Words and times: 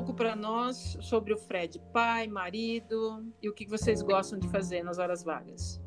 pouco 0.00 0.14
para 0.14 0.34
nós 0.34 0.96
sobre 1.02 1.34
o 1.34 1.36
Fred, 1.36 1.78
pai, 1.92 2.26
marido 2.26 3.22
e 3.42 3.50
o 3.50 3.52
que 3.52 3.66
vocês 3.66 4.00
gostam 4.00 4.38
de 4.38 4.48
fazer 4.48 4.82
nas 4.82 4.98
horas 4.98 5.22
vagas. 5.22 5.78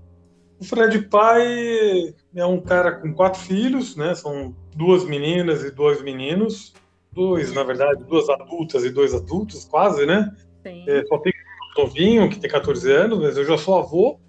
O 0.60 0.64
Fred 0.64 1.02
pai 1.08 2.14
é 2.36 2.46
um 2.46 2.62
cara 2.62 3.00
com 3.00 3.12
quatro 3.12 3.42
filhos, 3.42 3.96
né? 3.96 4.14
São 4.14 4.56
duas 4.76 5.04
meninas 5.04 5.64
e 5.64 5.72
dois 5.72 6.04
meninos. 6.04 6.74
Dois, 7.12 7.52
na 7.54 7.64
verdade, 7.64 8.04
duas 8.04 8.30
adultas 8.30 8.84
e 8.84 8.92
dois 8.92 9.16
adultos, 9.16 9.66
quase, 9.66 10.06
né? 10.06 10.32
Sim. 10.62 10.86
É, 10.88 11.04
só 11.06 11.18
tem 11.18 11.34
um 11.34 11.82
novinho, 11.82 12.30
que 12.30 12.40
tem 12.40 12.50
14 12.50 12.92
anos, 12.92 13.20
mas 13.20 13.36
eu 13.36 13.46
já 13.46 13.58
sou 13.58 13.80
avô. 13.80 14.20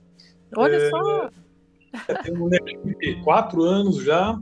Olha 0.57 0.77
é, 0.77 0.91
só! 0.91 1.31
Tenho 2.23 2.43
um 2.43 2.49
netinho 2.49 2.99
de 2.99 3.23
quatro 3.23 3.63
anos 3.63 4.03
já. 4.03 4.41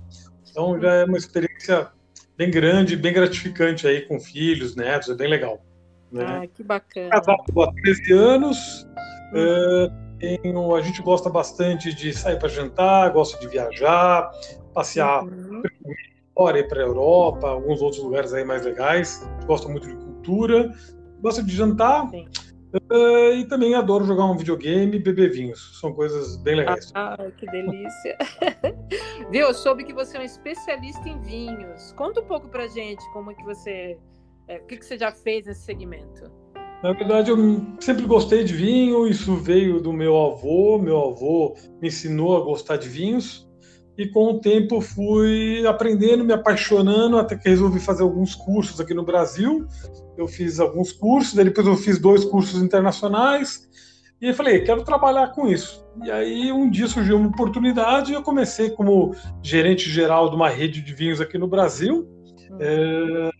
Então 0.49 0.81
já 0.81 0.95
é 0.95 1.05
uma 1.05 1.19
experiência 1.19 1.91
bem 2.37 2.51
grande, 2.51 2.97
bem 2.97 3.13
gratificante 3.13 3.87
aí 3.87 4.03
com 4.03 4.19
filhos, 4.21 4.75
netos, 4.75 5.09
é 5.09 5.15
bem 5.15 5.29
legal. 5.29 5.65
Né? 6.11 6.25
Ah, 6.27 6.47
que 6.47 6.63
bacana. 6.63 7.11
Casado 7.11 7.63
há 7.63 7.73
13 7.73 8.13
anos. 8.13 8.87
Hum. 9.35 10.03
A 10.77 10.81
gente 10.81 11.03
gosta 11.03 11.29
bastante 11.29 11.93
de 11.93 12.13
sair 12.13 12.39
para 12.39 12.49
jantar, 12.49 13.11
gosta 13.11 13.41
de 13.41 13.49
viajar, 13.49 14.31
passear 14.73 15.25
uhum. 15.25 15.63
fora, 16.33 16.61
ir 16.61 16.69
para 16.69 16.81
a 16.81 16.87
Europa, 16.87 17.49
alguns 17.49 17.83
outros 17.83 18.01
lugares 18.01 18.33
aí 18.33 18.45
mais 18.45 18.65
legais. 18.65 19.27
Gosta 19.47 19.69
muito 19.69 19.89
de 19.89 19.97
cultura, 19.97 20.73
gosta 21.21 21.43
de 21.43 21.53
jantar. 21.53 22.09
Uh, 22.75 23.35
e 23.35 23.45
também 23.47 23.75
adoro 23.75 24.05
jogar 24.05 24.25
um 24.25 24.37
videogame 24.37 24.97
e 24.97 24.99
beber 24.99 25.31
vinhos. 25.31 25.79
São 25.79 25.93
coisas 25.93 26.37
bem 26.37 26.57
legais. 26.57 26.91
Ah, 26.95 27.17
que 27.37 27.47
delícia. 27.47 28.17
Viu? 29.31 29.49
Eu 29.49 29.55
soube 29.55 29.85
que 29.85 29.93
você 29.93 30.17
é 30.17 30.21
um 30.21 30.25
especialista 30.25 31.07
em 31.09 31.21
vinhos. 31.21 31.93
Conta 31.93 32.21
um 32.21 32.25
pouco 32.25 32.49
pra 32.49 32.67
gente 32.67 33.03
como 33.13 33.31
é 33.31 33.35
que 33.35 33.45
você. 33.45 33.99
É, 34.49 34.57
o 34.57 34.67
que, 34.67 34.79
que 34.79 34.87
você 34.87 34.97
já 34.97 35.13
fez 35.13 35.47
nesse 35.47 35.63
segmento? 35.63 36.31
Na 36.83 36.93
verdade, 36.93 37.31
eu 37.31 37.37
sempre 37.81 38.07
gostei 38.07 38.43
de 38.43 38.55
vinho, 38.55 39.07
isso 39.07 39.37
veio 39.37 39.81
do 39.81 39.93
meu 39.93 40.17
avô. 40.21 40.79
Meu 40.79 41.11
avô 41.11 41.55
me 41.81 41.89
ensinou 41.89 42.37
a 42.37 42.45
gostar 42.45 42.77
de 42.77 42.89
vinhos. 42.89 43.49
E 43.97 44.09
com 44.09 44.33
o 44.33 44.41
tempo 44.41 44.81
fui 44.81 45.67
aprendendo, 45.67 46.25
me 46.25 46.33
apaixonando, 46.33 47.19
até 47.19 47.37
que 47.37 47.49
resolvi 47.49 47.79
fazer 47.79 48.03
alguns 48.03 48.35
cursos 48.35 48.81
aqui 48.81 48.95
no 48.95 49.05
Brasil. 49.05 49.67
Eu 50.17 50.27
fiz 50.27 50.59
alguns 50.59 50.93
cursos, 50.93 51.35
depois 51.35 51.67
eu 51.67 51.77
fiz 51.77 51.99
dois 51.99 52.25
cursos 52.25 52.63
internacionais. 52.63 53.69
E 54.21 54.33
falei, 54.33 54.61
quero 54.63 54.85
trabalhar 54.85 55.33
com 55.33 55.49
isso. 55.49 55.85
E 56.05 56.11
aí 56.11 56.53
um 56.53 56.71
dia 56.71 56.87
surgiu 56.87 57.17
uma 57.17 57.29
oportunidade 57.29 58.13
e 58.13 58.15
eu 58.15 58.23
comecei 58.23 58.71
como 58.71 59.15
gerente 59.43 59.91
geral 59.91 60.31
de 60.31 60.37
uma 60.37 60.49
rede 60.49 60.81
de 60.81 60.95
vinhos 60.95 61.21
aqui 61.21 61.37
no 61.37 61.49
Brasil. 61.49 62.09
Uhum. 62.51 62.59
É, 62.61 63.31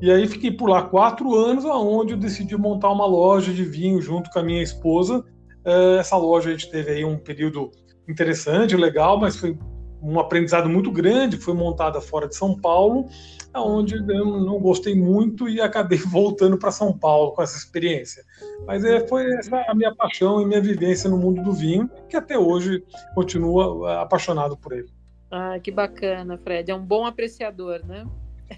e 0.00 0.10
aí 0.10 0.26
fiquei 0.26 0.50
por 0.50 0.68
lá 0.68 0.82
quatro 0.82 1.34
anos, 1.34 1.64
aonde 1.64 2.14
eu 2.14 2.18
decidi 2.18 2.56
montar 2.56 2.90
uma 2.90 3.04
loja 3.04 3.52
de 3.52 3.64
vinho 3.64 4.00
junto 4.00 4.30
com 4.30 4.38
a 4.38 4.42
minha 4.42 4.62
esposa. 4.62 5.24
É, 5.64 5.98
essa 5.98 6.16
loja 6.16 6.48
a 6.48 6.52
gente 6.52 6.70
teve 6.70 6.90
aí 6.90 7.04
um 7.04 7.18
período 7.18 7.70
interessante, 8.08 8.76
legal, 8.76 9.18
mas 9.18 9.36
foi 9.36 9.56
um 10.02 10.18
aprendizado 10.18 10.68
muito 10.68 10.90
grande. 10.90 11.36
Foi 11.36 11.54
montada 11.54 12.00
fora 12.00 12.28
de 12.28 12.36
São 12.36 12.58
Paulo, 12.58 13.08
onde 13.54 13.96
eu 13.96 14.40
não 14.40 14.58
gostei 14.58 14.94
muito 14.94 15.48
e 15.48 15.60
acabei 15.60 15.98
voltando 16.06 16.58
para 16.58 16.70
São 16.70 16.96
Paulo 16.96 17.32
com 17.32 17.42
essa 17.42 17.56
experiência. 17.56 18.24
Mas 18.66 18.84
é, 18.84 19.06
foi 19.06 19.30
essa 19.34 19.64
a 19.68 19.74
minha 19.74 19.94
paixão 19.94 20.40
e 20.40 20.46
minha 20.46 20.60
vivência 20.60 21.10
no 21.10 21.18
mundo 21.18 21.42
do 21.42 21.52
vinho, 21.52 21.90
que 22.08 22.16
até 22.16 22.38
hoje 22.38 22.82
continua 23.14 23.92
é, 23.92 24.02
apaixonado 24.02 24.56
por 24.56 24.72
ele. 24.72 24.88
Ah, 25.30 25.58
que 25.60 25.70
bacana, 25.70 26.38
Fred. 26.38 26.70
É 26.70 26.74
um 26.74 26.84
bom 26.84 27.04
apreciador, 27.04 27.84
né? 27.84 28.06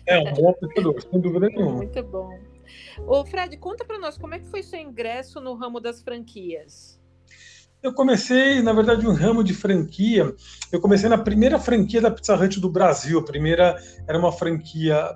É, 0.07 0.19
um 0.19 0.35
bom 0.35 0.51
aplicador, 0.51 1.01
sem 1.03 1.21
dúvida 1.21 1.49
nenhuma. 1.49 1.79
Muito 1.79 2.03
bom. 2.05 2.39
Ô, 3.07 3.25
Fred, 3.25 3.57
conta 3.57 3.85
para 3.85 3.99
nós 3.99 4.17
como 4.17 4.35
é 4.35 4.39
que 4.39 4.47
foi 4.47 4.63
seu 4.63 4.79
ingresso 4.79 5.41
no 5.41 5.55
ramo 5.55 5.81
das 5.81 6.01
franquias? 6.01 7.00
Eu 7.83 7.95
comecei, 7.95 8.61
na 8.61 8.73
verdade, 8.73 9.07
um 9.07 9.15
ramo 9.15 9.43
de 9.43 9.55
franquia. 9.55 10.35
Eu 10.71 10.81
comecei 10.81 11.09
na 11.09 11.17
primeira 11.17 11.59
franquia 11.59 12.01
da 12.01 12.11
Pizza 12.11 12.35
Hut 12.35 12.61
do 12.61 12.69
Brasil. 12.69 13.19
A 13.19 13.25
primeira 13.25 13.77
era 14.07 14.19
uma 14.19 14.31
franquia 14.31 15.15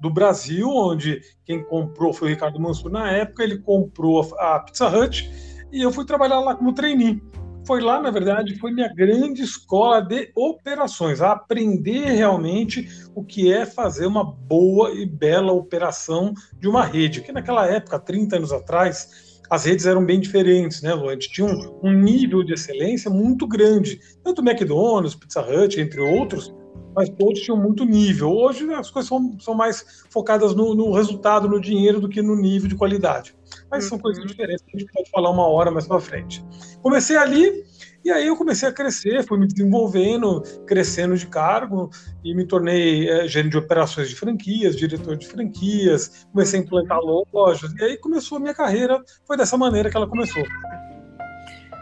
do 0.00 0.08
Brasil, 0.08 0.68
onde 0.68 1.20
quem 1.44 1.62
comprou 1.62 2.14
foi 2.14 2.28
o 2.28 2.30
Ricardo 2.30 2.58
Mansur 2.58 2.90
na 2.90 3.10
época. 3.10 3.42
Ele 3.42 3.58
comprou 3.58 4.34
a 4.38 4.60
Pizza 4.60 4.88
Hut 4.88 5.30
e 5.70 5.82
eu 5.82 5.92
fui 5.92 6.06
trabalhar 6.06 6.40
lá 6.40 6.54
como 6.54 6.72
trainee 6.72 7.20
foi 7.66 7.80
lá, 7.80 8.00
na 8.00 8.12
verdade, 8.12 8.56
foi 8.58 8.70
minha 8.70 8.88
grande 8.88 9.42
escola 9.42 10.00
de 10.00 10.30
operações, 10.36 11.20
a 11.20 11.32
aprender 11.32 12.12
realmente 12.12 12.88
o 13.12 13.24
que 13.24 13.52
é 13.52 13.66
fazer 13.66 14.06
uma 14.06 14.22
boa 14.22 14.92
e 14.92 15.04
bela 15.04 15.52
operação 15.52 16.32
de 16.60 16.68
uma 16.68 16.84
rede, 16.84 17.22
que 17.22 17.32
naquela 17.32 17.66
época, 17.66 17.98
30 17.98 18.36
anos 18.36 18.52
atrás, 18.52 19.35
as 19.50 19.64
redes 19.64 19.86
eram 19.86 20.04
bem 20.04 20.20
diferentes, 20.20 20.82
né, 20.82 20.94
Lu? 20.94 21.08
A 21.08 21.12
gente 21.12 21.30
tinha 21.30 21.46
um, 21.46 21.80
um 21.82 21.92
nível 21.92 22.42
de 22.42 22.54
excelência 22.54 23.10
muito 23.10 23.46
grande, 23.46 24.00
tanto 24.22 24.42
McDonald's, 24.42 25.14
Pizza 25.14 25.40
Hut, 25.40 25.80
entre 25.80 26.00
outros, 26.00 26.54
mas 26.94 27.10
todos 27.10 27.40
tinham 27.40 27.58
muito 27.58 27.84
nível. 27.84 28.30
Hoje 28.30 28.72
as 28.72 28.90
coisas 28.90 29.08
são, 29.08 29.36
são 29.38 29.54
mais 29.54 30.04
focadas 30.08 30.54
no, 30.54 30.74
no, 30.74 30.92
resultado, 30.92 31.46
no 31.46 31.60
dinheiro, 31.60 32.00
do 32.00 32.08
que 32.08 32.22
no 32.22 32.34
nível 32.34 32.68
de 32.68 32.74
qualidade. 32.74 33.36
Mas 33.70 33.84
são 33.84 33.98
coisas 33.98 34.22
uhum. 34.22 34.28
diferentes 34.28 34.64
que 34.64 34.76
a 34.76 34.80
gente 34.80 34.90
pode 34.92 35.10
falar 35.10 35.30
uma 35.30 35.46
hora 35.46 35.70
mais 35.70 35.86
para 35.86 36.00
frente. 36.00 36.42
Comecei 36.82 37.16
ali 37.16 37.64
e 38.06 38.12
aí 38.12 38.28
eu 38.28 38.36
comecei 38.36 38.68
a 38.68 38.72
crescer, 38.72 39.26
fui 39.26 39.36
me 39.36 39.48
desenvolvendo, 39.48 40.40
crescendo 40.64 41.16
de 41.16 41.26
cargo 41.26 41.90
e 42.22 42.32
me 42.36 42.46
tornei 42.46 43.10
é, 43.10 43.26
gerente 43.26 43.50
de 43.50 43.58
operações 43.58 44.08
de 44.08 44.14
franquias, 44.14 44.76
diretor 44.76 45.16
de 45.16 45.26
franquias, 45.26 46.24
comecei 46.32 46.60
a 46.60 46.62
implantar 46.62 47.00
lojas 47.00 47.74
e 47.74 47.82
aí 47.82 47.96
começou 47.96 48.36
a 48.36 48.40
minha 48.40 48.54
carreira, 48.54 49.02
foi 49.24 49.36
dessa 49.36 49.56
maneira 49.56 49.90
que 49.90 49.96
ela 49.96 50.06
começou. 50.06 50.44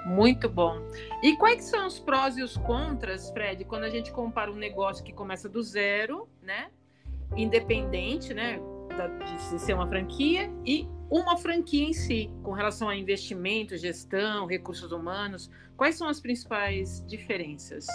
Muito 0.07 0.49
bom. 0.49 0.81
E 1.23 1.37
quais 1.37 1.65
são 1.65 1.87
os 1.87 2.01
prós 2.01 2.39
e 2.39 2.43
os 2.43 2.57
contras, 2.57 3.29
Fred, 3.29 3.63
quando 3.67 3.85
a 3.85 3.91
gente 3.91 4.11
compara 4.11 4.51
um 4.51 4.57
negócio 4.57 5.05
que 5.05 5.13
começa 5.13 5.47
do 5.47 5.63
zero, 5.63 6.27
né? 6.43 6.69
Independente, 7.37 8.33
né? 8.33 8.59
De 9.53 9.59
ser 9.61 9.75
uma 9.75 9.87
franquia 9.87 10.51
e 10.65 10.89
uma 11.11 11.37
franquia 11.37 11.85
em 11.85 11.93
si, 11.93 12.31
com 12.43 12.53
relação 12.53 12.89
a 12.89 12.97
investimento, 12.97 13.77
gestão, 13.77 14.47
recursos 14.47 14.93
humanos. 14.93 15.51
Quais 15.77 15.97
são 15.97 16.09
as 16.09 16.21
principais 16.21 17.05
diferenças? 17.07 17.87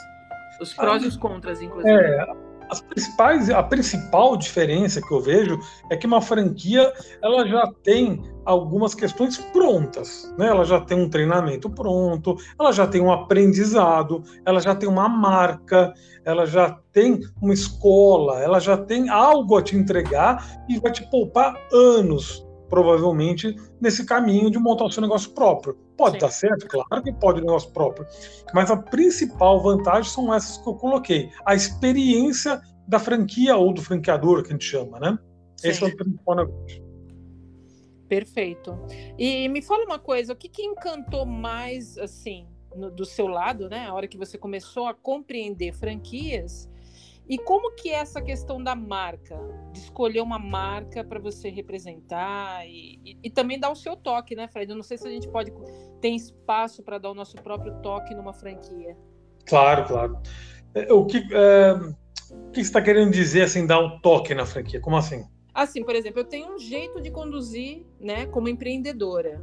Os 0.62 0.74
prós 0.74 1.02
ah, 1.02 1.06
e 1.06 1.10
os 1.10 1.18
contras, 1.18 1.62
inclusive. 1.62 1.94
É, 1.94 2.49
as 2.70 2.82
principais, 2.82 3.50
a 3.50 3.64
principal 3.64 4.38
diferença 4.38 5.02
que 5.02 5.12
eu 5.12 5.20
vejo 5.20 5.60
é 5.90 5.98
que 5.98 6.06
uma 6.06 6.22
franquia 6.22 6.94
ela 7.22 7.46
já 7.48 7.68
tem 7.84 8.22
algumas 8.46 8.94
questões 8.94 9.38
prontas, 9.38 10.34
né? 10.38 10.48
Ela 10.48 10.64
já 10.64 10.80
tem 10.80 10.98
um 11.00 11.10
treinamento 11.10 11.70
pronto, 11.70 12.38
ela 12.60 12.72
já 12.72 12.88
tem 12.88 13.02
um 13.02 13.12
aprendizado, 13.12 14.24
ela 14.46 14.60
já 14.60 14.76
tem 14.76 14.88
uma 14.88 15.10
marca, 15.10 15.94
ela 16.24 16.46
já 16.46 16.80
tem 16.92 17.20
uma 17.42 17.54
escola, 17.54 18.40
ela 18.40 18.60
já 18.60 18.78
tem 18.78 19.10
algo 19.10 19.58
a 19.58 19.62
te 19.62 19.76
entregar 19.76 20.64
e 20.70 20.80
vai 20.80 20.92
te 20.92 21.10
poupar 21.10 21.56
anos 21.74 22.46
provavelmente 22.70 23.56
nesse 23.82 24.06
caminho 24.06 24.52
de 24.52 24.60
montar 24.60 24.86
o 24.86 24.92
seu 24.92 25.02
negócio 25.02 25.32
próprio. 25.32 25.76
Pode 26.00 26.18
dar 26.18 26.32
certo, 26.32 26.66
claro 26.66 27.04
que 27.04 27.12
pode 27.12 27.42
o 27.42 27.44
negócio 27.44 27.70
próprio, 27.72 28.08
mas 28.54 28.72
a 28.72 28.78
principal 28.78 29.62
vantagem 29.62 30.10
são 30.10 30.34
essas 30.34 30.58
que 30.58 30.70
eu 30.70 30.76
coloquei. 30.76 31.30
A 31.46 31.54
experiência 31.54 32.62
da 32.88 32.98
franquia 32.98 33.58
ou 33.58 33.74
do 33.74 33.82
franqueador, 33.82 34.42
que 34.42 34.48
a 34.48 34.52
gente 34.54 34.64
chama, 34.64 34.98
né? 34.98 35.20
Sim. 35.58 35.68
Esse 35.68 35.84
é 35.84 35.88
o 35.88 35.98
principal 35.98 36.36
negócio. 36.38 36.90
Perfeito. 38.08 38.80
E 39.18 39.50
me 39.50 39.62
fala 39.62 39.84
uma 39.84 40.00
coisa, 40.00 40.32
o 40.32 40.36
que, 40.38 40.48
que 40.48 40.64
encantou 40.64 41.26
mais, 41.26 41.98
assim, 41.98 42.48
no, 42.74 42.90
do 42.90 43.04
seu 43.04 43.28
lado, 43.28 43.68
né? 43.68 43.86
A 43.86 43.94
hora 43.94 44.08
que 44.08 44.18
você 44.18 44.38
começou 44.38 44.88
a 44.88 44.94
compreender 44.94 45.74
franquias 45.74 46.69
e 47.30 47.38
como 47.38 47.76
que 47.76 47.90
é 47.90 47.98
essa 47.98 48.20
questão 48.20 48.62
da 48.62 48.76
marca, 48.76 49.40
de 49.72 49.80
escolher 49.80 50.22
uma 50.22 50.40
marca 50.40 51.04
para 51.04 51.20
você 51.20 51.50
representar 51.50 52.68
e, 52.68 53.00
e, 53.06 53.18
e, 53.24 53.30
também 53.30 53.60
dar 53.60 53.70
o 53.70 53.76
seu 53.76 53.96
toque, 53.96 54.36
né, 54.36 54.48
Fred? 54.48 54.72
Eu 54.72 54.76
não 54.76 54.84
sei 54.84 54.98
se 54.98 55.08
a 55.08 55.12
gente 55.12 55.30
pode 55.30 55.54
ter 56.02 56.10
espaço 56.10 56.82
para 56.82 56.98
dar 56.98 57.12
o 57.12 57.14
nosso 57.14 57.36
próprio 57.38 57.80
toque 57.84 58.16
numa 58.16 58.34
franquia. 58.34 58.98
Claro, 59.46 59.86
claro. 59.86 60.20
É, 60.74 60.92
o 60.92 61.06
que, 61.06 61.18
é, 61.32 61.74
o 62.32 62.50
que 62.50 62.56
você 62.56 62.62
está 62.62 62.82
querendo 62.82 63.12
dizer 63.12 63.44
assim, 63.44 63.68
dar 63.68 63.80
um 63.80 64.00
toque 64.00 64.34
na 64.34 64.48
franquia? 64.48 64.82
Como 64.82 64.98
assim? 64.98 65.24
Assim, 65.54 65.84
por 65.84 65.96
exemplo, 65.96 66.22
eu 66.22 66.26
tenho 66.26 66.56
um 66.56 66.58
jeito 66.58 67.00
de 67.00 67.12
conduzir, 67.12 67.86
né, 68.00 68.26
como 68.26 68.50
empreendedora. 68.50 69.40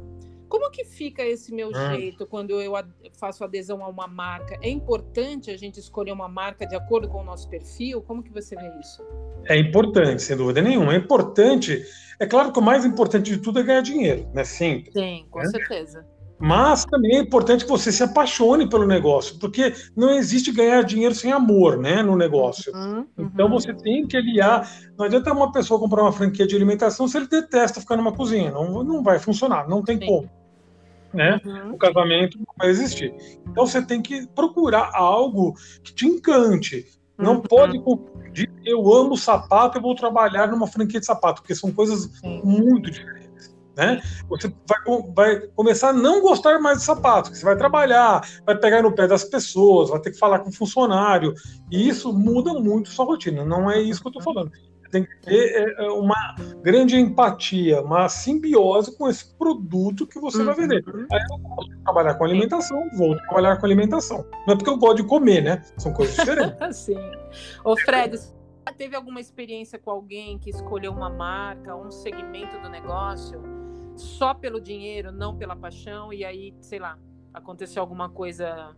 Como 0.47 0.69
que 0.71 0.85
fica 0.85 1.23
esse 1.23 1.53
meu 1.53 1.69
hum. 1.69 1.95
jeito 1.95 2.25
quando 2.25 2.61
eu 2.61 2.73
faço 3.19 3.43
adesão 3.43 3.83
a 3.83 3.87
uma 3.87 4.07
marca? 4.07 4.57
É 4.61 4.69
importante 4.69 5.51
a 5.51 5.57
gente 5.57 5.79
escolher 5.79 6.11
uma 6.11 6.27
marca 6.27 6.65
de 6.65 6.75
acordo 6.75 7.07
com 7.07 7.21
o 7.21 7.23
nosso 7.23 7.49
perfil? 7.49 8.01
Como 8.01 8.23
que 8.23 8.31
você 8.31 8.55
vê 8.55 8.69
isso? 8.79 9.03
É 9.45 9.57
importante, 9.57 10.21
sem 10.21 10.37
dúvida 10.37 10.61
nenhuma. 10.61 10.93
É 10.93 10.97
importante. 10.97 11.83
É 12.19 12.25
claro 12.25 12.51
que 12.51 12.59
o 12.59 12.61
mais 12.61 12.85
importante 12.85 13.31
de 13.31 13.37
tudo 13.37 13.59
é 13.59 13.63
ganhar 13.63 13.81
dinheiro, 13.81 14.27
né? 14.33 14.43
Sempre. 14.43 14.91
Sim, 14.91 15.25
com 15.29 15.39
né? 15.39 15.47
certeza. 15.47 16.05
Mas 16.39 16.85
também 16.85 17.17
é 17.17 17.19
importante 17.19 17.63
que 17.63 17.69
você 17.69 17.91
se 17.91 18.03
apaixone 18.03 18.69
pelo 18.69 18.85
negócio, 18.85 19.39
porque 19.39 19.73
não 19.95 20.11
existe 20.11 20.51
ganhar 20.51 20.83
dinheiro 20.83 21.15
sem 21.15 21.31
amor 21.31 21.77
né, 21.77 22.03
no 22.03 22.15
negócio. 22.15 22.71
Uhum, 22.75 22.97
uhum. 22.97 23.07
Então 23.17 23.49
você 23.49 23.73
tem 23.73 24.05
que 24.05 24.15
aliar. 24.15 24.69
Não 24.97 25.05
adianta 25.05 25.33
uma 25.33 25.51
pessoa 25.51 25.79
comprar 25.79 26.03
uma 26.03 26.11
franquia 26.11 26.45
de 26.45 26.55
alimentação 26.55 27.07
se 27.07 27.17
ele 27.17 27.27
detesta 27.27 27.81
ficar 27.81 27.97
numa 27.97 28.11
cozinha. 28.11 28.51
Não, 28.51 28.83
não 28.83 29.01
vai 29.01 29.17
funcionar, 29.17 29.67
não 29.67 29.83
tem 29.83 29.97
Sim. 29.97 30.05
como. 30.05 30.36
Né? 31.13 31.39
Uhum. 31.45 31.73
O 31.73 31.77
casamento 31.77 32.37
não 32.37 32.53
vai 32.57 32.69
existir. 32.69 33.13
Então 33.47 33.65
você 33.65 33.81
tem 33.81 34.01
que 34.01 34.27
procurar 34.27 34.91
algo 34.93 35.53
que 35.83 35.93
te 35.93 36.05
encante. 36.05 36.85
Não 37.17 37.35
uhum. 37.35 37.41
pode 37.41 37.79
confundir 37.81 38.51
eu 38.63 38.93
amo 38.93 39.17
sapato, 39.17 39.77
eu 39.77 39.81
vou 39.81 39.95
trabalhar 39.95 40.47
numa 40.47 40.67
franquia 40.67 40.99
de 40.99 41.05
sapato, 41.05 41.41
porque 41.41 41.55
são 41.55 41.71
coisas 41.71 42.11
Sim. 42.19 42.41
muito 42.43 42.91
diferentes 42.91 43.27
né? 43.77 44.01
Você 44.27 44.51
vai, 44.67 44.79
vai, 45.13 45.47
começar 45.55 45.89
a 45.89 45.93
não 45.93 46.19
gostar 46.19 46.59
mais 46.59 46.79
de 46.79 46.83
sapato, 46.83 47.33
você 47.33 47.45
vai 47.45 47.55
trabalhar, 47.55 48.27
vai 48.43 48.57
pegar 48.57 48.81
no 48.81 48.91
pé 48.91 49.07
das 49.07 49.23
pessoas, 49.23 49.91
vai 49.91 49.99
ter 50.01 50.11
que 50.11 50.17
falar 50.17 50.39
com 50.39 50.49
o 50.49 50.53
funcionário, 50.53 51.33
e 51.71 51.87
isso 51.87 52.11
muda 52.11 52.53
muito 52.55 52.89
sua 52.89 53.05
rotina. 53.05 53.45
Não 53.45 53.69
é 53.69 53.79
isso 53.79 54.01
que 54.01 54.07
eu 54.07 54.09
estou 54.09 54.23
falando. 54.23 54.51
Tem 54.91 55.05
que 55.05 55.17
ter 55.21 55.33
é, 55.33 55.85
é, 55.85 55.91
uma 55.91 56.35
grande 56.63 56.95
empatia, 56.95 57.81
uma 57.81 58.07
simbiose 58.09 58.97
com 58.97 59.09
esse 59.09 59.33
produto 59.35 60.07
que 60.07 60.19
você 60.19 60.43
vai 60.43 60.55
vender. 60.55 60.83
Uhum. 60.87 61.05
Aí 61.11 61.19
eu 61.31 61.37
gosto 61.37 61.69
de 61.69 61.83
trabalhar 61.83 62.15
com 62.15 62.23
alimentação, 62.23 62.89
vou 62.97 63.15
trabalhar 63.17 63.57
com 63.57 63.65
alimentação. 63.65 64.25
Não 64.45 64.53
é 64.53 64.57
porque 64.57 64.69
eu 64.69 64.77
gosto 64.77 64.97
de 64.97 65.03
comer, 65.03 65.41
né? 65.41 65.61
São 65.77 65.93
coisas 65.93 66.15
diferentes. 66.15 66.77
Sim. 66.77 66.97
Ô, 67.63 67.75
Fred, 67.77 68.17
teve 68.77 68.95
alguma 68.95 69.19
experiência 69.19 69.77
com 69.79 69.91
alguém 69.91 70.37
que 70.39 70.49
escolheu 70.49 70.91
uma 70.91 71.09
marca, 71.09 71.75
um 71.75 71.91
segmento 71.91 72.59
do 72.59 72.69
negócio? 72.69 73.57
só 73.97 74.33
pelo 74.33 74.61
dinheiro, 74.61 75.11
não 75.11 75.35
pela 75.35 75.55
paixão, 75.55 76.13
e 76.13 76.23
aí, 76.23 76.53
sei 76.61 76.79
lá, 76.79 76.97
aconteceu 77.33 77.81
alguma 77.81 78.09
coisa 78.09 78.75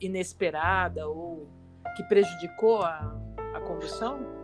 inesperada 0.00 1.06
ou 1.06 1.48
que 1.96 2.02
prejudicou 2.04 2.82
a, 2.82 3.14
a 3.54 3.60
condução? 3.60 4.41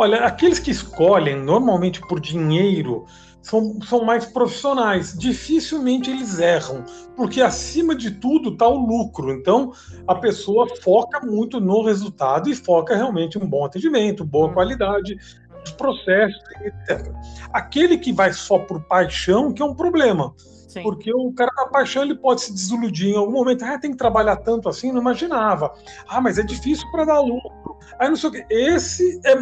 Olha, 0.00 0.24
aqueles 0.24 0.58
que 0.58 0.70
escolhem 0.70 1.36
normalmente 1.36 2.00
por 2.00 2.18
dinheiro 2.18 3.04
são, 3.42 3.78
são 3.82 4.02
mais 4.02 4.24
profissionais. 4.24 5.12
Dificilmente 5.12 6.10
eles 6.10 6.38
erram, 6.38 6.86
porque 7.14 7.42
acima 7.42 7.94
de 7.94 8.10
tudo 8.12 8.48
está 8.48 8.66
o 8.66 8.78
lucro. 8.78 9.30
Então 9.30 9.74
a 10.08 10.14
pessoa 10.14 10.66
foca 10.80 11.20
muito 11.20 11.60
no 11.60 11.82
resultado 11.84 12.48
e 12.48 12.54
foca 12.54 12.96
realmente 12.96 13.36
em 13.36 13.42
um 13.42 13.46
bom 13.46 13.66
atendimento, 13.66 14.24
boa 14.24 14.48
hum. 14.48 14.54
qualidade 14.54 15.18
os 15.62 15.72
processos, 15.72 16.42
etc. 16.62 17.12
Aquele 17.52 17.98
que 17.98 18.10
vai 18.10 18.32
só 18.32 18.58
por 18.58 18.80
paixão, 18.84 19.52
que 19.52 19.60
é 19.60 19.64
um 19.66 19.74
problema. 19.74 20.34
Sim. 20.66 20.82
Porque 20.82 21.12
o 21.12 21.30
cara 21.34 21.50
da 21.54 21.66
paixão 21.66 22.04
ele 22.04 22.14
pode 22.14 22.40
se 22.40 22.54
desiludir 22.54 23.10
em 23.10 23.18
algum 23.18 23.32
momento. 23.32 23.66
Ah, 23.66 23.78
tem 23.78 23.90
que 23.90 23.98
trabalhar 23.98 24.36
tanto 24.36 24.66
assim, 24.66 24.92
não 24.92 25.02
imaginava. 25.02 25.74
Ah, 26.08 26.22
mas 26.22 26.38
é 26.38 26.42
difícil 26.42 26.90
para 26.90 27.04
dar 27.04 27.20
lucro. 27.20 27.76
Aí 27.98 28.08
não 28.08 28.16
sei 28.16 28.30
o 28.30 28.32
quê. 28.32 28.46
Esse 28.48 29.20
é 29.26 29.34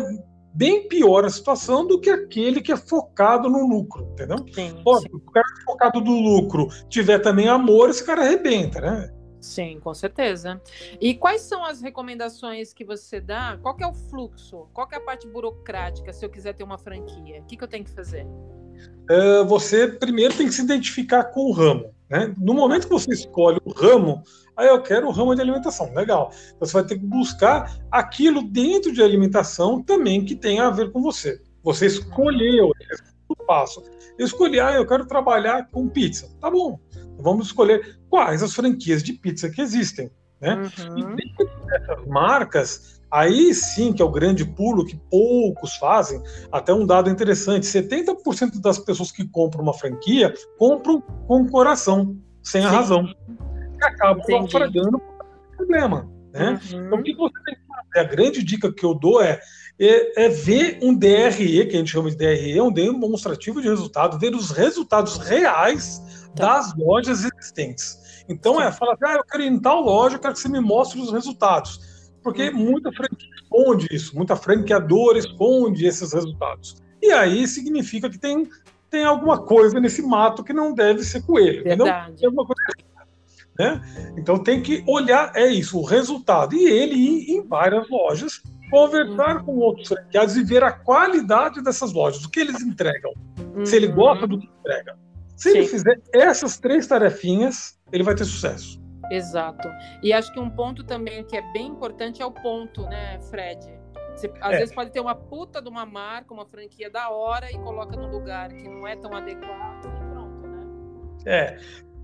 bem 0.53 0.89
pior 0.89 1.25
a 1.25 1.31
situação 1.31 1.87
do 1.87 2.01
que 2.01 2.11
aquele 2.11 2.61
que 2.61 2.73
é 2.73 2.77
focado 2.77 3.49
no 3.49 3.67
lucro, 3.67 4.09
entendeu? 4.13 4.45
Sim, 4.53 4.81
Pô, 4.85 5.01
sim. 5.01 5.09
O 5.13 5.21
cara 5.31 5.47
é 5.61 5.65
focado 5.65 6.01
no 6.01 6.21
lucro 6.21 6.69
tiver 6.89 7.19
também 7.19 7.49
amor, 7.49 7.91
esse 7.91 8.05
cara 8.05 8.23
arrebenta, 8.23 8.81
né? 8.81 9.13
Sim, 9.41 9.79
com 9.81 9.95
certeza. 9.95 10.61
E 11.01 11.15
quais 11.15 11.43
são 11.43 11.65
as 11.65 11.81
recomendações 11.81 12.73
que 12.73 12.85
você 12.85 13.21
dá? 13.21 13.57
Qual 13.63 13.77
é 13.81 13.87
o 13.87 13.95
fluxo? 13.95 14.67
Qual 14.73 14.89
é 14.91 14.97
a 14.97 15.01
parte 15.01 15.29
burocrática 15.29 16.13
se 16.13 16.25
eu 16.25 16.31
quiser 16.31 16.55
ter 16.55 16.65
uma 16.65 16.79
franquia? 16.79 17.41
O 17.41 17.45
que, 17.45 17.57
que 17.57 17.63
eu 17.63 17.69
tenho 17.69 17.85
que 17.85 17.91
fazer? 17.91 18.27
Uh, 19.11 19.45
você 19.47 19.89
primeiro 19.89 20.35
tem 20.35 20.47
que 20.47 20.53
se 20.53 20.63
identificar 20.63 21.25
com 21.25 21.43
o 21.43 21.53
ramo. 21.53 21.95
Né? 22.11 22.35
No 22.39 22.55
momento 22.55 22.85
que 22.85 22.93
você 22.93 23.13
escolhe 23.13 23.61
o 23.65 23.71
ramo, 23.71 24.23
aí 24.59 24.69
eu 24.69 24.83
quero 24.83 25.07
o 25.07 25.13
ramo 25.13 25.35
de 25.35 25.41
alimentação, 25.41 25.93
legal. 25.95 26.33
Você 26.59 26.73
vai 26.73 26.85
ter 26.85 26.99
que 26.99 27.07
buscar 27.07 27.79
aquilo 27.91 28.43
dentro 28.43 28.93
de 28.93 29.01
alimentação 29.01 29.83
também 29.83 30.25
que 30.25 30.35
tem 30.35 30.59
a 30.59 30.69
ver 30.69 30.91
com 30.91 31.01
você. 31.01 31.41
Você 31.63 31.87
escolheu 31.87 32.73
o 33.29 33.37
passo. 33.45 33.83
Eu 34.19 34.27
escolhi, 34.27 34.59
ah, 34.59 34.73
eu 34.73 34.87
quero 34.87 35.07
trabalhar 35.07 35.69
com 35.71 35.89
pizza. 35.89 36.29
Tá 36.41 36.51
bom. 36.51 36.79
Vamos 37.21 37.47
escolher 37.47 37.99
quais 38.11 38.43
as 38.43 38.53
franquias 38.53 39.03
de 39.03 39.13
pizza 39.13 39.49
que 39.49 39.61
existem. 39.61 40.11
Né? 40.41 40.55
Uhum. 40.55 40.99
E 40.99 41.05
dentro 41.17 41.67
dessas 41.67 42.07
marcas, 42.07 43.01
aí 43.11 43.53
sim 43.55 43.93
que 43.93 44.03
é 44.03 44.05
o 44.05 44.11
grande 44.11 44.45
pulo 44.45 44.85
que 44.85 44.97
poucos 45.11 45.77
fazem. 45.77 46.21
Até 46.51 46.73
um 46.73 46.87
dado 46.87 47.11
interessante: 47.11 47.67
70% 47.67 48.61
das 48.61 48.79
pessoas 48.79 49.13
que 49.13 49.27
compram 49.29 49.63
uma 49.63 49.75
franquia 49.75 50.33
compram 50.57 51.01
com 51.01 51.43
o 51.43 51.51
coração, 51.51 52.17
sem 52.43 52.65
a 52.65 52.71
sim. 52.71 52.75
razão. 52.75 53.15
E 53.79 53.85
acabam 53.85 54.25
naufragando 54.29 54.99
por 54.99 55.57
problema. 55.57 56.11
Né? 56.33 56.61
Uhum. 56.73 56.87
Então, 56.87 56.99
o 56.99 57.03
que 57.03 57.15
você 57.15 57.35
tem 57.45 57.55
que 57.55 57.61
fazer? 57.67 58.07
A 58.07 58.11
grande 58.11 58.43
dica 58.43 58.73
que 58.73 58.85
eu 58.85 58.95
dou 58.95 59.23
é, 59.23 59.41
é, 59.79 60.25
é, 60.25 60.29
ver 60.29 60.79
um 60.83 60.95
DRE, 60.95 61.67
que 61.67 61.77
a 61.77 61.79
gente 61.79 61.91
chama 61.91 62.11
de 62.11 62.17
DRE, 62.17 62.61
um 62.61 62.73
demonstrativo 62.73 63.63
de 63.63 63.69
resultado, 63.69 64.19
ver 64.19 64.35
os 64.35 64.51
resultados 64.51 65.19
reais 65.19 66.03
tá. 66.35 66.57
das 66.57 66.77
lojas 66.77 67.25
existentes. 67.25 68.25
Então 68.29 68.61
é, 68.61 68.71
fala, 68.71 68.97
ah, 69.03 69.15
eu 69.15 69.25
quero 69.25 69.43
ir 69.43 69.47
em 69.47 69.59
tal 69.59 69.81
loja, 69.81 70.17
eu 70.17 70.21
quero 70.21 70.35
que 70.35 70.41
você 70.41 70.49
me 70.49 70.61
mostre 70.61 71.01
os 71.01 71.13
resultados. 71.13 72.11
Porque 72.23 72.51
uhum. 72.51 72.57
muita 72.57 72.93
franquia 72.93 73.29
esconde 73.41 73.87
isso, 73.91 74.17
muita 74.17 74.37
franqueadora 74.37 75.19
esconde 75.19 75.87
esses 75.87 76.13
resultados. 76.13 76.77
E 77.01 77.11
aí 77.13 77.47
significa 77.47 78.11
que 78.11 78.19
tem, 78.19 78.47
tem 78.91 79.05
alguma 79.05 79.43
coisa 79.43 79.81
nesse 79.81 80.03
mato 80.03 80.45
que 80.45 80.53
não 80.53 80.75
deve 80.75 81.03
ser 81.05 81.23
coelho. 81.23 81.65
Verdade. 81.65 82.17
Tem 82.17 82.27
alguma 82.27 82.45
coisa 82.45 82.63
né? 83.59 83.81
Então 84.17 84.43
tem 84.43 84.63
que 84.63 84.85
olhar, 84.87 85.33
é 85.35 85.47
isso, 85.47 85.79
o 85.79 85.85
resultado. 85.85 86.55
E 86.55 86.65
ele 86.65 86.95
ir 86.95 87.31
em 87.31 87.47
várias 87.47 87.89
lojas, 87.89 88.43
conversar 88.71 89.39
uhum. 89.39 89.45
com 89.45 89.57
outros 89.57 89.89
franqueados 89.89 90.37
e 90.37 90.45
ver 90.45 90.63
a 90.63 90.73
qualidade 90.73 91.63
dessas 91.63 91.93
lojas, 91.93 92.25
o 92.25 92.31
que 92.31 92.41
eles 92.41 92.61
entregam. 92.63 93.13
Uhum. 93.55 93.67
Se 93.67 93.77
ele 93.77 93.89
gosta 93.89 94.27
do 94.27 94.39
que 94.39 94.47
entrega. 94.47 94.97
Se 95.37 95.53
Sim. 95.53 95.59
ele 95.59 95.67
fizer 95.69 96.01
essas 96.13 96.59
três 96.59 96.87
tarefinhas, 96.87 97.79
ele 97.93 98.03
vai 98.03 98.15
ter 98.15 98.25
sucesso. 98.25 98.81
Exato. 99.11 99.69
E 100.03 100.13
acho 100.13 100.33
que 100.33 100.41
um 100.41 100.51
ponto 100.51 100.85
também 100.85 101.25
que 101.25 101.37
é 101.37 101.53
bem 101.53 101.69
importante 101.69 102.21
é 102.21 102.27
o 102.27 102.31
ponto, 102.31 102.83
né, 102.83 103.19
Fred? 103.31 103.61
Você, 104.15 104.31
às 104.41 104.55
é. 104.55 104.59
vezes 104.59 104.75
pode 104.75 104.91
ter 104.91 105.01
uma 105.01 105.15
puta 105.15 105.63
de 105.63 105.69
uma 105.69 105.87
marca, 105.87 106.35
uma 106.35 106.45
franquia 106.45 106.91
da 106.91 107.09
hora 107.09 107.51
e 107.51 107.59
coloca 107.59 107.97
no 107.97 108.11
lugar 108.11 108.49
que 108.49 108.69
não 108.69 108.87
é 108.87 108.97
tão 108.97 109.15
adequado 109.15 109.85
e 109.85 110.11
pronto, 110.11 110.49
né? 110.49 110.67
É. 111.25 111.59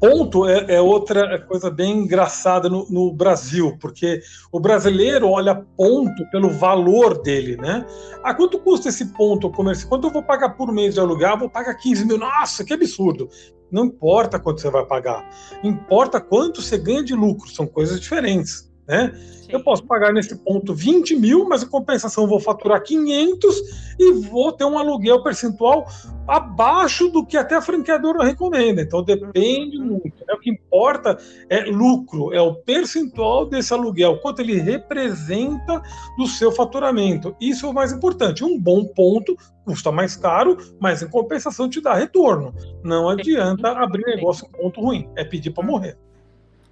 Ponto 0.04 0.46
é, 0.46 0.74
é 0.74 0.80
outra 0.82 1.40
coisa 1.46 1.70
bem 1.70 2.00
engraçada 2.00 2.68
no, 2.68 2.86
no, 2.90 3.10
Brasil, 3.10 3.78
porque 3.80 4.20
o 4.52 4.60
brasileiro 4.60 5.30
olha 5.30 5.54
ponto 5.54 6.28
pelo 6.30 6.50
valor 6.50 7.22
dele, 7.22 7.56
né? 7.56 7.86
Ah, 8.22 8.34
quanto 8.34 8.58
custa 8.58 8.90
esse 8.90 9.06
ponto 9.14 9.50
comercial? 9.50 9.88
Quanto 9.88 10.06
eu 10.08 10.12
vou 10.12 10.22
pagar 10.22 10.50
por 10.50 10.70
mês 10.70 10.92
de 10.92 11.00
aluguel? 11.00 11.38
Vou 11.38 11.48
pagar 11.48 11.74
15 11.76 12.04
mil. 12.04 12.18
Nossa, 12.18 12.62
que 12.62 12.74
absurdo! 12.74 13.30
Não 13.72 13.86
importa 13.86 14.38
quanto 14.38 14.60
você 14.60 14.68
vai 14.68 14.84
pagar, 14.84 15.26
importa 15.62 16.20
quanto 16.20 16.60
você 16.60 16.76
ganha 16.76 17.02
de 17.02 17.14
lucro, 17.14 17.48
são 17.48 17.66
coisas 17.66 17.98
diferentes. 17.98 18.70
Né? 18.86 19.12
Eu 19.48 19.62
posso 19.62 19.84
pagar 19.84 20.12
nesse 20.12 20.36
ponto 20.36 20.74
20 20.74 21.16
mil, 21.16 21.48
mas 21.48 21.62
a 21.62 21.66
compensação 21.66 22.26
vou 22.26 22.40
faturar 22.40 22.82
500 22.82 23.94
e 23.98 24.12
vou 24.12 24.52
ter 24.52 24.64
um 24.64 24.78
aluguel 24.78 25.22
percentual 25.22 25.86
abaixo 26.26 27.08
do 27.08 27.24
que 27.24 27.36
até 27.36 27.54
a 27.54 27.62
franqueadora 27.62 28.24
recomenda. 28.24 28.82
Então 28.82 29.02
depende 29.02 29.78
uhum. 29.78 29.86
muito. 29.86 30.24
Né? 30.26 30.34
O 30.34 30.40
que 30.40 30.50
importa 30.50 31.18
é 31.48 31.64
lucro, 31.64 32.32
é 32.32 32.40
o 32.40 32.54
percentual 32.54 33.46
desse 33.46 33.72
aluguel, 33.72 34.18
quanto 34.18 34.40
ele 34.40 34.60
representa 34.60 35.82
do 36.18 36.26
seu 36.26 36.50
faturamento. 36.52 37.36
Isso 37.40 37.66
é 37.66 37.68
o 37.68 37.74
mais 37.74 37.92
importante. 37.92 38.44
Um 38.44 38.58
bom 38.58 38.84
ponto 38.84 39.36
custa 39.64 39.90
mais 39.90 40.16
caro, 40.16 40.58
mas 40.78 41.02
em 41.02 41.08
compensação 41.08 41.68
te 41.68 41.80
dá 41.80 41.94
retorno. 41.94 42.54
Não 42.82 43.08
adianta 43.08 43.70
abrir 43.70 44.04
negócio 44.04 44.46
com 44.46 44.58
ponto 44.58 44.80
ruim, 44.80 45.08
é 45.16 45.24
pedir 45.24 45.50
para 45.50 45.64
morrer. 45.64 45.96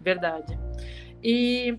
Verdade. 0.01 0.59
E 1.23 1.79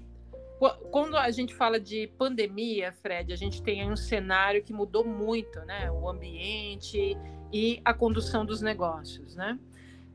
quando 0.92 1.18
a 1.18 1.30
gente 1.32 1.54
fala 1.54 1.80
de 1.80 2.08
pandemia, 2.18 2.94
Fred, 3.02 3.34
a 3.34 3.36
gente 3.36 3.62
tem 3.62 3.90
um 3.92 3.96
cenário 3.96 4.64
que 4.64 4.74
mudou 4.74 5.06
muito, 5.06 5.60
né? 5.62 5.92
O 5.92 6.10
ambiente 6.10 7.18
e 7.52 7.82
a 7.84 7.94
condução 7.94 8.46
dos 8.46 8.62
negócios, 8.62 9.36
né? 9.36 9.58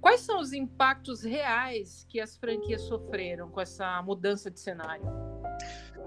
Quais 0.01 0.21
são 0.21 0.41
os 0.41 0.53
impactos 0.53 1.23
reais 1.23 2.07
que 2.09 2.21
as 2.21 2.37
franquias 2.37 2.83
sofreram 2.83 3.49
com 3.51 3.61
essa 3.61 4.01
mudança 4.03 4.51
de 4.51 4.61
cenário? 4.61 5.05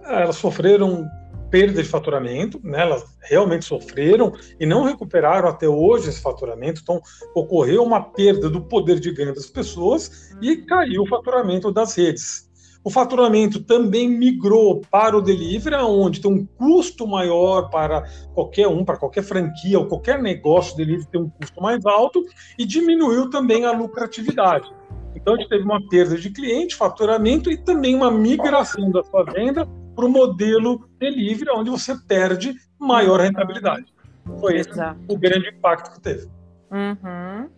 Ah, 0.04 0.22
elas 0.22 0.38
sofreram 0.38 1.08
perda 1.50 1.84
de 1.84 1.90
faturamento, 1.90 2.60
né? 2.64 2.82
elas 2.82 3.04
realmente 3.20 3.66
sofreram 3.66 4.32
e 4.58 4.66
não 4.66 4.86
recuperaram 4.86 5.50
até 5.50 5.68
hoje 5.68 6.08
esse 6.08 6.22
faturamento. 6.22 6.80
Então, 6.82 7.02
ocorreu 7.36 7.84
uma 7.84 8.02
perda 8.02 8.50
do 8.50 8.62
poder 8.62 9.00
de 9.00 9.12
ganho 9.12 9.36
das 9.36 9.48
pessoas 9.48 10.34
e 10.42 10.54
uhum. 10.54 10.66
caiu 10.66 11.04
o 11.04 11.08
faturamento 11.08 11.70
das 11.72 11.96
redes. 11.96 12.50
O 12.84 12.90
faturamento 12.90 13.64
também 13.64 14.10
migrou 14.10 14.82
para 14.90 15.16
o 15.16 15.22
delivery, 15.22 15.76
onde 15.76 16.20
tem 16.20 16.32
um 16.32 16.46
custo 16.46 17.08
maior 17.08 17.70
para 17.70 18.04
qualquer 18.34 18.68
um, 18.68 18.84
para 18.84 18.98
qualquer 18.98 19.24
franquia 19.24 19.78
ou 19.78 19.86
qualquer 19.86 20.20
negócio 20.22 20.76
delivery 20.76 21.08
tem 21.12 21.22
um 21.22 21.30
custo 21.30 21.62
mais 21.62 21.86
alto, 21.86 22.24
e 22.58 22.66
diminuiu 22.66 23.30
também 23.30 23.66
a 23.66 23.72
lucratividade. 23.72 24.72
Então 25.16 25.36
a 25.36 25.38
gente 25.38 25.50
teve 25.50 25.64
uma 25.64 25.86
perda 25.88 26.18
de 26.18 26.30
cliente, 26.32 26.76
faturamento 26.76 27.52
e 27.52 27.58
também 27.58 27.94
uma 27.94 28.10
migração 28.10 28.90
da 28.90 29.04
sua 29.04 29.24
venda 29.26 29.68
para 29.96 30.06
o 30.06 30.10
modelo 30.10 30.88
delivery, 30.98 31.52
onde 31.52 31.70
você 31.70 31.96
perde 32.08 32.56
maior 32.80 33.20
rentabilidade. 33.20 33.94
Foi 34.40 34.58
esse 34.58 34.72
o 35.08 35.18
grande 35.18 35.50
impacto 35.50 35.92
que 35.92 36.02
teve. 36.02 36.28
Uhum. 36.72 37.50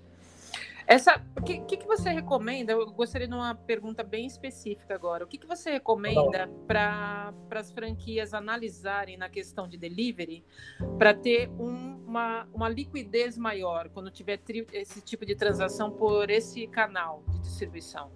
Essa, 0.85 1.21
o 1.37 1.41
que, 1.41 1.59
que, 1.59 1.85
você 1.85 2.09
recomenda? 2.09 2.73
Eu 2.73 2.91
gostaria 2.91 3.27
de 3.27 3.33
uma 3.33 3.55
pergunta 3.55 4.03
bem 4.03 4.25
específica 4.25 4.93
agora. 4.93 5.23
O 5.23 5.27
que, 5.27 5.37
que 5.37 5.47
você 5.47 5.71
recomenda 5.71 6.49
para 6.67 7.33
as 7.51 7.71
franquias 7.71 8.33
analisarem 8.33 9.17
na 9.17 9.29
questão 9.29 9.67
de 9.67 9.77
delivery 9.77 10.43
para 10.97 11.13
ter 11.13 11.49
um, 11.59 11.99
uma, 12.05 12.47
uma 12.53 12.69
liquidez 12.69 13.37
maior 13.37 13.89
quando 13.89 14.11
tiver 14.11 14.37
tri, 14.37 14.67
esse 14.73 15.01
tipo 15.01 15.25
de 15.25 15.35
transação 15.35 15.91
por 15.91 16.29
esse 16.29 16.67
canal 16.67 17.23
de 17.29 17.39
distribuição? 17.39 18.11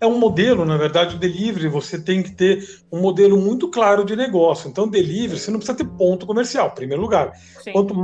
É 0.00 0.06
um 0.06 0.18
modelo, 0.18 0.64
na 0.64 0.76
verdade, 0.76 1.16
o 1.16 1.18
delivery, 1.18 1.68
você 1.68 1.98
tem 2.00 2.22
que 2.22 2.32
ter 2.32 2.82
um 2.92 3.00
modelo 3.00 3.38
muito 3.38 3.70
claro 3.70 4.04
de 4.04 4.14
negócio. 4.14 4.68
Então, 4.68 4.88
delivery, 4.88 5.40
você 5.40 5.50
não 5.50 5.58
precisa 5.58 5.78
ter 5.78 5.88
ponto 5.96 6.26
comercial, 6.26 6.68
em 6.68 6.74
primeiro 6.74 7.02
lugar. 7.02 7.32
Sim. 7.62 7.72
Quanto 7.72 7.94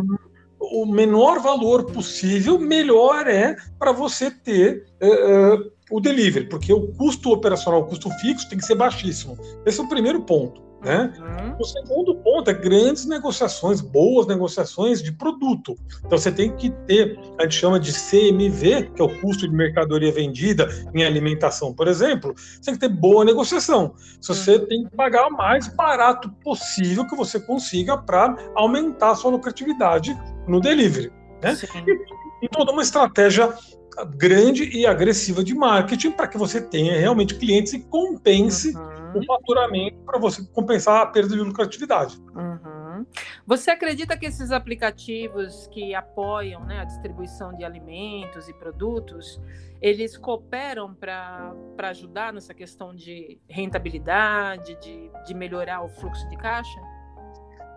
o 0.71 0.87
menor 0.87 1.41
valor 1.41 1.85
possível, 1.85 2.59
melhor 2.59 3.27
é 3.27 3.57
para 3.79 3.93
você 3.93 4.31
ter 4.31 4.87
uh, 5.03 5.71
o 5.91 6.01
delivery, 6.01 6.49
porque 6.49 6.73
o 6.73 6.89
custo 6.93 7.33
operacional, 7.33 7.81
o 7.81 7.87
custo 7.87 8.09
fixo 8.21 8.49
tem 8.49 8.59
que 8.59 8.65
ser 8.65 8.77
baixíssimo. 8.77 9.37
Esse 9.67 9.81
é 9.81 9.83
o 9.83 9.89
primeiro 9.89 10.23
ponto. 10.23 10.70
Né? 10.83 11.13
Uhum. 11.19 11.57
O 11.59 11.65
segundo 11.65 12.15
ponto 12.17 12.51
é 12.51 12.55
grandes 12.55 13.05
negociações, 13.05 13.81
boas 13.81 14.27
negociações 14.27 15.03
de 15.03 15.13
produto. 15.13 15.77
Então 16.05 16.17
você 16.17 16.33
tem 16.33 16.57
que 16.57 16.71
ter, 16.87 17.19
a 17.39 17.43
gente 17.43 17.57
chama 17.57 17.79
de 17.79 17.93
CMV, 17.93 18.91
que 18.95 19.03
é 19.03 19.05
o 19.05 19.21
custo 19.21 19.47
de 19.47 19.55
mercadoria 19.55 20.11
vendida 20.11 20.69
em 20.95 21.05
alimentação, 21.05 21.75
por 21.75 21.87
exemplo. 21.87 22.35
Você 22.37 22.63
tem 22.63 22.75
que 22.75 22.81
ter 22.81 22.89
boa 22.89 23.25
negociação. 23.25 23.95
Você 24.23 24.57
uhum. 24.57 24.67
tem 24.67 24.85
que 24.85 24.97
pagar 24.97 25.27
o 25.29 25.37
mais 25.37 25.69
barato 25.69 26.31
possível 26.43 27.07
que 27.07 27.17
você 27.17 27.39
consiga 27.39 27.99
para 27.99 28.37
aumentar 28.55 29.11
a 29.11 29.15
sua 29.15 29.31
lucratividade 29.31 30.17
no 30.49 30.61
delivery. 30.61 31.13
Né? 31.43 31.57
E, 31.87 32.47
e 32.47 32.49
toda 32.49 32.73
uma 32.73 32.83
estratégia 32.83 33.53
grande 34.17 34.65
e 34.77 34.87
agressiva 34.87 35.43
de 35.43 35.55
marketing 35.55 36.13
para 36.13 36.29
que 36.29 36.39
você 36.39 36.61
tenha 36.61 36.99
realmente 36.99 37.35
clientes 37.35 37.73
e 37.73 37.81
compense 37.81 38.77
uhum. 38.77 39.21
o 39.21 39.25
faturamento 39.25 39.99
para 40.05 40.19
você 40.19 40.45
compensar 40.53 41.03
a 41.03 41.07
perda 41.07 41.35
de 41.35 41.43
lucratividade. 41.43 42.19
Uhum. 42.35 43.07
Você 43.47 43.71
acredita 43.71 44.17
que 44.17 44.27
esses 44.27 44.51
aplicativos 44.51 45.67
que 45.69 45.95
apoiam 45.95 46.65
né, 46.65 46.81
a 46.81 46.85
distribuição 46.85 47.55
de 47.55 47.65
alimentos 47.65 48.49
e 48.49 48.55
produtos, 48.55 49.41
eles 49.81 50.17
cooperam 50.17 50.95
para 50.95 51.55
ajudar 51.79 52.33
nessa 52.33 52.55
questão 52.55 52.95
de 52.95 53.41
rentabilidade, 53.49 54.79
de, 54.81 55.11
de 55.27 55.35
melhorar 55.35 55.83
o 55.83 55.89
fluxo 55.89 56.29
de 56.29 56.37
caixa? 56.37 56.81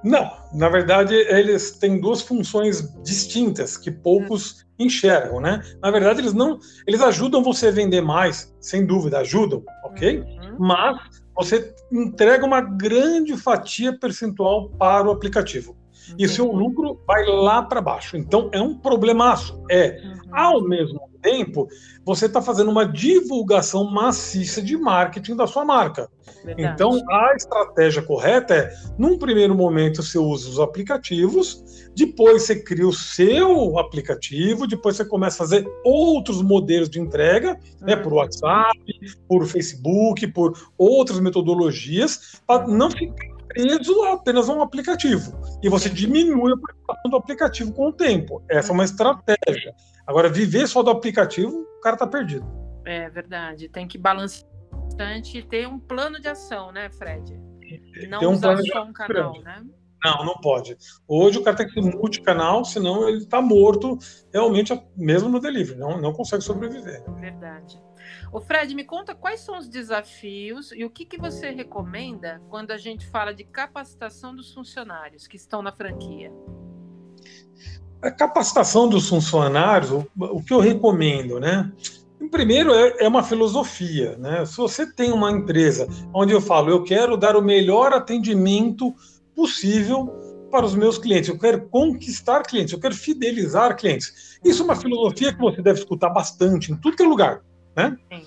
Não, 0.03 0.31
na 0.53 0.69
verdade, 0.69 1.13
eles 1.13 1.71
têm 1.71 1.99
duas 1.99 2.21
funções 2.21 2.93
distintas 3.03 3.77
que 3.77 3.89
poucos 3.89 4.65
enxergam, 4.77 5.39
né? 5.39 5.61
Na 5.81 5.91
verdade, 5.91 6.19
eles 6.19 6.33
não, 6.33 6.59
eles 6.85 7.01
ajudam 7.01 7.43
você 7.43 7.67
a 7.67 7.71
vender 7.71 8.01
mais, 8.01 8.53
sem 8.59 8.85
dúvida, 8.85 9.19
ajudam, 9.19 9.63
ok? 9.85 10.19
Uhum. 10.19 10.57
Mas 10.59 10.97
você 11.35 11.73
entrega 11.91 12.45
uma 12.45 12.61
grande 12.61 13.37
fatia 13.37 13.97
percentual 13.97 14.69
para 14.71 15.07
o 15.07 15.11
aplicativo. 15.11 15.71
Uhum. 16.09 16.15
E 16.19 16.27
seu 16.27 16.51
lucro 16.51 17.01
vai 17.07 17.25
lá 17.25 17.63
para 17.63 17.81
baixo. 17.81 18.17
Então 18.17 18.49
é 18.51 18.61
um 18.61 18.77
problemaço. 18.77 19.63
É, 19.69 20.01
uhum. 20.03 20.37
ao 20.37 20.61
mesmo 20.61 21.02
tempo, 21.23 21.67
você 22.05 22.25
está 22.27 22.41
fazendo 22.41 22.69
uma 22.69 22.85
divulgação 22.85 23.89
maciça 23.89 24.61
de 24.61 24.77
marketing 24.77 25.35
da 25.35 25.47
sua 25.47 25.65
marca. 25.65 26.09
Verdade. 26.43 26.73
Então, 26.73 27.01
a 27.09 27.33
estratégia 27.35 28.01
correta 28.01 28.53
é, 28.53 28.73
num 28.97 29.17
primeiro 29.17 29.55
momento, 29.55 30.03
você 30.03 30.17
usa 30.17 30.49
os 30.49 30.59
aplicativos, 30.59 31.89
depois 31.95 32.43
você 32.43 32.61
cria 32.61 32.87
o 32.87 32.93
seu 32.93 33.79
aplicativo, 33.79 34.67
depois 34.67 34.97
você 34.97 35.05
começa 35.05 35.37
a 35.37 35.47
fazer 35.47 35.67
outros 35.83 36.41
modelos 36.41 36.89
de 36.89 36.99
entrega, 36.99 37.53
uhum. 37.53 37.87
né, 37.87 37.95
por. 37.95 38.13
WhatsApp, 38.13 38.79
por 39.27 39.45
Facebook, 39.47 40.27
por 40.27 40.53
outras 40.77 41.19
metodologias, 41.19 42.41
para 42.45 42.67
não 42.67 42.91
ficar 42.91 43.32
preso 43.53 44.03
apenas 44.05 44.49
a 44.49 44.53
um 44.53 44.61
aplicativo. 44.61 45.39
E 45.61 45.69
você 45.69 45.89
diminui 45.89 46.53
a 46.53 46.57
participação 46.57 47.11
do 47.11 47.17
aplicativo 47.17 47.73
com 47.73 47.87
o 47.87 47.93
tempo. 47.93 48.43
Essa 48.49 48.71
é 48.71 48.73
uma 48.73 48.83
estratégia. 48.83 49.73
Agora, 50.05 50.29
viver 50.29 50.67
só 50.67 50.83
do 50.83 50.89
aplicativo, 50.89 51.61
o 51.77 51.79
cara 51.81 51.95
tá 51.95 52.07
perdido. 52.07 52.45
É 52.85 53.09
verdade. 53.09 53.69
Tem 53.69 53.87
que 53.87 53.97
balancear 53.97 54.53
bastante 54.93 55.37
e 55.39 55.43
ter 55.43 55.67
um 55.67 55.79
plano 55.79 56.19
de 56.19 56.27
ação, 56.27 56.71
né, 56.71 56.89
Fred? 56.89 57.33
Não 58.07 58.19
tem 58.19 58.27
um 58.27 58.33
usar 58.33 58.57
só 58.57 58.83
um 58.83 58.93
canal, 58.93 59.31
grande. 59.33 59.43
né? 59.43 59.63
Não, 60.03 60.25
não 60.25 60.35
pode. 60.35 60.77
Hoje 61.07 61.39
o 61.39 61.43
cara 61.43 61.55
tem 61.55 61.67
que 61.67 61.73
ser 61.73 61.81
multicanal, 61.81 62.65
senão 62.65 63.07
ele 63.07 63.19
está 63.19 63.41
morto 63.41 63.97
realmente 64.33 64.77
mesmo 64.97 65.29
no 65.29 65.39
delivery, 65.39 65.79
não, 65.79 65.99
não 65.99 66.11
consegue 66.11 66.43
sobreviver. 66.43 67.03
Verdade. 67.19 67.81
O 68.33 68.41
Fred, 68.41 68.73
me 68.73 68.83
conta 68.83 69.13
quais 69.13 69.41
são 69.41 69.59
os 69.59 69.67
desafios 69.69 70.71
e 70.71 70.83
o 70.83 70.89
que, 70.89 71.05
que 71.05 71.19
você 71.19 71.51
recomenda 71.51 72.41
quando 72.49 72.71
a 72.71 72.77
gente 72.77 73.05
fala 73.05 73.31
de 73.31 73.43
capacitação 73.43 74.35
dos 74.35 74.51
funcionários 74.51 75.27
que 75.27 75.37
estão 75.37 75.61
na 75.61 75.71
franquia? 75.71 76.33
A 78.01 78.09
capacitação 78.09 78.89
dos 78.89 79.07
funcionários, 79.07 79.91
o, 79.91 80.07
o 80.17 80.43
que 80.43 80.51
eu 80.51 80.59
recomendo, 80.59 81.39
né? 81.39 81.71
Primeiro, 82.31 82.73
é, 82.73 83.03
é, 83.03 83.07
uma 83.07 83.21
filosofia. 83.21 84.17
Né? 84.17 84.43
Se 84.45 84.57
você 84.57 84.91
tem 84.91 85.11
uma 85.11 85.31
empresa 85.31 85.87
onde 86.11 86.33
eu 86.33 86.41
falo, 86.41 86.71
eu 86.71 86.83
quero 86.83 87.15
dar 87.15 87.35
o 87.35 87.41
melhor 87.41 87.93
atendimento 87.93 88.95
possível 89.35 90.07
para 90.49 90.65
os 90.65 90.73
meus 90.73 90.97
clientes, 90.97 91.29
eu 91.29 91.37
quero 91.37 91.67
conquistar 91.69 92.41
clientes, 92.41 92.73
eu 92.73 92.79
quero 92.79 92.95
fidelizar 92.95 93.77
clientes. 93.77 94.39
Isso 94.43 94.63
é 94.63 94.65
uma 94.65 94.75
filosofia 94.75 95.31
que 95.31 95.39
você 95.39 95.61
deve 95.61 95.79
escutar 95.79 96.09
bastante 96.09 96.71
em 96.71 96.75
tudo 96.75 96.97
que 96.97 97.03
é 97.03 97.07
lugar 97.07 97.43
né? 97.75 97.97
Sim. 98.11 98.23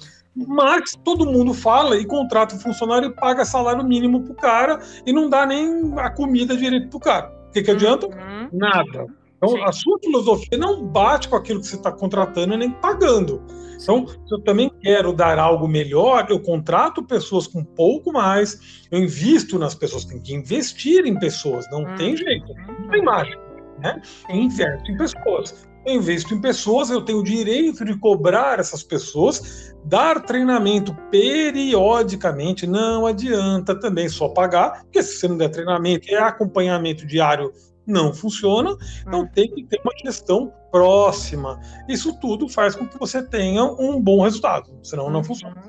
Mas 0.46 0.94
todo 1.02 1.24
mundo 1.24 1.54
fala 1.54 1.96
e 1.96 2.04
contrata 2.04 2.54
um 2.54 2.58
funcionário 2.58 3.08
e 3.08 3.14
paga 3.14 3.44
salário 3.44 3.82
mínimo 3.82 4.22
pro 4.22 4.34
cara 4.34 4.78
e 5.06 5.12
não 5.12 5.30
dá 5.30 5.46
nem 5.46 5.94
a 5.98 6.10
comida 6.10 6.54
direito 6.54 6.88
pro 6.88 7.00
cara. 7.00 7.32
O 7.48 7.52
que, 7.52 7.62
que 7.62 7.70
adianta? 7.70 8.06
Uhum. 8.06 8.48
Nada. 8.52 9.06
Então, 9.36 9.50
Sim. 9.50 9.62
a 9.62 9.72
sua 9.72 9.98
filosofia 9.98 10.58
não 10.58 10.84
bate 10.84 11.28
com 11.28 11.36
aquilo 11.36 11.60
que 11.60 11.66
você 11.66 11.76
está 11.76 11.90
contratando 11.90 12.54
e 12.54 12.56
nem 12.58 12.70
pagando. 12.70 13.42
Então, 13.80 14.06
se 14.06 14.34
eu 14.34 14.40
também 14.40 14.70
quero 14.80 15.12
dar 15.12 15.38
algo 15.38 15.68
melhor, 15.68 16.26
eu 16.28 16.40
contrato 16.40 17.02
pessoas 17.02 17.46
com 17.46 17.62
pouco 17.62 18.12
mais, 18.12 18.86
eu 18.90 18.98
invisto 18.98 19.58
nas 19.58 19.74
pessoas, 19.74 20.04
tem 20.04 20.20
que 20.20 20.34
investir 20.34 21.06
em 21.06 21.18
pessoas, 21.18 21.66
não 21.70 21.82
uhum. 21.82 21.94
tem 21.96 22.16
jeito, 22.16 22.52
não 22.54 22.88
tem 22.88 23.02
mágica. 23.02 23.40
Né? 23.78 24.00
Invisto 24.30 24.90
em 24.90 24.96
pessoas 24.96 25.65
eu 25.86 25.94
invisto 25.94 26.34
em 26.34 26.40
pessoas, 26.40 26.90
eu 26.90 27.00
tenho 27.00 27.20
o 27.20 27.24
direito 27.24 27.84
de 27.84 27.96
cobrar 27.96 28.58
essas 28.58 28.82
pessoas, 28.82 29.74
dar 29.84 30.20
treinamento 30.20 30.92
periodicamente, 31.10 32.66
não 32.66 33.06
adianta 33.06 33.78
também 33.78 34.08
só 34.08 34.28
pagar, 34.28 34.82
porque 34.82 35.02
se 35.02 35.18
você 35.18 35.28
não 35.28 35.38
der 35.38 35.50
treinamento 35.50 36.10
e 36.10 36.14
acompanhamento 36.16 37.06
diário 37.06 37.52
não 37.86 38.12
funciona, 38.12 38.76
então 39.02 39.20
hum. 39.20 39.28
tem 39.32 39.48
que 39.48 39.62
ter 39.62 39.80
uma 39.84 39.92
gestão 40.04 40.52
próxima. 40.72 41.60
Isso 41.88 42.18
tudo 42.18 42.48
faz 42.48 42.74
com 42.74 42.88
que 42.88 42.98
você 42.98 43.22
tenha 43.22 43.62
um 43.62 44.02
bom 44.02 44.22
resultado, 44.22 44.76
senão 44.82 45.08
não 45.08 45.20
uhum. 45.20 45.24
funciona. 45.24 45.62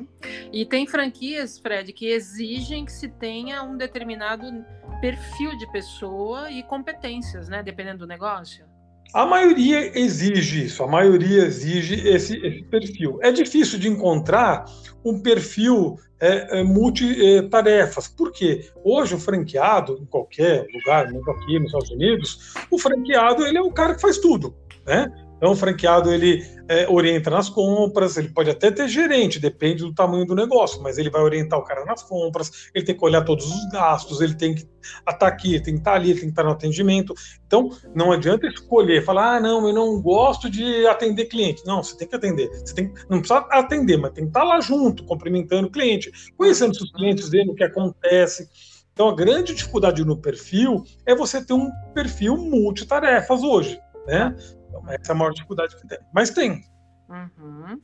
E 0.52 0.66
tem 0.66 0.88
franquias, 0.88 1.60
Fred, 1.60 1.94
que 1.94 2.08
exigem 2.08 2.86
que 2.86 2.92
se 2.92 3.08
tenha 3.08 3.62
um 3.62 3.78
determinado 3.78 4.66
perfil 5.00 5.56
de 5.60 5.72
pessoa 5.72 6.50
e 6.50 6.64
competências, 6.64 7.48
né, 7.48 7.62
dependendo 7.62 8.00
do 8.00 8.08
negócio. 8.08 8.66
A 9.14 9.26
maioria 9.26 9.98
exige 9.98 10.66
isso, 10.66 10.84
a 10.84 10.88
maioria 10.88 11.44
exige 11.44 12.08
esse, 12.08 12.38
esse 12.46 12.64
perfil. 12.64 13.20
É 13.22 13.32
difícil 13.32 13.80
de 13.80 13.88
encontrar 13.88 14.66
um 15.04 15.20
perfil 15.20 15.98
é, 16.20 16.60
é, 16.60 16.64
multitarefas. 16.64 18.08
Por 18.08 18.32
quê? 18.32 18.70
Hoje 18.84 19.16
o 19.16 19.20
franqueado, 19.20 19.98
em 20.02 20.06
qualquer 20.06 20.68
lugar, 20.74 21.12
mesmo 21.12 21.32
aqui 21.32 21.60
nos 21.60 21.68
Estados 21.68 21.92
Unidos, 21.92 22.54
o 22.70 22.78
franqueado 22.78 23.46
ele 23.46 23.58
é 23.58 23.62
o 23.62 23.72
cara 23.72 23.96
que 23.96 24.02
faz 24.02 24.18
tudo. 24.18 24.56
Né? 24.86 25.12
Então, 25.38 25.52
o 25.52 25.56
franqueado 25.56 26.12
ele 26.12 26.44
é, 26.68 26.88
orienta 26.90 27.30
nas 27.30 27.48
compras, 27.48 28.18
ele 28.18 28.30
pode 28.30 28.50
até 28.50 28.72
ter 28.72 28.88
gerente, 28.88 29.40
depende 29.40 29.84
do 29.84 29.94
tamanho 29.94 30.26
do 30.26 30.36
negócio, 30.36 30.82
mas 30.82 30.98
ele 30.98 31.10
vai 31.10 31.22
orientar 31.22 31.60
o 31.60 31.64
cara 31.64 31.86
nas 31.86 32.04
compras, 32.04 32.70
ele 32.74 32.84
tem 32.84 32.98
que 32.98 33.06
olhar 33.06 33.24
todos 33.24 33.46
os 33.46 33.70
gastos, 33.70 34.20
ele 34.20 34.34
tem 34.34 34.56
que 34.56 34.68
estar 35.00 35.14
tá 35.14 35.28
aqui, 35.28 35.60
tem 35.62 35.76
que 35.76 35.80
estar 35.80 35.92
tá 35.92 35.98
ali, 35.98 36.14
tem 36.14 36.24
que 36.24 36.30
estar 36.30 36.42
tá 36.42 36.48
no 36.48 36.54
atendimento. 36.54 37.14
Então, 37.46 37.70
não 37.96 38.12
adianta 38.12 38.48
escolher, 38.48 39.04
falar, 39.04 39.36
ah, 39.36 39.40
não, 39.40 39.68
eu 39.68 39.74
não 39.74 40.02
gosto 40.02 40.50
de 40.50 40.88
atender 40.88 41.26
cliente. 41.26 41.64
Não, 41.66 41.84
você 41.84 41.96
tem 41.96 42.08
que 42.08 42.16
atender. 42.16 42.50
Você 42.50 42.74
tem, 42.74 42.92
não 43.10 43.20
precisa 43.20 43.46
atender, 43.52 43.98
mas 43.98 44.12
tem 44.12 44.24
que 44.24 44.30
estar 44.30 44.44
lá 44.44 44.60
junto, 44.60 45.06
cumprimentando 45.06 45.68
o 45.68 45.72
cliente, 45.72 46.12
conhecendo 46.36 46.72
os 46.72 46.92
clientes, 46.92 47.30
vendo 47.30 47.52
o 47.52 47.56
que 47.56 47.64
acontece. 47.64 48.50
Então, 48.92 49.10
a 49.10 49.16
grande 49.16 49.54
dificuldade 49.54 50.04
no 50.04 50.18
perfil 50.18 50.84
é 51.06 51.16
você 51.16 51.46
ter 51.46 51.54
um 51.54 51.70
perfil 51.94 52.36
multitarefas 52.36 53.44
hoje. 53.44 53.80
Né? 54.08 54.36
Então, 54.80 54.94
essa 54.94 55.12
é 55.12 55.16
a 55.16 55.18
maior 55.18 55.32
dificuldade 55.32 55.76
que 55.76 55.88
tem. 55.88 56.00
Mas 56.14 56.30
tem. 56.30 56.64
Uhum. 57.10 57.82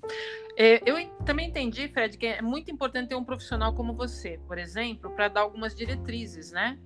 É, 0.57 0.81
eu 0.89 0.97
também 1.25 1.49
entendi, 1.49 1.87
Fred, 1.87 2.17
que 2.17 2.25
é 2.25 2.41
muito 2.41 2.69
importante 2.69 3.09
ter 3.09 3.15
um 3.15 3.23
profissional 3.23 3.73
como 3.73 3.93
você, 3.93 4.39
por 4.47 4.57
exemplo, 4.57 5.11
para 5.11 5.27
dar 5.27 5.41
algumas 5.41 5.73
diretrizes, 5.75 6.51
né? 6.51 6.77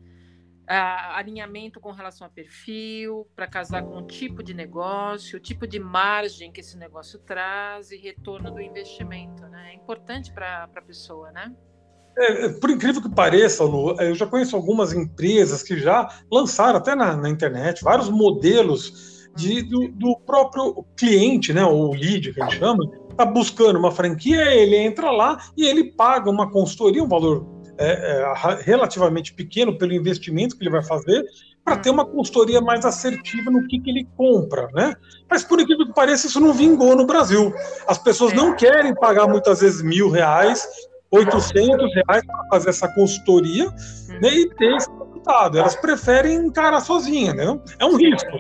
alinhamento 0.70 1.80
com 1.80 1.92
relação 1.92 2.28
a 2.28 2.30
perfil, 2.30 3.26
para 3.36 3.48
casar 3.48 3.84
com 3.84 4.00
o 4.00 4.06
tipo 4.06 4.44
de 4.44 4.54
negócio, 4.54 5.38
o 5.38 5.42
tipo 5.42 5.66
de 5.66 5.80
margem 5.80 6.52
que 6.52 6.60
esse 6.60 6.78
negócio 6.78 7.20
traz 7.20 7.90
e 7.92 7.98
retorno 7.98 8.52
do 8.52 8.60
investimento, 8.60 9.44
né? 9.48 9.72
É 9.72 9.76
importante 9.76 10.32
para 10.34 10.70
a 10.76 10.82
pessoa, 10.82 11.32
né? 11.32 11.56
É, 12.18 12.46
é, 12.46 12.50
por 12.60 12.70
incrível 12.70 13.02
que 13.02 13.10
pareça, 13.10 13.64
Lu, 13.64 13.96
eu 14.02 14.14
já 14.14 14.26
conheço 14.26 14.56
algumas 14.58 14.92
empresas 14.92 15.64
que 15.64 15.80
já 15.80 16.10
lançaram 16.30 16.80
até 16.80 16.96
na, 16.96 17.16
na 17.16 17.30
internet 17.30 17.82
vários 17.82 18.10
modelos 18.10 19.17
de, 19.38 19.62
do, 19.62 19.88
do, 19.90 20.18
próprio 20.26 20.84
cliente, 20.96 21.54
né, 21.54 21.64
o 21.64 21.92
lead 21.92 22.34
que 22.34 22.42
a 22.42 22.46
gente 22.46 22.60
chama, 22.60 22.84
está 23.10 23.26
buscando 23.26 23.80
uma 23.80 23.92
franquia, 23.92 24.54
ele 24.54 24.76
entra 24.76 25.12
lá 25.12 25.38
e 25.56 25.66
ele 25.66 25.92
paga 25.92 26.30
uma 26.30 26.52
consultoria, 26.52 27.04
um 27.04 27.08
valor 27.08 27.46
é, 27.78 27.92
é, 27.92 28.34
relativamente 28.62 29.34
pequeno 29.34 29.78
pelo 29.78 29.94
investimento 29.94 30.58
que 30.58 30.64
ele 30.64 30.72
vai 30.72 30.84
fazer, 30.84 31.24
para 31.64 31.78
ter 31.78 31.90
uma 31.90 32.06
consultoria 32.06 32.62
mais 32.62 32.86
assertiva 32.86 33.52
no 33.52 33.68
que, 33.68 33.80
que 33.80 33.90
ele 33.90 34.08
compra, 34.16 34.70
né? 34.74 34.96
Mas 35.30 35.44
por 35.44 35.60
incrível 35.60 35.86
que 35.86 35.94
pareça, 35.94 36.28
isso 36.28 36.40
não 36.40 36.54
vingou 36.54 36.96
no 36.96 37.06
Brasil. 37.06 37.54
As 37.88 37.98
pessoas 37.98 38.32
não 38.34 38.56
querem 38.56 38.96
pagar 38.96 39.28
muitas 39.28 39.60
vezes 39.60 39.82
mil 39.82 40.10
reais 40.10 40.66
800 41.12 41.94
reais 41.94 42.26
para 42.26 42.48
fazer 42.50 42.70
essa 42.70 42.88
consultoria 42.94 43.68
hum. 43.70 44.20
né, 44.22 44.30
e 44.30 44.50
ter 44.56 44.76
esse 44.76 44.90
resultado. 44.90 45.58
Elas 45.58 45.76
preferem 45.76 46.36
encarar 46.36 46.82
sozinha, 46.82 47.34
né? 47.34 47.60
É 47.80 47.86
um 47.86 47.96
risco. 47.96 48.32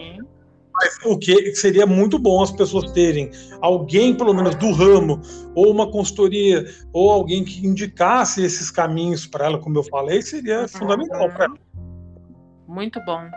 Mas 0.80 1.00
o 1.04 1.18
que 1.18 1.56
seria 1.56 1.88
muito 1.88 2.20
bom 2.20 2.42
as 2.42 2.52
pessoas 2.52 2.92
terem 2.92 3.32
alguém, 3.62 4.16
pelo 4.16 4.34
menos 4.34 4.56
do 4.56 4.72
ramo, 4.72 5.20
ou 5.56 5.72
uma 5.72 5.90
consultoria, 5.90 6.66
ou 6.94 7.12
alguém 7.12 7.44
que 7.44 7.66
indicasse 7.66 8.44
esses 8.44 8.70
caminhos 8.70 9.26
para 9.26 9.46
ela, 9.46 9.60
como 9.60 9.78
eu 9.78 9.84
falei, 9.84 10.22
seria 10.22 10.62
uhum. 10.62 10.68
fundamental 10.68 11.30
para 11.30 11.46
ela. 11.46 11.58
Muito 12.68 13.04
bom. 13.06 13.30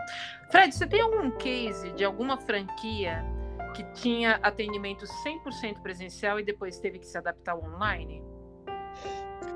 Fred, 0.51 0.75
você 0.75 0.85
tem 0.85 1.01
algum 1.01 1.31
case 1.31 1.91
de 1.93 2.03
alguma 2.03 2.37
franquia 2.37 3.25
que 3.73 3.83
tinha 3.93 4.33
atendimento 4.43 5.05
100% 5.05 5.81
presencial 5.81 6.39
e 6.39 6.43
depois 6.43 6.77
teve 6.77 6.99
que 6.99 7.07
se 7.07 7.17
adaptar 7.17 7.53
ao 7.53 7.63
online? 7.63 8.21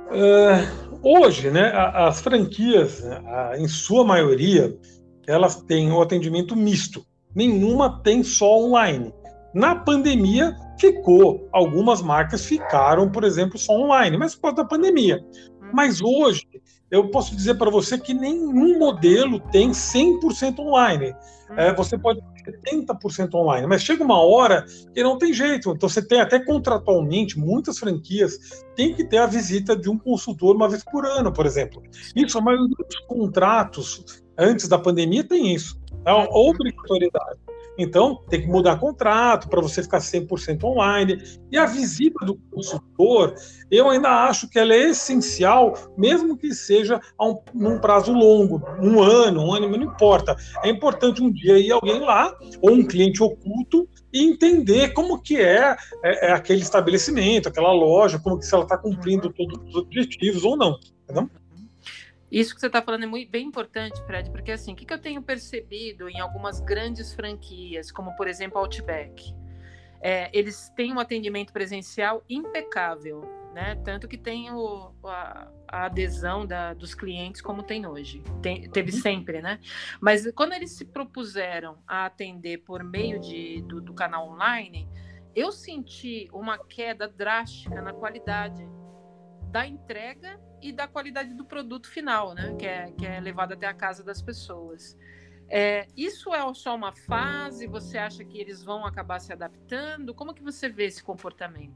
Uh, 0.08 1.00
hoje, 1.04 1.52
né, 1.52 1.72
as 1.74 2.22
franquias, 2.22 3.04
em 3.58 3.68
sua 3.68 4.06
maioria, 4.06 4.78
elas 5.28 5.62
têm 5.64 5.92
o 5.92 6.02
atendimento 6.02 6.56
misto. 6.56 7.06
Nenhuma 7.36 8.02
tem 8.02 8.24
só 8.24 8.60
online. 8.60 9.14
Na 9.54 9.76
pandemia, 9.76 10.56
ficou. 10.80 11.48
Algumas 11.52 12.02
marcas 12.02 12.46
ficaram, 12.46 13.10
por 13.10 13.24
exemplo, 13.24 13.58
só 13.58 13.74
online, 13.74 14.18
mas 14.18 14.36
por 14.36 14.44
causa 14.44 14.58
da 14.58 14.66
pandemia. 14.66 15.24
Mas 15.74 16.02
hoje, 16.02 16.48
eu 16.90 17.10
posso 17.10 17.36
dizer 17.36 17.56
para 17.56 17.70
você 17.70 17.98
que 17.98 18.14
nenhum 18.14 18.80
modelo 18.80 19.40
tem 19.52 19.72
100% 19.72 20.60
online. 20.60 21.16
É, 21.58 21.70
uhum. 21.70 21.76
você 21.76 21.98
pode 21.98 22.22
ter 22.44 22.60
70% 22.62 23.34
online, 23.36 23.68
mas 23.68 23.84
chega 23.84 24.04
uma 24.04 24.20
hora 24.20 24.66
que 24.94 25.04
não 25.04 25.18
tem 25.18 25.34
jeito. 25.34 25.72
Então, 25.72 25.90
você 25.90 26.06
tem 26.06 26.20
até 26.20 26.40
contratualmente, 26.40 27.38
muitas 27.38 27.78
franquias 27.78 28.64
têm 28.76 28.94
que 28.94 29.04
ter 29.04 29.18
a 29.18 29.28
visita 29.28 29.76
de 29.76 29.90
um 29.90 29.98
consultor 29.98 30.56
uma 30.56 30.68
vez 30.68 30.84
por 30.84 31.06
ano, 31.06 31.32
por 31.32 31.46
exemplo. 31.46 31.84
Isso, 32.16 32.38
a 32.38 32.42
maioria 32.42 32.68
dos 32.68 33.00
contratos 33.08 34.24
antes 34.38 34.68
da 34.68 34.78
pandemia 34.78 35.24
tem 35.24 35.54
isso. 35.54 35.80
É 36.06 36.14
uma 36.14 36.28
obrigatoriedade. 36.30 37.40
Então, 37.78 38.24
tem 38.30 38.42
que 38.42 38.48
mudar 38.48 38.80
contrato 38.80 39.50
para 39.50 39.62
você 39.62 39.84
ficar 39.84 40.00
100% 40.00 40.64
online. 40.64 41.22
E 41.52 41.58
a 41.58 41.66
visita 41.66 42.26
do 42.26 42.36
consultor, 42.52 43.36
eu 43.70 43.90
ainda 43.90 44.10
acho 44.28 44.50
que 44.50 44.58
ela 44.58 44.74
é 44.74 44.90
essencial, 44.90 45.74
mesmo 45.98 46.38
que 46.38 46.54
seja 46.54 47.00
a 47.18 47.28
um, 47.28 47.38
num 47.54 47.80
prazo 47.80 48.14
longo, 48.14 48.62
um 48.82 49.02
ano, 49.02 49.44
um 49.44 49.54
ano, 49.54 49.70
não 49.70 49.84
importa. 49.84 50.36
É 50.64 50.70
importante 50.70 51.22
um 51.22 51.32
dia 51.32 51.60
ir 51.60 51.72
alguém 51.72 52.00
lá, 52.00 52.34
ou 52.62 52.72
um 52.72 52.86
cliente 52.86 53.22
oculto, 53.22 53.88
e 54.14 54.24
entender 54.24 54.94
como 54.94 55.22
que 55.22 55.38
é, 55.42 55.76
é, 56.04 56.28
é 56.28 56.32
aquele 56.32 56.62
estabelecimento, 56.62 57.50
aquela 57.50 57.74
loja, 57.74 58.20
como 58.20 58.40
que 58.40 58.46
se 58.46 58.54
ela 58.54 58.64
está 58.64 58.78
cumprindo 58.78 59.34
todos 59.34 59.60
os 59.68 59.76
objetivos 59.76 60.46
ou 60.46 60.56
não. 60.56 60.78
Entendeu? 61.04 61.30
Isso 62.32 62.54
que 62.54 62.60
você 62.60 62.68
está 62.68 62.82
falando 62.82 63.04
é 63.04 63.08
muito, 63.08 63.30
bem 63.30 63.48
importante, 63.48 64.02
Fred, 64.06 64.30
porque 64.32 64.52
assim, 64.52 64.74
o 64.74 64.76
que, 64.76 64.86
que 64.86 64.94
eu 64.94 65.00
tenho 65.00 65.22
percebido 65.22 66.10
em 66.10 66.20
algumas 66.20 66.60
grandes 66.60 67.14
franquias, 67.14 67.92
como 67.92 68.16
por 68.16 68.28
exemplo 68.28 68.58
Outback, 68.60 69.34
é, 70.02 70.30
eles 70.38 70.70
têm 70.76 70.94
um 70.94 71.00
atendimento 71.00 71.54
presencial 71.54 72.24
impecável, 72.30 73.22
né? 73.54 73.76
Tanto 73.84 74.08
que 74.08 74.18
tem 74.18 74.52
o, 74.52 74.92
a, 75.04 75.50
a 75.68 75.86
adesão 75.86 76.46
da, 76.46 76.74
dos 76.74 76.94
clientes 76.94 77.42
como 77.42 77.64
tem 77.64 77.88
hoje. 77.88 78.22
Tem, 78.42 78.70
teve 78.70 78.92
uhum. 78.92 79.02
sempre, 79.02 79.42
né? 79.42 79.60
Mas 80.02 80.30
quando 80.34 80.54
eles 80.54 80.72
se 80.72 80.86
propuseram 80.86 81.78
a 81.88 82.06
atender 82.06 82.60
por 82.60 82.84
meio 82.84 83.20
de, 83.20 83.62
do, 83.62 83.80
do 83.82 83.94
canal 83.94 84.30
online, 84.30 84.88
eu 85.36 85.52
senti 85.52 86.30
uma 86.32 86.58
queda 86.58 87.08
drástica 87.08 87.82
na 87.82 87.94
qualidade 87.94 88.68
da 89.52 89.66
entrega 89.66 90.40
e 90.66 90.72
da 90.72 90.88
qualidade 90.88 91.34
do 91.34 91.46
produto 91.46 91.88
final, 91.88 92.34
né? 92.34 92.56
Que 92.58 92.66
é, 92.66 92.92
que 92.98 93.06
é 93.06 93.20
levado 93.20 93.54
até 93.54 93.68
a 93.68 93.74
casa 93.74 94.04
das 94.04 94.22
pessoas. 94.22 94.98
É, 95.48 95.86
isso 95.96 96.34
é 96.34 96.42
só 96.56 96.76
uma 96.76 96.92
fase? 96.92 97.68
Você 97.68 98.00
acha 98.00 98.24
que 98.26 98.40
eles 98.40 98.64
vão 98.64 98.84
acabar 98.84 99.20
se 99.20 99.32
adaptando? 99.32 100.14
Como 100.14 100.34
que 100.34 100.42
você 100.42 100.68
vê 100.68 100.86
esse 100.86 101.04
comportamento? 101.04 101.76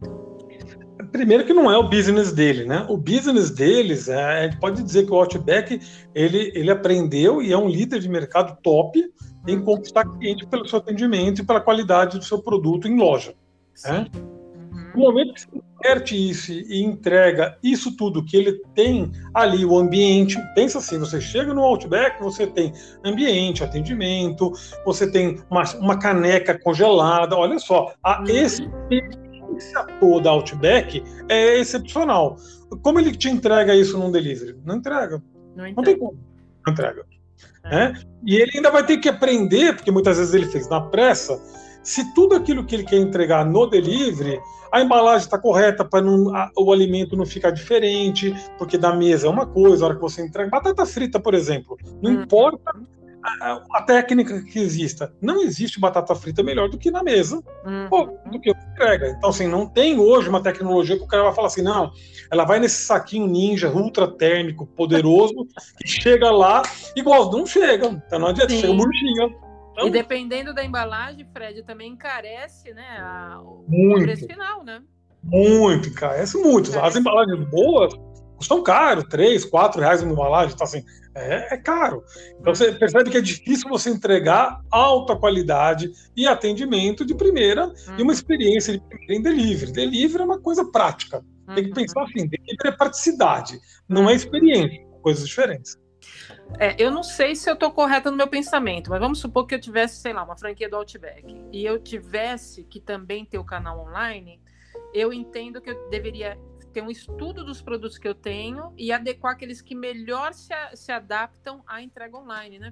Primeiro 1.12 1.46
que 1.46 1.54
não 1.54 1.72
é 1.72 1.78
o 1.78 1.88
business 1.88 2.34
dele, 2.34 2.66
né? 2.66 2.86
O 2.90 2.98
business 2.98 3.52
deles, 3.52 4.08
é, 4.08 4.24
a 4.24 4.44
gente 4.48 4.60
pode 4.60 4.82
dizer 4.82 5.06
que 5.06 5.12
o 5.12 5.16
Outback 5.16 5.80
ele, 6.16 6.52
ele 6.56 6.72
aprendeu 6.72 7.42
e 7.42 7.54
é 7.54 7.58
um 7.58 7.70
líder 7.70 8.00
de 8.00 8.10
mercado 8.10 8.58
top 8.62 9.00
em 9.48 9.58
uhum. 9.58 9.66
conquistar 9.66 10.04
cliente 10.18 10.48
pelo 10.48 10.68
seu 10.68 10.80
atendimento 10.80 11.42
e 11.42 11.46
pela 11.46 11.62
qualidade 11.62 12.18
do 12.18 12.24
seu 12.24 12.42
produto 12.42 12.88
em 12.88 12.98
loja. 12.98 13.36
Né? 13.86 14.08
No 14.96 15.02
momento 15.02 15.34
que 15.34 15.42
você 15.42 15.62
inverte 15.80 16.30
isso 16.30 16.52
e 16.52 16.84
entrega 16.84 17.58
isso 17.64 17.96
tudo 17.96 18.24
que 18.24 18.36
ele 18.36 18.60
tem 18.76 19.12
ali, 19.34 19.66
o 19.66 19.78
ambiente, 19.78 20.38
pensa 20.56 20.80
assim, 20.80 21.00
você 21.00 21.22
chega 21.22 21.54
no 21.54 21.64
Outback, 21.64 22.22
você 22.22 22.48
tem 22.48 22.74
ambiente, 23.06 23.64
atendimento, 23.64 24.52
você 24.86 25.10
tem 25.10 25.40
uma, 25.50 25.64
uma 25.76 25.98
caneca 26.00 26.58
congelada, 26.60 27.36
olha 27.36 27.60
só, 27.60 27.94
a 28.04 28.20
uhum. 28.20 28.26
experiência 28.26 29.84
toda 30.00 30.30
Outback 30.30 31.04
é 31.30 31.60
excepcional. 31.60 32.38
Como 32.82 33.00
ele 33.00 33.16
te 33.16 33.30
entrega 33.30 33.76
isso 33.76 33.98
num 33.98 34.12
delivery? 34.12 34.58
Não 34.64 34.76
entrega. 34.76 35.22
Não, 35.56 35.68
entrega. 35.68 35.74
não 35.76 35.84
tem 35.84 35.98
como. 35.98 36.20
Não 36.66 36.74
entrega. 36.74 37.06
É. 37.66 37.70
Né? 37.70 37.94
E 38.26 38.36
ele 38.36 38.52
ainda 38.56 38.72
vai 38.72 38.86
ter 38.86 38.98
que 38.98 39.10
aprender, 39.10 39.76
porque 39.76 39.92
muitas 39.92 40.18
vezes 40.18 40.34
ele 40.34 40.46
fez 40.46 40.70
na 40.70 40.82
pressa, 40.82 41.42
se 41.90 42.14
tudo 42.14 42.36
aquilo 42.36 42.64
que 42.64 42.76
ele 42.76 42.84
quer 42.84 42.98
entregar 42.98 43.44
no 43.44 43.66
delivery, 43.66 44.40
a 44.72 44.80
embalagem 44.80 45.26
está 45.26 45.40
correta 45.40 45.84
para 45.84 46.06
o 46.06 46.72
alimento 46.72 47.18
não 47.18 47.26
ficar 47.26 47.50
diferente, 47.50 48.32
porque 48.60 48.78
da 48.78 48.96
mesa 48.96 49.26
é 49.26 49.30
uma 49.30 49.48
coisa, 49.48 49.84
a 49.84 49.88
hora 49.88 49.96
que 49.96 50.02
você 50.02 50.24
entrega. 50.24 50.52
Batata 50.52 50.86
frita, 50.86 51.20
por 51.20 51.34
exemplo, 51.34 51.76
não 52.00 52.12
uhum. 52.12 52.22
importa 52.22 52.72
a, 53.24 53.64
a, 53.74 53.82
técnica 53.82 54.40
que 54.40 54.60
exista. 54.60 55.12
Não 55.20 55.42
existe 55.42 55.80
batata 55.80 56.14
frita 56.14 56.44
melhor 56.44 56.70
do 56.70 56.78
que 56.78 56.92
na 56.92 57.02
mesa, 57.02 57.44
uhum. 57.66 57.88
ou 57.90 58.20
do 58.32 58.40
que 58.40 58.52
entrega. 58.52 59.10
Então, 59.10 59.32
assim, 59.32 59.48
não 59.48 59.66
tem 59.66 60.00
hoje 60.00 60.30
uma 60.30 60.44
tecnologia 60.44 60.96
que 60.96 61.04
o 61.04 61.08
cara 61.08 61.24
vai 61.24 61.34
falar 61.34 61.48
assim, 61.48 61.64
não, 61.64 61.92
ela 62.30 62.46
vai 62.46 62.60
nesse 62.60 62.84
saquinho 62.84 63.26
ninja, 63.26 63.72
ultra 63.72 64.08
térmico, 64.08 64.68
poderoso, 64.68 65.48
que 65.82 65.88
chega 65.88 66.30
lá, 66.30 66.62
igual, 66.96 67.32
não 67.32 67.48
chega. 67.48 67.88
Então 67.88 68.20
não 68.20 68.28
adianta, 68.28 68.54
Sim. 68.54 68.62
chega 68.62 68.74
murchinha. 68.74 69.49
Então, 69.80 69.88
e 69.88 69.92
dependendo 69.92 70.54
da 70.54 70.64
embalagem, 70.64 71.26
Fred, 71.32 71.64
também 71.64 71.94
encarece 71.94 72.74
né, 72.74 72.98
a, 73.00 73.40
o 73.42 73.66
muito, 73.68 74.04
preço 74.04 74.28
final, 74.28 74.64
né? 74.64 74.82
Muito, 75.24 75.90
encarece 75.90 76.38
muito. 76.38 76.70
Encarece. 76.70 76.88
As 76.88 76.96
embalagens 76.96 77.50
boas 77.50 77.94
custam 78.36 78.62
caro, 78.62 79.08
3, 79.08 79.46
4 79.46 79.82
reais 79.82 80.02
uma 80.02 80.14
embalagem, 80.14 80.54
então 80.54 80.66
assim, 80.66 80.84
é, 81.16 81.54
é, 81.54 81.58
caro. 81.58 82.04
Então 82.40 82.54
você 82.54 82.72
percebe 82.74 83.10
que 83.10 83.18
é 83.18 83.22
difícil 83.22 83.70
você 83.70 83.90
entregar 83.90 84.62
alta 84.72 85.16
qualidade 85.16 85.92
e 86.16 86.28
atendimento 86.28 87.06
de 87.06 87.16
primeira 87.16 87.68
uhum. 87.68 87.74
e 87.98 88.02
uma 88.02 88.06
uhum. 88.06 88.12
experiência 88.12 88.74
de 88.74 88.80
primeira 88.80 89.14
em 89.16 89.22
delivery. 89.22 89.72
Delivery 89.72 90.24
é 90.24 90.26
uma 90.26 90.40
coisa 90.40 90.70
prática. 90.72 91.24
Tem 91.54 91.64
que 91.64 91.70
uhum. 91.70 91.76
pensar 91.76 92.04
assim, 92.04 92.28
delivery 92.28 92.68
é 92.68 92.72
praticidade, 92.72 93.60
não 93.88 94.04
é 94.04 94.06
uhum. 94.08 94.12
experiência, 94.12 94.86
coisas 95.02 95.28
diferentes. 95.28 95.76
É, 96.60 96.76
eu 96.82 96.92
não 96.92 97.04
sei 97.04 97.36
se 97.36 97.50
eu 97.50 97.54
estou 97.54 97.72
correta 97.72 98.10
no 98.10 98.18
meu 98.18 98.28
pensamento, 98.28 98.90
mas 98.90 99.00
vamos 99.00 99.20
supor 99.20 99.46
que 99.46 99.56
eu 99.56 99.60
tivesse, 99.60 100.02
sei 100.02 100.14
lá, 100.14 100.24
uma 100.24 100.38
franquia 100.38 100.70
do 100.70 100.76
Outback 100.76 101.24
e 101.52 101.66
eu 101.66 101.80
tivesse 101.80 102.64
que 102.64 102.80
também 102.80 103.26
ter 103.26 103.38
o 103.38 103.44
canal 103.44 103.80
online, 103.80 104.42
eu 104.94 105.14
entendo 105.14 105.62
que 105.62 105.70
eu 105.70 105.90
deveria 105.90 106.38
ter 106.74 106.82
um 106.82 106.90
estudo 106.90 107.44
dos 107.44 107.62
produtos 107.62 107.98
que 107.98 108.08
eu 108.08 108.16
tenho 108.16 108.74
e 108.78 108.92
adequar 108.92 109.34
aqueles 109.34 109.62
que 109.62 109.76
melhor 109.76 110.34
se, 110.34 110.54
se 110.76 110.92
adaptam 110.92 111.64
à 111.68 111.82
entrega 111.82 112.18
online, 112.18 112.60
né, 112.60 112.72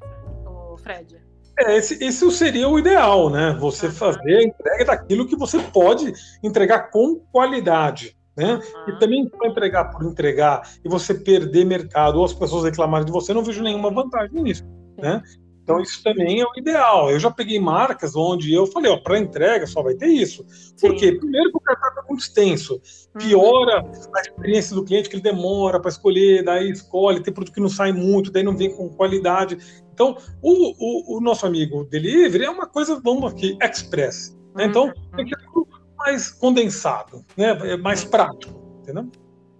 Fred? 0.77 1.19
É, 1.59 1.75
esse, 1.75 2.03
esse 2.03 2.31
seria 2.31 2.69
o 2.69 2.77
ideal, 2.77 3.29
né? 3.29 3.57
Você 3.59 3.89
fazer 3.89 4.37
a 4.37 4.43
entrega 4.43 4.85
daquilo 4.85 5.27
que 5.27 5.35
você 5.35 5.59
pode 5.59 6.13
entregar 6.43 6.91
com 6.91 7.19
qualidade. 7.31 8.15
Né? 8.37 8.61
E 8.87 8.91
também 8.99 9.27
para 9.27 9.49
entregar 9.49 9.85
por 9.85 10.05
entregar 10.05 10.61
e 10.85 10.87
você 10.87 11.13
perder 11.15 11.65
mercado 11.65 12.19
ou 12.19 12.25
as 12.25 12.33
pessoas 12.33 12.65
reclamarem 12.65 13.05
de 13.05 13.11
você, 13.11 13.33
não 13.33 13.43
vejo 13.43 13.63
nenhuma 13.63 13.89
vantagem 13.89 14.41
nisso. 14.41 14.63
Né? 14.95 15.23
Então, 15.67 15.81
isso 15.81 16.01
também 16.01 16.39
é 16.39 16.45
o 16.45 16.51
ideal. 16.55 17.11
Eu 17.11 17.19
já 17.19 17.29
peguei 17.29 17.59
marcas 17.59 18.15
onde 18.15 18.53
eu 18.53 18.65
falei, 18.67 18.89
ó, 18.89 18.97
para 18.97 19.19
entrega 19.19 19.67
só 19.67 19.83
vai 19.83 19.95
ter 19.95 20.07
isso. 20.07 20.45
Por 20.79 20.95
quê? 20.95 21.11
Primeiro 21.11 21.51
que 21.51 21.57
o 21.57 21.59
cartão 21.59 22.03
é 22.03 22.07
muito 22.07 22.21
extenso. 22.21 22.75
Uhum. 22.75 23.27
Piora 23.27 23.91
a 24.15 24.21
experiência 24.21 24.73
do 24.73 24.85
cliente, 24.85 25.09
que 25.09 25.15
ele 25.15 25.23
demora 25.23 25.77
para 25.77 25.89
escolher, 25.89 26.41
daí 26.45 26.71
escolhe, 26.71 27.21
tem 27.21 27.33
produto 27.33 27.53
que 27.53 27.59
não 27.59 27.67
sai 27.67 27.91
muito, 27.91 28.31
daí 28.31 28.43
não 28.43 28.55
vem 28.55 28.73
com 28.73 28.87
qualidade. 28.87 29.57
Então, 29.91 30.15
o, 30.41 31.15
o, 31.15 31.17
o 31.17 31.19
nosso 31.19 31.45
amigo 31.45 31.83
delivery 31.83 32.45
é 32.45 32.49
uma 32.49 32.65
coisa, 32.65 33.01
vamos 33.03 33.29
aqui, 33.29 33.57
express. 33.61 34.37
Né? 34.55 34.67
Então, 34.67 34.85
uhum. 34.85 35.17
tem 35.17 35.25
que 35.25 35.35
mais 35.97 36.31
condensado, 36.31 37.25
né? 37.35 37.49
É 37.71 37.77
mais 37.77 38.03
prático, 38.03 38.79
entendeu? 38.81 39.09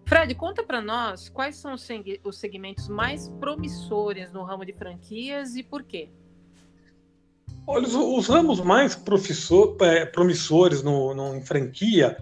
Fred, 0.08 0.34
conta 0.36 0.64
para 0.64 0.82
nós 0.82 1.28
quais 1.28 1.58
são 1.58 1.74
os 1.74 2.38
segmentos 2.40 2.88
mais 2.88 3.28
promissores 3.40 4.32
no 4.32 4.44
ramo 4.44 4.66
de 4.66 4.72
franquias 4.72 5.56
e 5.56 5.64
por 5.64 5.84
quê? 5.84 6.10
Olha, 7.70 7.86
os, 7.86 7.94
os 7.94 8.28
ramos 8.28 8.62
mais 8.62 8.96
professor, 8.96 9.76
é, 9.82 10.06
promissores 10.06 10.82
no, 10.82 11.14
no, 11.14 11.36
em 11.36 11.42
franquia, 11.42 12.16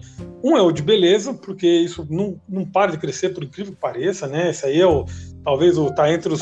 um 0.43 0.57
é 0.57 0.61
o 0.61 0.71
de 0.71 0.81
beleza, 0.81 1.35
porque 1.35 1.67
isso 1.67 2.07
não, 2.09 2.41
não 2.49 2.65
para 2.65 2.93
de 2.93 2.97
crescer, 2.97 3.29
por 3.29 3.43
incrível 3.43 3.73
que 3.73 3.79
pareça, 3.79 4.25
né? 4.25 4.49
Esse 4.49 4.65
aí 4.65 4.81
é 4.81 4.87
o, 4.87 5.05
talvez 5.43 5.77
está 5.77 6.11
entre 6.11 6.33
os 6.33 6.41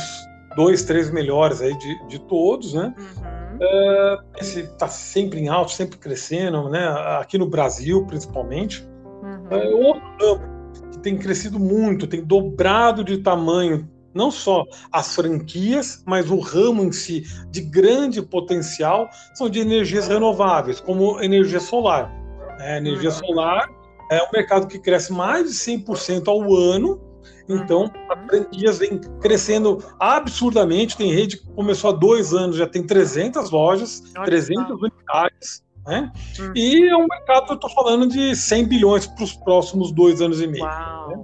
dois, 0.55 0.83
três 0.83 1.11
melhores 1.11 1.59
aí 1.59 1.77
de, 1.77 2.07
de 2.07 2.19
todos, 2.19 2.73
né? 2.73 2.95
Uhum. 2.97 3.32
É, 3.65 4.17
esse 4.39 4.59
está 4.61 4.87
sempre 4.87 5.39
em 5.39 5.47
alto, 5.47 5.71
sempre 5.71 5.97
crescendo, 5.97 6.69
né? 6.69 6.85
Aqui 7.19 7.37
no 7.37 7.47
Brasil, 7.47 8.05
principalmente. 8.05 8.85
Uhum. 9.21 9.47
É, 9.49 9.69
outro 9.69 10.03
ramo 10.19 10.53
tem 11.01 11.17
crescido 11.17 11.59
muito, 11.59 12.07
tem 12.07 12.23
dobrado 12.23 13.03
de 13.03 13.17
tamanho, 13.17 13.89
não 14.13 14.31
só 14.31 14.63
as 14.91 15.15
franquias, 15.15 16.03
mas 16.05 16.29
o 16.29 16.39
ramo 16.39 16.83
em 16.83 16.91
si, 16.91 17.23
de 17.49 17.61
grande 17.61 18.21
potencial, 18.21 19.09
são 19.33 19.49
de 19.49 19.59
energias 19.59 20.07
renováveis, 20.07 20.79
como 20.79 21.21
energia 21.21 21.59
solar. 21.59 22.11
É, 22.59 22.77
energia 22.77 23.09
uhum. 23.09 23.15
solar 23.15 23.67
é 24.11 24.21
um 24.23 24.31
mercado 24.31 24.67
que 24.67 24.79
cresce 24.79 25.11
mais 25.11 25.49
de 25.49 25.55
100% 25.55 26.27
ao 26.27 26.53
ano, 26.53 27.01
então, 27.47 27.91
as 28.09 28.25
franquias 28.25 28.79
vêm 28.79 28.99
crescendo 29.19 29.83
absurdamente. 29.99 30.97
Tem 30.97 31.11
rede 31.11 31.37
que 31.37 31.47
começou 31.51 31.89
há 31.89 31.93
dois 31.93 32.33
anos, 32.33 32.55
já 32.55 32.67
tem 32.67 32.85
300 32.85 33.51
lojas, 33.51 34.01
300 34.25 34.81
unidades. 34.81 35.63
Né? 35.85 36.11
Hum. 36.39 36.53
E 36.55 36.87
é 36.87 36.95
um 36.95 37.07
mercado 37.07 37.47
eu 37.49 37.55
estou 37.55 37.69
falando 37.71 38.07
de 38.07 38.35
100 38.35 38.67
bilhões 38.67 39.05
para 39.05 39.23
os 39.23 39.33
próximos 39.33 39.91
dois 39.91 40.21
anos 40.21 40.41
e 40.41 40.47
meio. 40.47 40.63
Uau! 40.63 41.09
Né? 41.09 41.23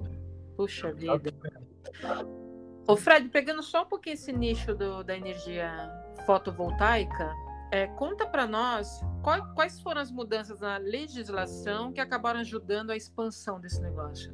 Puxa 0.58 0.92
vida. 0.92 1.34
Ô 2.86 2.98
Fred, 2.98 3.30
pegando 3.30 3.64
só 3.64 3.84
um 3.84 3.86
pouquinho 3.86 4.16
esse 4.16 4.34
nicho 4.34 4.76
do, 4.76 5.04
da 5.04 5.16
energia 5.16 5.72
fotovoltaica, 6.26 7.34
é, 7.72 7.88
conta 7.88 8.26
para 8.26 8.48
nós 8.48 9.00
qual, 9.22 9.54
quais 9.54 9.80
foram 9.80 10.02
as 10.02 10.12
mudanças 10.12 10.60
na 10.60 10.78
legislação 10.78 11.94
que 11.94 12.02
acabaram 12.02 12.40
ajudando 12.40 12.90
a 12.90 12.98
expansão 12.98 13.60
desse 13.60 13.82
negócio. 13.82 14.34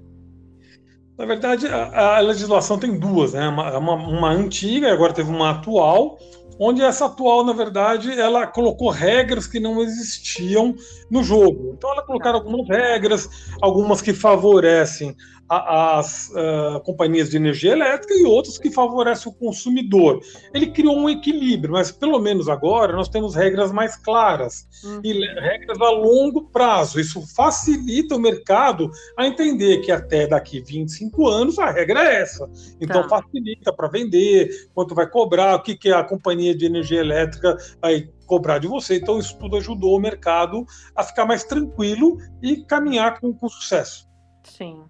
Na 1.18 1.26
verdade, 1.26 1.68
a, 1.68 2.18
a 2.18 2.20
legislação 2.20 2.78
tem 2.78 3.00
duas, 3.00 3.34
né? 3.34 3.48
Uma, 3.48 3.78
uma, 3.78 3.94
uma 3.94 4.30
antiga 4.30 4.88
e 4.88 4.92
agora 4.92 5.14
teve 5.14 5.30
uma 5.30 5.52
atual 5.52 6.18
onde 6.60 6.82
essa 6.82 7.06
atual, 7.06 7.44
na 7.44 7.54
verdade, 7.54 8.18
ela 8.20 8.48
colocou 8.48 8.90
regras 8.90 9.48
que 9.48 9.60
não 9.60 9.82
existiam 9.82 10.76
no 11.10 11.24
jogo. 11.24 11.74
Então, 11.78 11.92
ela 11.92 12.02
colocaram 12.02 12.40
algumas 12.40 12.68
regras, 12.68 13.30
algumas 13.62 14.02
que 14.02 14.14
favorecem 14.14 15.16
as 15.48 16.30
uh, 16.30 16.80
companhias 16.84 17.30
de 17.30 17.38
energia 17.38 17.74
elétrica 17.74 18.14
e 18.16 18.26
outras 18.26 18.58
que 18.58 18.72
favorecem 18.72 19.32
o 19.32 19.36
consumidor. 19.36 20.20
Ele 20.54 20.68
criou 20.68 20.98
um 20.98 21.10
equilíbrio, 21.10 21.74
mas 21.74 21.92
pelo 21.92 22.20
menos 22.20 22.50
agora 22.50 22.94
nós 22.94 23.10
temos 23.10 23.36
regras 23.36 23.72
mais 23.72 23.96
claras 23.96 24.68
uhum. 24.84 25.02
e 25.04 25.14
regras 25.40 25.80
a 25.80 25.90
longo 25.90 26.50
prazo. 26.50 27.00
Isso 27.00 27.22
facilita 27.36 28.16
o 28.16 28.20
mercado 28.20 28.90
a 29.18 29.28
entender 29.28 29.82
que 29.82 29.92
até 29.92 30.26
daqui 30.26 30.62
25 30.62 31.28
anos 31.28 31.60
a 31.60 31.70
regra 31.70 32.04
é 32.12 32.22
essa. 32.22 32.50
Então 32.82 33.04
tá. 33.04 33.22
facilita 33.22 33.72
para 33.72 33.88
vender, 33.88 34.50
quanto 34.74 34.96
vai 34.96 35.08
cobrar, 35.08 35.56
o 35.56 35.62
que, 35.62 35.76
que 35.76 35.92
a 35.92 36.04
companhia 36.04 36.56
de 36.56 36.66
energia 36.66 37.00
elétrica 37.00 37.56
vai 37.80 38.10
cobrar 38.26 38.60
de 38.60 38.68
você. 38.68 38.96
Então, 38.98 39.20
isso 39.20 39.38
tudo 39.38 39.58
ajudou 39.58 39.96
o 39.96 40.00
mercado 40.00 40.66
a 40.96 41.04
ficar 41.04 41.26
mais 41.26 41.44
tranquilo 41.44 42.18
e 42.42 42.64
caminhar 42.64 43.20
com, 43.20 43.34
com 43.34 43.48
sucesso. 43.48 44.05
Sim. 44.46 44.86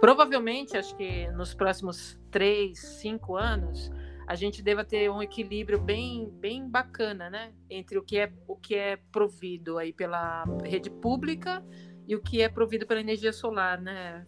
Provavelmente, 0.00 0.76
acho 0.76 0.94
que 0.96 1.28
nos 1.32 1.54
próximos 1.54 2.18
três, 2.30 2.78
cinco 2.78 3.36
anos, 3.36 3.90
a 4.26 4.34
gente 4.34 4.62
deva 4.62 4.84
ter 4.84 5.10
um 5.10 5.22
equilíbrio 5.22 5.80
bem, 5.80 6.28
bem 6.28 6.68
bacana, 6.68 7.30
né? 7.30 7.52
Entre 7.70 7.96
o 7.96 8.02
que 8.02 8.18
é 8.18 8.32
o 8.48 8.56
que 8.56 8.74
é 8.74 8.96
provido 9.12 9.78
aí 9.78 9.92
pela 9.92 10.44
rede 10.64 10.90
pública 10.90 11.64
e 12.06 12.16
o 12.16 12.22
que 12.22 12.42
é 12.42 12.48
provido 12.48 12.86
pela 12.86 13.00
energia 13.00 13.32
solar, 13.32 13.80
né? 13.80 14.26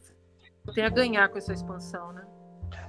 Tem 0.75 0.85
a 0.85 0.89
ganhar 0.89 1.29
com 1.29 1.39
essa 1.39 1.53
expansão, 1.53 2.13
né? 2.13 2.25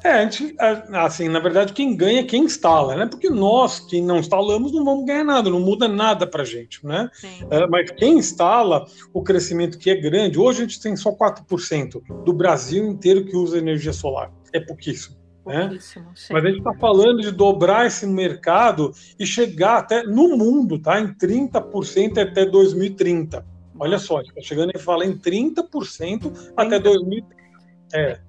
É, 0.04 0.12
a 0.12 0.24
gente, 0.24 0.56
assim, 0.94 1.28
na 1.28 1.40
verdade, 1.40 1.74
quem 1.74 1.96
ganha 1.96 2.22
é 2.22 2.24
quem 2.24 2.44
instala, 2.44 2.96
né? 2.96 3.06
Porque 3.06 3.30
nós, 3.30 3.80
que 3.82 4.02
não 4.02 4.18
instalamos, 4.18 4.72
não 4.72 4.86
vamos 4.86 5.06
ganhar 5.06 5.26
nada, 5.26 5.50
não 5.50 5.60
muda 5.60 5.88
nada 5.88 6.26
para 6.26 6.44
a 6.44 6.46
gente, 6.46 6.86
né? 6.86 7.10
É, 7.50 7.68
mas 7.68 7.92
quem 7.92 8.18
instala, 8.18 8.86
o 9.14 9.22
crescimento 9.22 9.78
que 9.78 9.90
é 9.90 9.96
grande, 9.96 10.40
hoje 10.40 10.60
a 10.60 10.62
gente 10.62 10.82
tem 10.82 10.96
só 10.96 11.12
4% 11.12 12.24
do 12.24 12.32
Brasil 12.32 12.86
inteiro 12.88 13.26
que 13.26 13.36
usa 13.36 13.58
energia 13.58 13.92
solar. 13.92 14.32
É 14.54 14.60
pouquíssimo. 14.60 15.18
Né? 15.46 15.68
Mas 16.32 16.46
a 16.46 16.48
gente 16.48 16.60
está 16.60 16.74
falando 16.76 17.22
de 17.22 17.32
dobrar 17.32 17.88
esse 17.88 18.06
mercado 18.06 18.94
e 19.18 19.26
chegar 19.26 19.80
até 19.80 20.04
no 20.04 20.38
mundo, 20.38 20.80
tá? 20.80 21.00
Em 21.00 21.14
30% 21.14 22.20
até 22.20 22.46
2030. 22.46 23.46
Olha 23.80 23.98
só, 23.98 24.18
a 24.18 24.20
gente 24.20 24.30
está 24.30 24.42
chegando 24.42 24.72
e 24.76 24.80
fala 24.80 25.06
em 25.06 25.18
30% 25.18 26.52
até 26.56 26.80
2030. 26.80 27.36
É. 27.94 28.20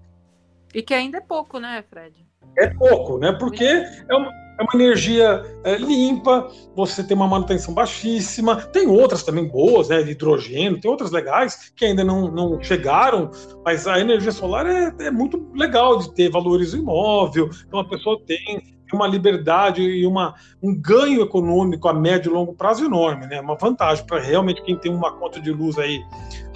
E 0.74 0.82
que 0.82 0.94
ainda 0.94 1.18
é 1.18 1.20
pouco, 1.20 1.58
né, 1.58 1.84
Fred? 1.88 2.26
É 2.58 2.68
pouco, 2.68 3.18
né? 3.18 3.32
Porque 3.32 3.64
é 3.64 4.14
uma, 4.14 4.30
é 4.58 4.62
uma 4.62 4.74
energia 4.74 5.42
é, 5.64 5.76
limpa, 5.76 6.48
você 6.76 7.02
tem 7.02 7.16
uma 7.16 7.26
manutenção 7.26 7.72
baixíssima. 7.72 8.56
Tem 8.56 8.86
outras 8.86 9.22
também 9.22 9.46
boas, 9.48 9.88
né? 9.88 10.02
De 10.02 10.12
hidrogênio, 10.12 10.80
tem 10.80 10.90
outras 10.90 11.10
legais 11.10 11.72
que 11.74 11.84
ainda 11.84 12.04
não, 12.04 12.30
não 12.30 12.62
chegaram, 12.62 13.30
mas 13.64 13.86
a 13.86 13.98
energia 13.98 14.32
solar 14.32 14.66
é, 14.66 14.92
é 15.00 15.10
muito 15.10 15.50
legal 15.54 15.98
de 15.98 16.12
ter 16.14 16.30
valores 16.30 16.72
imóvel, 16.74 17.48
então 17.66 17.80
a 17.80 17.88
pessoa 17.88 18.20
tem 18.26 18.62
uma 18.92 19.06
liberdade 19.06 19.82
e 19.82 20.06
uma, 20.06 20.34
um 20.62 20.74
ganho 20.74 21.22
econômico 21.22 21.88
a 21.88 21.94
médio 21.94 22.30
e 22.30 22.34
longo 22.34 22.54
prazo 22.54 22.84
enorme, 22.84 23.26
né? 23.26 23.40
Uma 23.40 23.56
vantagem 23.56 24.04
para 24.04 24.18
realmente 24.18 24.62
quem 24.62 24.76
tem 24.76 24.92
uma 24.92 25.12
conta 25.12 25.40
de 25.40 25.52
luz 25.52 25.78
aí 25.78 26.00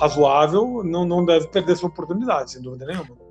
razoável, 0.01 0.83
não, 0.85 1.05
não 1.05 1.25
deve 1.25 1.47
perder 1.49 1.73
essa 1.73 1.87
oportunidade, 1.87 2.53
sem 2.53 2.63
dúvida 2.63 2.87
nenhuma. 2.87 3.24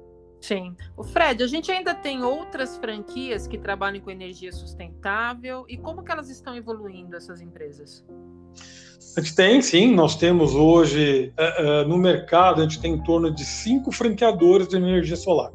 Sim. 0.43 0.75
O 0.97 1.05
Fred, 1.05 1.41
a 1.41 1.47
gente 1.47 1.71
ainda 1.71 1.95
tem 1.95 2.21
outras 2.21 2.75
franquias 2.75 3.47
que 3.47 3.57
trabalham 3.57 4.01
com 4.01 4.11
energia 4.11 4.51
sustentável 4.51 5.63
e 5.69 5.77
como 5.77 6.03
que 6.03 6.11
elas 6.11 6.29
estão 6.29 6.53
evoluindo 6.53 7.15
essas 7.15 7.39
empresas? 7.39 8.05
A 9.15 9.21
gente 9.21 9.35
tem, 9.35 9.61
sim. 9.61 9.95
Nós 9.95 10.17
temos 10.17 10.53
hoje 10.53 11.31
uh, 11.39 11.85
uh, 11.85 11.87
no 11.87 11.97
mercado 11.97 12.59
a 12.59 12.63
gente 12.63 12.81
tem 12.81 12.91
em 12.91 13.01
torno 13.03 13.31
de 13.31 13.45
cinco 13.45 13.89
franqueadores 13.89 14.67
de 14.67 14.75
energia 14.75 15.15
solar. 15.15 15.49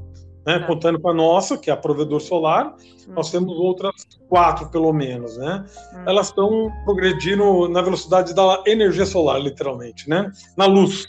Né? 0.46 0.58
Tá. 0.58 0.66
Contando 0.66 0.98
com 0.98 1.10
a 1.10 1.14
nossa, 1.14 1.58
que 1.58 1.68
é 1.68 1.72
a 1.74 1.76
provedor 1.76 2.22
solar, 2.22 2.74
hum. 2.74 3.12
nós 3.12 3.30
temos 3.30 3.52
outras 3.58 3.92
quatro, 4.26 4.70
pelo 4.70 4.90
menos. 4.94 5.36
Né? 5.36 5.66
Hum. 5.92 6.04
Elas 6.06 6.28
estão 6.28 6.72
progredindo 6.86 7.68
na 7.68 7.82
velocidade 7.82 8.34
da 8.34 8.62
energia 8.66 9.04
solar, 9.04 9.38
literalmente, 9.38 10.08
né? 10.08 10.32
na 10.56 10.64
luz 10.64 11.06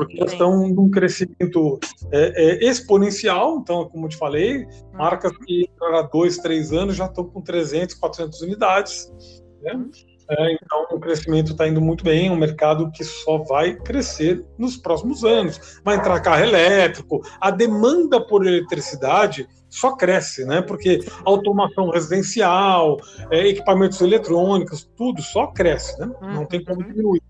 porque 0.00 0.18
elas 0.18 0.32
estão 0.32 0.66
num 0.66 0.90
crescimento 0.90 1.78
é, 2.10 2.64
é, 2.64 2.64
exponencial. 2.64 3.58
Então, 3.58 3.86
como 3.86 4.06
eu 4.06 4.08
te 4.08 4.16
falei, 4.16 4.66
marcas 4.94 5.30
que 5.44 5.68
há 5.78 6.02
dois, 6.02 6.38
três 6.38 6.72
anos 6.72 6.96
já 6.96 7.04
estão 7.04 7.24
com 7.24 7.42
300, 7.42 7.96
400 7.96 8.40
unidades. 8.40 9.12
Né? 9.60 9.74
Uhum. 9.74 9.90
É, 10.30 10.54
então, 10.54 10.86
o 10.90 10.98
crescimento 10.98 11.52
está 11.52 11.68
indo 11.68 11.82
muito 11.82 12.02
bem, 12.02 12.30
um 12.30 12.36
mercado 12.36 12.90
que 12.92 13.04
só 13.04 13.38
vai 13.38 13.74
crescer 13.74 14.42
nos 14.56 14.78
próximos 14.78 15.22
anos. 15.22 15.80
Vai 15.84 15.96
entrar 15.96 16.18
carro 16.20 16.44
elétrico, 16.44 17.20
a 17.38 17.50
demanda 17.50 18.24
por 18.26 18.46
eletricidade 18.46 19.46
só 19.68 19.96
cresce, 19.96 20.46
né? 20.46 20.62
Porque 20.62 21.00
automação 21.26 21.90
residencial, 21.90 22.96
é, 23.30 23.48
equipamentos 23.48 24.00
eletrônicos, 24.00 24.90
tudo 24.96 25.20
só 25.20 25.48
cresce, 25.48 26.00
né? 26.00 26.10
Não 26.22 26.46
tem 26.46 26.64
como 26.64 26.80
uhum. 26.80 26.86
diminuir. 26.86 27.22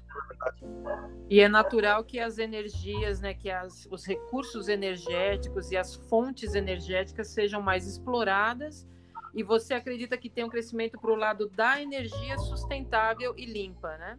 E 1.30 1.38
é 1.38 1.48
natural 1.48 2.02
que 2.02 2.18
as 2.18 2.38
energias, 2.38 3.20
né, 3.20 3.32
que 3.32 3.48
as, 3.48 3.86
os 3.88 4.04
recursos 4.04 4.66
energéticos 4.66 5.70
e 5.70 5.76
as 5.76 5.94
fontes 5.94 6.56
energéticas 6.56 7.28
sejam 7.28 7.62
mais 7.62 7.86
exploradas 7.86 8.84
E 9.32 9.44
você 9.44 9.74
acredita 9.74 10.16
que 10.16 10.28
tem 10.28 10.42
um 10.42 10.48
crescimento 10.48 10.98
para 11.00 11.12
o 11.12 11.14
lado 11.14 11.48
da 11.54 11.80
energia 11.80 12.36
sustentável 12.36 13.32
e 13.36 13.46
limpa, 13.46 13.96
né? 13.96 14.18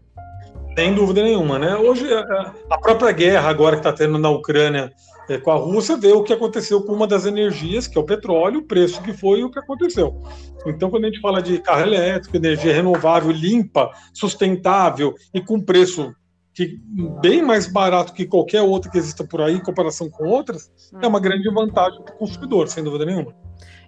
Sem 0.74 0.96
dúvida 0.96 1.22
nenhuma, 1.22 1.60
né? 1.60 1.76
Hoje, 1.76 2.08
a 2.14 2.78
própria 2.78 3.12
guerra 3.12 3.50
agora 3.50 3.76
que 3.76 3.82
está 3.82 3.92
tendo 3.92 4.18
na 4.18 4.30
Ucrânia 4.30 4.90
é, 5.28 5.38
com 5.38 5.52
a 5.52 5.56
Rússia, 5.56 5.98
vê 5.98 6.14
o 6.14 6.24
que 6.24 6.32
aconteceu 6.32 6.82
com 6.84 6.94
uma 6.94 7.06
das 7.06 7.26
energias, 7.26 7.88
que 7.88 7.98
é 7.98 8.02
o 8.02 8.06
petróleo, 8.06 8.62
o 8.62 8.66
preço 8.66 9.04
que 9.04 9.12
foi 9.12 9.40
e 9.40 9.44
o 9.44 9.52
que 9.52 9.60
aconteceu. 9.60 10.18
Então, 10.66 10.90
quando 10.90 11.04
a 11.04 11.08
gente 11.08 11.20
fala 11.20 11.42
de 11.42 11.60
carro 11.60 11.82
elétrico, 11.82 12.38
energia 12.38 12.74
renovável, 12.74 13.32
limpa, 13.32 13.92
sustentável 14.14 15.14
e 15.34 15.42
com 15.42 15.60
preço 15.60 16.16
que 16.54 16.80
bem 17.22 17.42
mais 17.42 17.72
barato 17.72 18.14
que 18.14 18.26
qualquer 18.26 18.62
outra 18.62 18.92
que 18.92 18.98
exista 18.98 19.24
por 19.24 19.42
aí, 19.42 19.56
em 19.56 19.64
comparação 19.64 20.10
com 20.10 20.26
outras, 20.26 20.72
hum. 20.94 21.00
é 21.02 21.08
uma 21.08 21.20
grande 21.20 21.50
vantagem 21.50 22.02
para 22.04 22.14
o 22.14 22.18
consumidor, 22.18 22.68
sem 22.68 22.84
dúvida 22.84 23.06
nenhuma. 23.06 23.34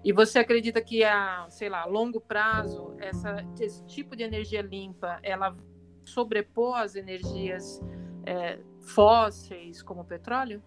E 0.04 0.12
você 0.12 0.40
acredita 0.40 0.82
que 0.82 1.04
a, 1.04 1.46
sei 1.50 1.70
lá, 1.70 1.82
a 1.82 1.86
longo 1.86 2.20
prazo, 2.20 2.94
essa, 3.00 3.46
esse 3.60 3.86
tipo 3.86 4.16
de 4.16 4.24
energia 4.24 4.62
limpa, 4.62 5.20
ela 5.24 5.56
sobrepor 6.04 6.78
as 6.78 6.96
energias 6.96 7.82
é, 8.26 8.60
fósseis, 8.82 9.82
como 9.82 10.02
o 10.02 10.06
petróleo? 10.06 10.62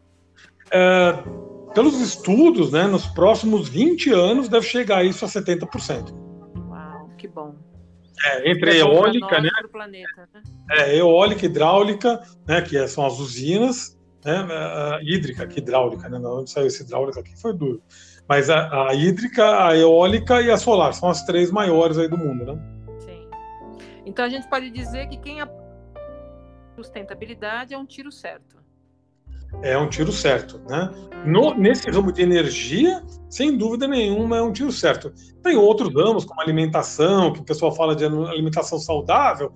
É, 0.70 1.12
pelos 1.74 2.00
estudos, 2.00 2.72
né, 2.72 2.86
nos 2.86 3.06
próximos 3.06 3.68
20 3.68 4.10
anos 4.10 4.48
deve 4.48 4.66
chegar 4.66 5.04
isso 5.04 5.24
a 5.24 5.28
70%. 5.28 6.14
Uau, 6.68 7.10
que 7.18 7.28
bom. 7.28 7.54
É, 8.24 8.50
entre 8.50 8.70
é 8.70 8.78
eólica, 8.78 9.40
né? 9.40 9.50
Planeta, 9.70 10.28
né? 10.32 10.42
É, 10.70 10.96
eólica, 10.96 11.44
hidráulica, 11.44 12.22
né, 12.46 12.62
que 12.62 12.86
são 12.88 13.04
as 13.04 13.18
usinas, 13.18 13.98
né, 14.24 14.34
a 14.34 14.98
hídrica, 15.02 15.46
que 15.46 15.58
hidráulica, 15.58 16.08
né? 16.08 16.18
Onde 16.18 16.50
saiu 16.50 16.66
esse 16.66 16.82
hidráulica 16.82 17.20
aqui 17.20 17.38
foi 17.40 17.52
duro. 17.52 17.82
Mas 18.28 18.50
a, 18.50 18.88
a 18.88 18.94
hídrica, 18.94 19.66
a 19.66 19.76
eólica 19.76 20.40
e 20.40 20.50
a 20.50 20.56
solar 20.56 20.92
são 20.94 21.08
as 21.08 21.24
três 21.24 21.50
maiores 21.50 21.98
aí 21.98 22.08
do 22.08 22.18
mundo, 22.18 22.54
né? 22.54 22.60
Sim. 22.98 23.28
Então 24.04 24.24
a 24.24 24.28
gente 24.28 24.48
pode 24.48 24.70
dizer 24.70 25.06
que 25.08 25.16
quem 25.18 25.40
a 25.40 25.48
sustentabilidade 26.74 27.72
é 27.72 27.78
um 27.78 27.86
tiro 27.86 28.10
certo. 28.10 28.56
É 29.62 29.76
um 29.76 29.88
tiro 29.88 30.12
certo, 30.12 30.60
né? 30.68 30.90
No, 31.24 31.54
nesse 31.54 31.90
ramo 31.90 32.12
de 32.12 32.22
energia, 32.22 33.02
sem 33.28 33.56
dúvida 33.56 33.88
nenhuma, 33.88 34.36
é 34.36 34.42
um 34.42 34.52
tiro 34.52 34.70
certo. 34.70 35.12
Tem 35.42 35.56
outros 35.56 35.92
ramos, 35.94 36.24
como 36.24 36.40
alimentação, 36.40 37.32
que 37.32 37.40
o 37.40 37.44
pessoal 37.44 37.74
fala 37.74 37.96
de 37.96 38.04
alimentação 38.04 38.78
saudável, 38.78 39.52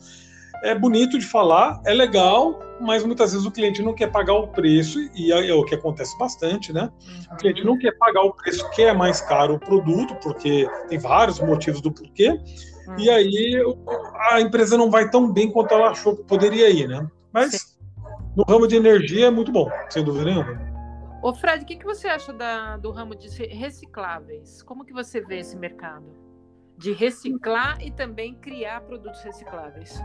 é 0.62 0.74
bonito 0.74 1.18
de 1.18 1.24
falar, 1.24 1.80
é 1.86 1.92
legal, 1.92 2.58
mas 2.80 3.04
muitas 3.04 3.32
vezes 3.32 3.46
o 3.46 3.50
cliente 3.50 3.82
não 3.82 3.94
quer 3.94 4.10
pagar 4.10 4.34
o 4.34 4.48
preço, 4.48 4.98
e 5.14 5.32
é 5.32 5.54
o 5.54 5.64
que 5.64 5.74
acontece 5.74 6.18
bastante, 6.18 6.72
né? 6.72 6.90
O 7.32 7.36
cliente 7.36 7.64
não 7.64 7.78
quer 7.78 7.96
pagar 7.96 8.22
o 8.22 8.32
preço 8.32 8.68
que 8.70 8.82
é 8.82 8.92
mais 8.92 9.20
caro 9.20 9.54
o 9.54 9.60
produto, 9.60 10.14
porque 10.22 10.68
tem 10.88 10.98
vários 10.98 11.40
motivos 11.40 11.80
do 11.80 11.92
porquê, 11.92 12.38
e 12.98 13.08
aí 13.08 13.62
a 14.30 14.40
empresa 14.40 14.76
não 14.76 14.90
vai 14.90 15.08
tão 15.08 15.32
bem 15.32 15.50
quanto 15.50 15.72
ela 15.72 15.90
achou 15.90 16.16
que 16.16 16.24
poderia 16.24 16.68
ir, 16.68 16.88
né? 16.88 17.06
Mas 17.32 17.69
no 18.36 18.44
ramo 18.44 18.66
de 18.66 18.76
energia 18.76 19.26
é 19.26 19.30
muito 19.30 19.50
bom, 19.52 19.68
sem 19.88 20.04
dúvida 20.04 20.24
nenhuma. 20.24 20.70
Ô 21.22 21.34
Fred, 21.34 21.64
o 21.64 21.66
que, 21.66 21.76
que 21.76 21.84
você 21.84 22.08
acha 22.08 22.32
da, 22.32 22.76
do 22.78 22.90
ramo 22.90 23.14
de 23.14 23.28
recicláveis? 23.46 24.62
Como 24.62 24.84
que 24.84 24.92
você 24.92 25.20
vê 25.20 25.40
esse 25.40 25.56
mercado? 25.56 26.06
De 26.78 26.92
reciclar 26.92 27.78
e 27.82 27.90
também 27.90 28.34
criar 28.36 28.80
produtos 28.82 29.22
recicláveis. 29.22 30.00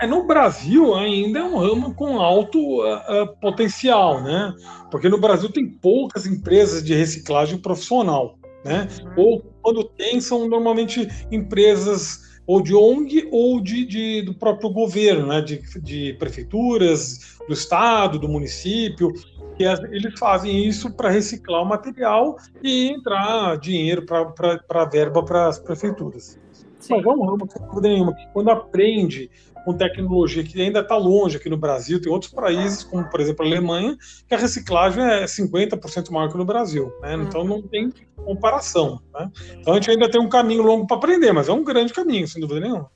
É, 0.00 0.06
no 0.06 0.24
Brasil 0.24 0.94
ainda 0.94 1.40
é 1.40 1.44
um 1.44 1.58
ramo 1.58 1.94
com 1.94 2.20
alto 2.20 2.58
uh, 2.58 3.22
uh, 3.22 3.36
potencial, 3.40 4.22
né? 4.22 4.54
Porque 4.90 5.08
no 5.08 5.18
Brasil 5.18 5.50
tem 5.50 5.68
poucas 5.68 6.26
empresas 6.26 6.84
de 6.84 6.94
reciclagem 6.94 7.58
profissional, 7.58 8.38
né? 8.64 8.86
Uhum. 9.02 9.12
Ou 9.16 9.40
quando 9.60 9.84
tem, 9.84 10.20
são 10.20 10.48
normalmente 10.48 11.08
empresas 11.30 12.31
ou 12.46 12.60
de 12.60 12.74
ONG 12.74 13.28
ou 13.30 13.60
de, 13.60 13.84
de 13.84 14.22
do 14.22 14.34
próprio 14.34 14.70
governo, 14.70 15.26
né? 15.26 15.40
De, 15.40 15.60
de 15.80 16.14
prefeituras, 16.14 17.38
do 17.46 17.52
estado, 17.54 18.18
do 18.18 18.28
município. 18.28 19.12
E 19.58 19.64
eles 19.64 20.18
fazem 20.18 20.66
isso 20.66 20.90
para 20.92 21.10
reciclar 21.10 21.62
o 21.62 21.66
material 21.66 22.36
e 22.62 22.88
entrar 22.88 23.56
dinheiro 23.58 24.04
para 24.04 24.84
verba 24.86 25.22
para 25.22 25.48
as 25.48 25.58
prefeituras. 25.58 26.38
Sim. 26.78 26.96
Mas 26.96 27.04
é 27.04 27.08
um 27.08 27.24
ramo, 27.24 27.48
sem 27.48 27.62
dúvida 27.66 27.88
nenhuma, 27.88 28.14
que 28.14 28.26
quando 28.32 28.50
aprende 28.50 29.30
com 29.64 29.76
tecnologia 29.76 30.42
que 30.42 30.60
ainda 30.60 30.80
está 30.80 30.96
longe 30.96 31.36
aqui 31.36 31.48
no 31.48 31.56
Brasil, 31.56 32.00
tem 32.00 32.12
outros 32.12 32.32
países, 32.32 32.82
como 32.82 33.08
por 33.08 33.20
exemplo 33.20 33.44
a 33.44 33.48
Alemanha, 33.48 33.96
que 34.28 34.34
a 34.34 34.38
reciclagem 34.38 35.02
é 35.02 35.24
50% 35.24 36.10
maior 36.10 36.30
que 36.30 36.36
no 36.36 36.44
Brasil. 36.44 36.92
Né? 37.00 37.16
Uhum. 37.16 37.22
Então 37.22 37.44
não 37.44 37.62
tem 37.62 37.92
comparação. 38.16 39.00
Né? 39.12 39.30
Então 39.58 39.74
a 39.74 39.76
gente 39.76 39.90
ainda 39.90 40.10
tem 40.10 40.20
um 40.20 40.28
caminho 40.28 40.62
longo 40.62 40.86
para 40.86 40.96
aprender, 40.96 41.32
mas 41.32 41.48
é 41.48 41.52
um 41.52 41.64
grande 41.64 41.92
caminho, 41.92 42.26
sem 42.26 42.40
dúvida 42.40 42.60
nenhuma. 42.60 42.90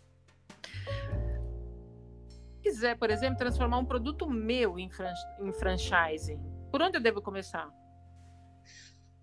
Se 2.29 2.41
quiser, 2.63 2.97
por 2.97 3.11
exemplo, 3.11 3.39
transformar 3.39 3.79
um 3.79 3.85
produto 3.85 4.29
meu 4.29 4.79
em, 4.79 4.91
fran 4.91 5.13
em 5.41 5.53
franchising, 5.53 6.39
por 6.71 6.83
onde 6.83 6.99
eu 6.99 7.03
devo 7.03 7.23
começar? 7.23 7.69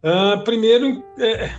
Uh, 0.03 0.43
primeiro, 0.43 1.03
é, 1.17 1.49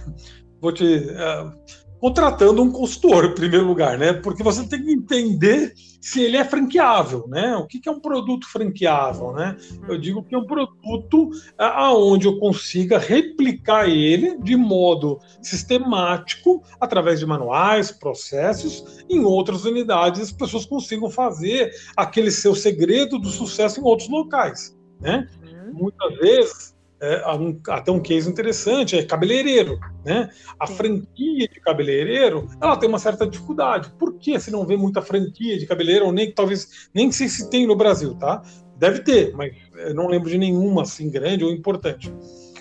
vou 0.61 0.73
te. 0.73 0.85
Uh, 0.85 1.84
contratando 2.05 2.63
um 2.63 2.71
consultor, 2.71 3.25
em 3.25 3.35
primeiro 3.35 3.67
lugar, 3.67 3.97
né? 3.97 4.13
Porque 4.13 4.43
você 4.43 4.69
tem 4.69 4.85
que 4.85 4.93
entender 4.93 5.73
se 6.03 6.21
ele 6.21 6.37
é 6.37 6.45
franqueável, 6.45 7.27
né? 7.29 7.57
O 7.57 7.67
que 7.67 7.81
é 7.89 7.91
um 7.91 7.99
produto 7.99 8.47
franqueável, 8.47 9.33
né? 9.33 9.57
Eu 9.89 9.97
digo 9.99 10.23
que 10.23 10.35
é 10.35 10.39
um 10.39 10.45
produto 10.45 11.31
aonde 11.57 12.27
eu 12.27 12.39
consiga 12.39 12.99
replicar 12.99 13.89
ele 13.89 14.37
de 14.37 14.55
modo 14.55 15.19
sistemático, 15.41 16.63
através 16.79 17.21
de 17.21 17.25
manuais, 17.25 17.91
processos, 17.91 19.03
em 19.09 19.21
outras 19.21 19.65
unidades 19.65 20.21
as 20.21 20.31
pessoas 20.31 20.67
consigam 20.67 21.09
fazer 21.09 21.73
aquele 21.97 22.31
seu 22.31 22.55
segredo 22.55 23.19
do 23.19 23.31
sucesso 23.31 23.81
em 23.81 23.83
outros 23.83 24.11
locais, 24.11 24.77
né? 25.01 25.27
Uhum. 25.43 25.73
Muitas 25.73 26.19
vezes 26.19 26.74
é, 27.05 27.35
um, 27.35 27.61
até 27.69 27.93
um 27.93 28.01
case 28.01 28.29
interessante, 28.29 28.97
é 28.97 29.05
cabeleireiro. 29.05 29.79
Né? 30.05 30.31
A 30.59 30.67
franquia 30.67 31.49
de 31.49 31.61
cabeleireiro 31.61 32.49
ela 32.61 32.77
tem 32.77 32.89
uma 32.89 32.99
certa 32.99 33.27
dificuldade. 33.27 33.93
Por 33.99 34.15
que 34.15 34.39
se 34.39 34.51
não 34.51 34.67
vê 34.67 34.77
muita 34.77 35.03
franquia 35.03 35.59
de 35.59 35.67
cabeleireiro, 35.67 36.07
ou 36.07 36.13
nem 36.13 36.33
talvez 36.33 36.89
nem 36.95 37.13
sei 37.13 37.29
se 37.29 37.51
tem 37.51 37.67
no 37.67 37.77
Brasil, 37.77 38.15
tá? 38.15 38.43
Deve 38.77 39.01
ter, 39.01 39.35
mas 39.35 39.55
não 39.95 40.09
lembro 40.09 40.29
de 40.29 40.37
nenhuma 40.37 40.83
assim 40.83 41.11
grande 41.11 41.45
ou 41.45 41.51
importante. 41.51 42.13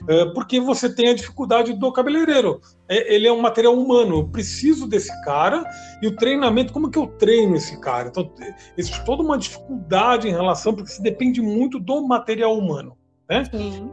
É, 0.08 0.26
porque 0.34 0.60
você 0.60 0.94
tem 0.94 1.10
a 1.10 1.14
dificuldade 1.14 1.74
do 1.74 1.92
cabeleireiro. 1.92 2.60
É, 2.88 3.14
ele 3.14 3.28
é 3.28 3.32
um 3.32 3.42
material 3.42 3.74
humano. 3.74 4.18
Eu 4.18 4.28
preciso 4.28 4.88
desse 4.88 5.12
cara 5.24 5.64
e 6.02 6.08
o 6.08 6.16
treinamento, 6.16 6.74
como 6.74 6.90
que 6.90 7.00
eu 7.00 7.08
treino 7.08 7.56
esse 7.56 7.80
cara? 7.80 8.10
Então, 8.10 8.30
existe 8.78 9.04
toda 9.06 9.24
uma 9.24 9.38
dificuldade 9.38 10.28
em 10.28 10.32
relação, 10.32 10.74
porque 10.74 10.92
se 10.92 11.02
depende 11.02 11.42
muito 11.42 11.80
do 11.80 12.06
material 12.06 12.58
humano. 12.58 12.98
Né? 13.30 13.46
Sim 13.46 13.90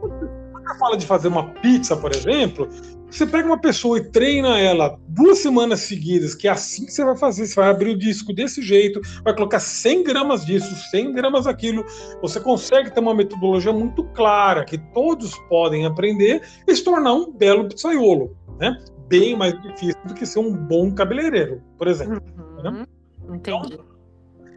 você 0.61 0.77
fala 0.77 0.97
de 0.97 1.05
fazer 1.05 1.27
uma 1.27 1.49
pizza, 1.49 1.95
por 1.95 2.11
exemplo, 2.11 2.67
você 3.11 3.27
pega 3.27 3.45
uma 3.45 3.59
pessoa 3.59 3.97
e 3.97 4.09
treina 4.09 4.57
ela 4.57 4.97
duas 5.07 5.39
semanas 5.39 5.81
seguidas, 5.81 6.33
que 6.33 6.47
é 6.47 6.51
assim 6.51 6.85
que 6.85 6.93
você 6.93 7.03
vai 7.03 7.17
fazer. 7.17 7.45
Você 7.45 7.55
vai 7.55 7.69
abrir 7.69 7.89
o 7.89 7.97
disco 7.97 8.33
desse 8.33 8.61
jeito, 8.61 9.01
vai 9.21 9.35
colocar 9.35 9.59
100 9.59 10.03
gramas 10.03 10.45
disso, 10.45 10.73
100 10.91 11.13
gramas 11.13 11.43
daquilo. 11.43 11.85
Você 12.21 12.39
consegue 12.39 12.89
ter 12.89 13.01
uma 13.01 13.13
metodologia 13.13 13.73
muito 13.73 14.05
clara, 14.13 14.63
que 14.63 14.77
todos 14.77 15.35
podem 15.49 15.85
aprender 15.85 16.41
e 16.65 16.73
se 16.73 16.83
tornar 16.83 17.13
um 17.13 17.33
belo 17.33 17.67
pizzaiolo. 17.67 18.37
Né? 18.57 18.77
Bem 19.09 19.35
mais 19.35 19.61
difícil 19.61 19.99
do 20.05 20.13
que 20.13 20.25
ser 20.25 20.39
um 20.39 20.55
bom 20.55 20.93
cabeleireiro, 20.93 21.61
por 21.77 21.89
exemplo. 21.89 22.21
Uhum. 22.37 22.63
Né? 22.63 22.85
Entendi. 23.29 23.73
Então, 23.73 23.85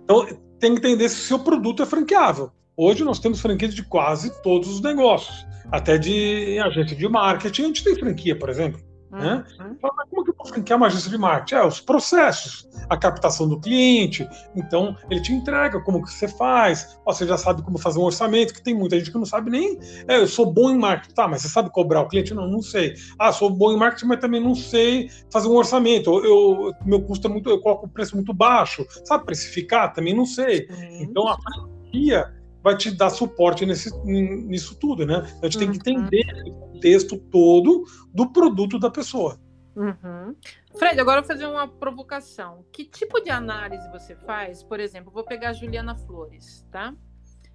então, 0.04 0.38
tem 0.60 0.74
que 0.74 0.78
entender 0.78 1.08
se 1.08 1.16
o 1.16 1.24
seu 1.24 1.38
produto 1.40 1.82
é 1.82 1.86
franqueável. 1.86 2.52
Hoje 2.76 3.04
nós 3.04 3.18
temos 3.18 3.40
franquias 3.40 3.74
de 3.74 3.82
quase 3.82 4.42
todos 4.42 4.68
os 4.68 4.80
negócios 4.80 5.46
até 5.70 5.98
de 5.98 6.58
agência 6.60 6.96
de 6.96 7.08
marketing, 7.08 7.62
a 7.62 7.66
gente 7.66 7.84
tem 7.84 7.94
franquia, 7.96 8.38
por 8.38 8.48
exemplo. 8.48 8.80
Uhum. 9.12 9.20
Né? 9.20 9.44
Fala, 9.80 10.06
como 10.10 10.24
que 10.24 10.30
eu 10.30 10.34
vou 10.36 10.46
franquear 10.46 10.76
uma 10.76 10.86
agência 10.86 11.10
de 11.10 11.16
marketing? 11.16 11.54
É, 11.54 11.66
os 11.66 11.80
processos, 11.80 12.68
a 12.88 12.96
captação 12.96 13.48
do 13.48 13.60
cliente. 13.60 14.28
Então, 14.56 14.96
ele 15.08 15.20
te 15.20 15.32
entrega 15.32 15.80
como 15.80 16.02
que 16.02 16.10
você 16.10 16.26
faz. 16.26 16.98
Você 17.04 17.26
já 17.26 17.38
sabe 17.38 17.62
como 17.62 17.78
fazer 17.78 17.98
um 18.00 18.02
orçamento, 18.02 18.52
que 18.52 18.62
tem 18.62 18.74
muita 18.74 18.98
gente 18.98 19.12
que 19.12 19.18
não 19.18 19.24
sabe 19.24 19.50
nem. 19.50 19.78
É, 20.08 20.18
eu 20.18 20.26
sou 20.26 20.52
bom 20.52 20.70
em 20.70 20.78
marketing. 20.78 21.14
Tá, 21.14 21.28
mas 21.28 21.42
você 21.42 21.48
sabe 21.48 21.70
cobrar 21.70 22.02
o 22.02 22.08
cliente? 22.08 22.34
Não, 22.34 22.48
não 22.48 22.60
sei. 22.60 22.94
Ah, 23.18 23.32
sou 23.32 23.50
bom 23.50 23.72
em 23.72 23.76
marketing, 23.76 24.06
mas 24.06 24.20
também 24.20 24.40
não 24.40 24.54
sei 24.54 25.10
fazer 25.32 25.48
um 25.48 25.56
orçamento. 25.56 26.10
Eu, 26.24 26.72
meu 26.84 27.00
custo 27.02 27.26
é 27.28 27.30
muito, 27.30 27.48
eu 27.48 27.60
coloco 27.60 27.86
o 27.86 27.88
preço 27.88 28.16
muito 28.16 28.34
baixo. 28.34 28.84
Sabe 29.04 29.24
precificar? 29.24 29.92
Também 29.92 30.14
não 30.14 30.26
sei. 30.26 30.68
Uhum. 30.70 31.02
Então, 31.02 31.28
a 31.28 31.36
franquia 31.40 32.32
vai 32.64 32.74
te 32.74 32.90
dar 32.90 33.10
suporte 33.10 33.66
nesse, 33.66 33.94
nisso 34.04 34.74
tudo, 34.76 35.04
né? 35.04 35.16
A 35.42 35.44
gente 35.44 35.58
uhum. 35.58 35.78
tem 35.78 35.78
que 35.78 35.90
uhum. 35.90 36.06
entender 36.06 36.48
o 36.48 36.52
contexto 36.54 37.18
todo 37.18 37.84
do 38.12 38.32
produto 38.32 38.78
da 38.78 38.90
pessoa. 38.90 39.38
Uhum. 39.76 40.34
Fred, 40.74 40.98
agora 40.98 41.18
eu 41.18 41.22
vou 41.22 41.28
fazer 41.28 41.46
uma 41.46 41.68
provocação. 41.68 42.64
Que 42.72 42.86
tipo 42.86 43.20
de 43.20 43.28
análise 43.28 43.86
você 43.90 44.16
faz? 44.16 44.62
Por 44.62 44.80
exemplo, 44.80 45.12
vou 45.12 45.24
pegar 45.24 45.50
a 45.50 45.52
Juliana 45.52 45.94
Flores, 45.94 46.66
tá? 46.72 46.94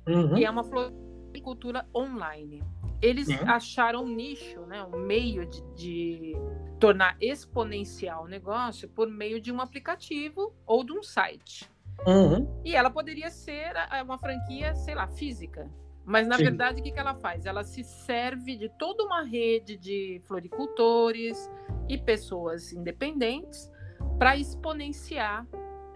Uhum. 0.08 0.36
Que 0.36 0.46
é 0.46 0.50
uma 0.50 0.64
floricultura 0.64 1.88
online. 1.96 2.62
eles 3.02 3.30
uhum. 3.30 3.50
acharam 3.50 4.04
um 4.04 4.16
nicho, 4.16 4.60
né, 4.68 4.84
um 4.84 5.00
meio 5.00 5.46
de, 5.48 5.64
de, 5.74 6.34
tornar 6.80 7.16
exponencial 7.20 8.26
o 8.26 8.28
negócio 8.28 8.90
por 8.90 9.10
meio 9.10 9.40
de 9.40 9.52
um 9.52 9.62
aplicativo 9.62 10.54
ou 10.68 10.84
de 10.84 10.92
um 10.92 11.02
site. 11.02 11.70
Uhum. 12.08 12.62
E 12.64 12.76
ela 12.76 12.90
poderia 12.90 13.30
ser 13.30 13.74
uma 14.04 14.18
franquia, 14.18 14.76
sei 14.76 14.96
lá, 14.96 15.08
física. 15.08 15.70
Mas, 16.06 16.28
na 16.28 16.38
Sim. 16.38 16.44
verdade, 16.44 16.82
o 16.82 16.84
que, 16.84 16.92
que 16.92 17.00
ela 17.00 17.14
faz? 17.16 17.46
Ela 17.46 17.64
se 17.64 17.84
serve 17.84 18.56
de 18.56 18.70
toda 18.78 19.04
uma 19.04 19.24
rede 19.24 19.78
de 19.78 20.22
floricultores 20.26 21.50
e 21.88 21.98
pessoas 21.98 22.74
independentes 22.74 23.70
para 24.18 24.36
exponenciar 24.36 25.46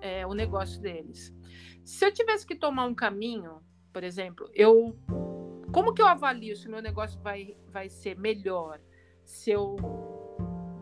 é, 0.01 0.25
o 0.27 0.33
negócio 0.33 0.79
deles. 0.81 1.33
Se 1.83 2.05
eu 2.05 2.11
tivesse 2.11 2.45
que 2.45 2.55
tomar 2.55 2.85
um 2.85 2.93
caminho, 2.93 3.61
por 3.91 4.03
exemplo, 4.03 4.49
eu 4.53 4.95
como 5.71 5.91
que 5.91 6.01
eu 6.01 6.07
avalio 6.07 6.55
se 6.55 6.67
o 6.67 6.71
meu 6.71 6.81
negócio 6.81 7.19
vai, 7.21 7.57
vai 7.67 7.89
ser 7.89 8.15
melhor 8.17 8.79
se 9.25 9.49
eu 9.49 9.75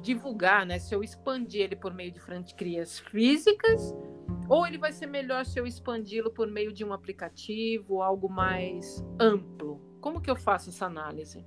divulgar, 0.02 0.66
né? 0.66 0.80
Se 0.80 0.94
eu 0.94 1.02
expandir 1.02 1.62
ele 1.62 1.76
por 1.78 1.94
meio 1.94 2.12
de 2.12 2.20
franquias 2.20 3.00
físicas, 3.00 3.96
ou 4.48 4.66
ele 4.66 4.78
vai 4.78 4.92
ser 4.92 5.06
melhor 5.06 5.46
se 5.46 5.60
eu 5.60 5.66
expandi-lo 5.66 6.32
por 6.32 6.48
meio 6.48 6.74
de 6.74 6.84
um 6.84 6.94
aplicativo, 6.94 8.02
algo 8.02 8.30
mais 8.30 9.04
amplo? 9.20 9.80
Como 10.00 10.22
que 10.22 10.30
eu 10.30 10.36
faço 10.36 10.70
essa 10.70 10.86
análise? 10.86 11.46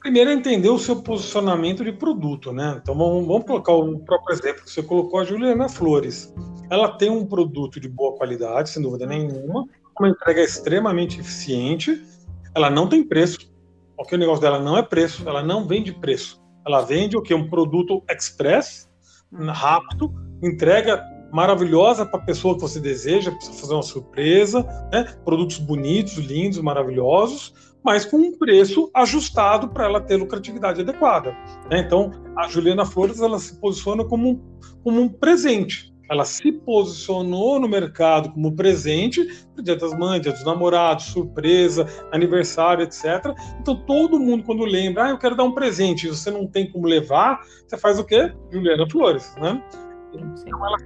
Primeiro, 0.00 0.30
entender 0.30 0.70
o 0.70 0.78
seu 0.78 1.02
posicionamento 1.02 1.84
de 1.84 1.92
produto, 1.92 2.52
né? 2.52 2.80
Então, 2.82 2.96
vamos, 2.96 3.26
vamos 3.26 3.44
colocar 3.44 3.72
o 3.72 3.98
próprio 4.00 4.34
exemplo 4.34 4.64
que 4.64 4.70
você 4.70 4.82
colocou, 4.82 5.20
a 5.20 5.24
Juliana 5.24 5.68
Flores. 5.68 6.34
Ela 6.70 6.96
tem 6.96 7.10
um 7.10 7.26
produto 7.26 7.78
de 7.78 7.88
boa 7.88 8.16
qualidade, 8.16 8.70
sem 8.70 8.82
dúvida 8.82 9.04
nenhuma, 9.06 9.66
uma 9.98 10.08
entrega 10.08 10.40
extremamente 10.40 11.20
eficiente, 11.20 12.02
ela 12.54 12.70
não 12.70 12.88
tem 12.88 13.04
preço, 13.04 13.38
porque 13.94 14.14
o 14.14 14.18
negócio 14.18 14.40
dela 14.40 14.58
não 14.58 14.78
é 14.78 14.82
preço, 14.82 15.28
ela 15.28 15.42
não 15.42 15.66
vende 15.66 15.92
preço. 15.92 16.40
Ela 16.66 16.80
vende 16.80 17.16
o 17.16 17.22
que? 17.22 17.34
Um 17.34 17.50
produto 17.50 18.02
express, 18.08 18.88
rápido, 19.30 20.12
entrega 20.42 21.04
maravilhosa 21.32 22.04
para 22.06 22.20
a 22.20 22.22
pessoa 22.22 22.54
que 22.54 22.60
você 22.60 22.80
deseja, 22.80 23.30
precisa 23.30 23.58
fazer 23.58 23.74
uma 23.74 23.82
surpresa, 23.82 24.62
né? 24.92 25.04
produtos 25.24 25.58
bonitos, 25.58 26.14
lindos, 26.14 26.58
maravilhosos, 26.58 27.54
mas 27.82 28.04
com 28.04 28.18
um 28.18 28.36
preço 28.36 28.90
ajustado 28.94 29.68
para 29.68 29.84
ela 29.84 30.00
ter 30.00 30.16
lucratividade 30.16 30.80
adequada. 30.80 31.32
Né? 31.70 31.80
Então, 31.80 32.10
a 32.36 32.48
Juliana 32.48 32.84
Flores 32.84 33.20
ela 33.20 33.38
se 33.38 33.58
posiciona 33.60 34.04
como 34.04 34.30
um, 34.30 34.58
como 34.82 35.00
um 35.00 35.08
presente. 35.08 35.90
Ela 36.10 36.24
se 36.24 36.50
posicionou 36.50 37.60
no 37.60 37.68
mercado 37.68 38.32
como 38.32 38.56
presente 38.56 39.24
para 39.54 39.62
Dia 39.62 39.76
das 39.76 39.96
Mães, 39.96 40.20
Dia 40.20 40.32
dos 40.32 40.44
Namorados, 40.44 41.04
surpresa, 41.06 41.86
aniversário, 42.10 42.82
etc. 42.82 43.32
Então 43.60 43.76
todo 43.86 44.18
mundo 44.18 44.42
quando 44.42 44.64
lembra, 44.64 45.06
ah, 45.06 45.10
eu 45.10 45.18
quero 45.18 45.36
dar 45.36 45.44
um 45.44 45.52
presente, 45.52 46.08
e 46.08 46.10
você 46.10 46.28
não 46.28 46.48
tem 46.48 46.68
como 46.68 46.88
levar, 46.88 47.40
você 47.64 47.78
faz 47.78 48.00
o 48.00 48.04
quê? 48.04 48.32
Juliana 48.50 48.90
Flores, 48.90 49.32
né? 49.40 49.62
Então 50.12 50.66
ela 50.66 50.78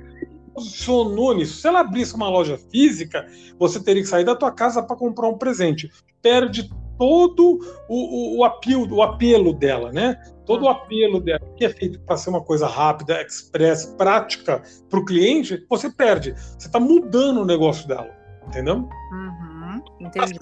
nisso. 1.35 1.61
Se 1.61 1.69
ela 1.69 1.81
abrisse 1.81 2.15
uma 2.15 2.29
loja 2.29 2.59
física, 2.71 3.27
você 3.59 3.83
teria 3.83 4.03
que 4.03 4.09
sair 4.09 4.25
da 4.25 4.37
tua 4.37 4.51
casa 4.51 4.83
para 4.83 4.97
comprar 4.97 5.29
um 5.29 5.39
presente. 5.39 5.91
Perde 6.23 6.71
todo 6.99 7.61
o, 7.89 7.97
o, 7.97 8.39
o, 8.39 8.45
apelo, 8.45 8.97
o 8.97 9.03
apelo 9.03 9.53
dela, 9.53 9.93
né? 9.93 10.17
Todo 10.47 10.65
o 10.65 10.69
apelo 10.69 11.21
dela, 11.21 11.41
que 11.57 11.65
é 11.65 11.71
feito 11.71 11.99
para 12.01 12.17
ser 12.17 12.31
uma 12.31 12.43
coisa 12.43 12.67
rápida, 12.67 13.21
express, 13.23 13.87
prática 13.97 14.63
para 14.89 14.99
o 14.99 15.05
cliente, 15.05 15.65
você 15.69 15.91
perde. 15.91 16.33
Você 16.33 16.67
está 16.67 16.79
mudando 16.79 17.41
o 17.41 17.47
negócio 17.47 17.89
dela, 17.89 18.11
entendeu? 18.47 18.89
Uhum, 19.13 19.83
entendi. 20.01 20.39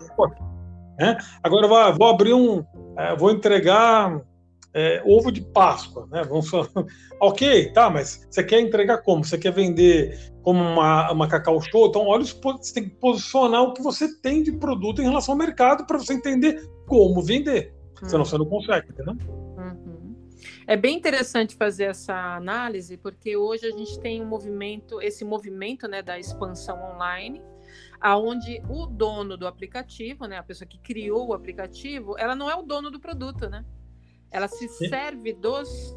Né? 0.99 1.17
Agora 1.43 1.67
vou, 1.67 1.95
vou 1.99 2.09
abrir 2.09 2.35
um, 2.35 2.65
é, 2.97 3.17
vou 3.17 3.31
entregar 3.31 4.21
é, 4.75 5.03
ovo 5.05 5.31
de 5.31 5.41
Páscoa, 5.41 6.07
né? 6.11 6.23
Vamos 6.25 6.49
só... 6.49 6.67
ok, 7.21 7.73
tá, 7.73 7.91
mas 7.91 8.27
você 8.31 8.43
quer 8.43 8.61
entregar 8.61 8.99
como? 8.99 9.25
Você 9.25 9.37
quer 9.37 9.53
vender 9.53 10.33
como 10.43 10.63
uma, 10.63 11.13
uma 11.13 11.29
Cacau 11.29 11.61
Show? 11.61 11.89
Então, 11.89 12.07
olha, 12.07 12.25
você 12.25 12.75
tem 12.75 12.85
que 12.85 12.97
posicionar 12.97 13.63
o 13.63 13.75
que 13.75 13.83
você 13.83 14.19
tem 14.21 14.43
de 14.43 14.53
produto 14.53 15.03
em 15.03 15.05
relação 15.05 15.35
ao 15.35 15.39
mercado 15.39 15.87
para 15.87 15.99
você 15.99 16.15
entender 16.15 16.69
como 16.87 17.23
vender. 17.23 17.75
Hum. 18.03 18.09
Senão 18.09 18.25
você 18.25 18.39
não 18.39 18.47
consegue, 18.47 18.89
entendeu? 18.91 19.15
Uhum. 19.59 20.17
É 20.67 20.77
bem 20.77 20.97
interessante 20.97 21.55
fazer 21.55 21.85
essa 21.85 22.15
análise, 22.37 22.97
porque 22.97 23.37
hoje 23.37 23.67
a 23.67 23.71
gente 23.71 24.01
tem 24.01 24.23
um 24.23 24.27
movimento, 24.27 25.01
esse 25.03 25.25
movimento 25.25 25.87
né, 25.87 26.03
da 26.03 26.19
expansão 26.19 26.83
online, 26.95 27.43
aonde 28.01 28.63
o 28.69 28.87
dono 28.87 29.37
do 29.37 29.47
aplicativo, 29.47 30.27
né, 30.27 30.39
a 30.39 30.43
pessoa 30.43 30.67
que 30.67 30.79
criou 30.79 31.29
o 31.29 31.35
aplicativo, 31.35 32.17
ela 32.19 32.35
não 32.35 32.51
é 32.51 32.57
o 32.57 32.63
dono 32.63 32.91
do 32.91 32.99
produto, 32.99 33.49
né? 33.49 33.65
Ela 34.33 34.49
se 34.49 34.67
Sim. 34.67 34.89
serve 34.89 35.33
dos, 35.33 35.97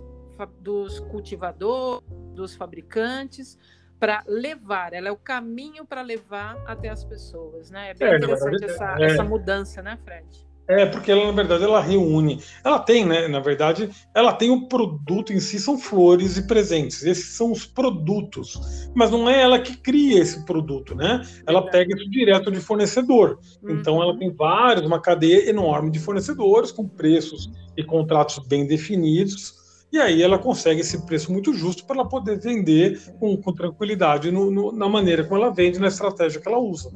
dos 0.60 1.00
cultivadores, 1.00 2.04
dos 2.34 2.56
fabricantes, 2.56 3.58
para 4.00 4.24
levar, 4.28 4.94
ela 4.94 5.08
é 5.08 5.12
o 5.12 5.18
caminho 5.18 5.86
para 5.86 6.02
levar 6.02 6.62
até 6.68 6.90
as 6.90 7.04
pessoas, 7.04 7.72
né? 7.72 7.92
É 7.92 7.94
bem 7.94 8.08
é, 8.10 8.18
interessante 8.18 8.60
verdade, 8.60 8.74
essa, 8.74 9.00
é, 9.00 9.06
essa 9.06 9.24
mudança, 9.24 9.82
né, 9.82 9.98
Fred? 10.04 10.48
É, 10.68 10.86
porque 10.86 11.12
ela, 11.12 11.26
na 11.26 11.32
verdade, 11.32 11.64
ela 11.64 11.80
reúne. 11.80 12.42
Ela 12.64 12.80
tem, 12.80 13.06
né? 13.06 13.28
Na 13.28 13.40
verdade, 13.40 13.90
ela 14.14 14.34
tem 14.34 14.50
o 14.50 14.68
produto 14.68 15.32
em 15.32 15.40
si, 15.40 15.60
são 15.60 15.78
flores 15.78 16.38
e 16.38 16.48
presentes. 16.48 17.04
Esses 17.04 17.36
são 17.36 17.52
os 17.52 17.66
produtos. 17.66 18.90
Mas 18.96 19.12
não 19.12 19.30
é 19.30 19.42
ela 19.42 19.60
que 19.60 19.78
cria 19.78 20.20
esse 20.20 20.44
produto, 20.46 20.96
né? 20.96 21.22
Ela 21.46 21.62
verdade. 21.62 21.72
pega 21.72 21.96
isso 21.96 22.10
direto 22.10 22.52
de 22.52 22.60
fornecedor. 22.60 23.40
Uhum. 23.62 23.72
Então, 23.72 24.02
ela 24.02 24.18
tem 24.18 24.34
vários, 24.34 24.86
uma 24.86 25.00
cadeia 25.00 25.48
enorme 25.50 25.92
de 25.92 26.00
fornecedores, 26.00 26.72
com 26.72 26.88
preços 26.88 27.52
e 27.78 27.84
contratos 27.84 28.40
bem 28.48 28.66
definidos. 28.66 29.66
E 29.92 30.00
aí 30.00 30.22
ela 30.22 30.38
consegue 30.38 30.82
esse 30.82 31.06
preço 31.06 31.32
muito 31.32 31.54
justo 31.54 31.86
para 31.86 31.98
ela 31.98 32.10
poder 32.10 32.40
vender 32.40 33.00
com, 33.20 33.38
com 33.38 33.54
tranquilidade 33.54 34.32
no, 34.32 34.52
no, 34.52 34.72
na 34.72 34.90
maneira 34.90 35.24
como 35.24 35.42
ela 35.42 35.54
vende, 35.54 35.80
na 35.80 35.88
estratégia 35.88 36.42
que 36.42 36.48
ela 36.48 36.58
usa. 36.58 36.92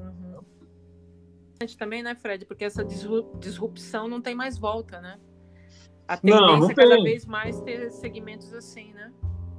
Uhum 1.61 1.77
também, 1.77 2.01
né, 2.01 2.15
Fred? 2.15 2.45
Porque 2.45 2.63
essa 2.63 2.85
disrupção 2.85 4.07
não 4.07 4.21
tem 4.21 4.33
mais 4.33 4.57
volta, 4.57 5.01
né? 5.01 5.17
A 6.07 6.15
tendência 6.15 6.47
não, 6.47 6.57
não 6.57 6.71
é 6.71 6.73
cada 6.73 7.03
vez 7.03 7.25
mais 7.25 7.59
ter 7.61 7.91
segmentos 7.91 8.53
assim, 8.53 8.93
né? 8.93 9.11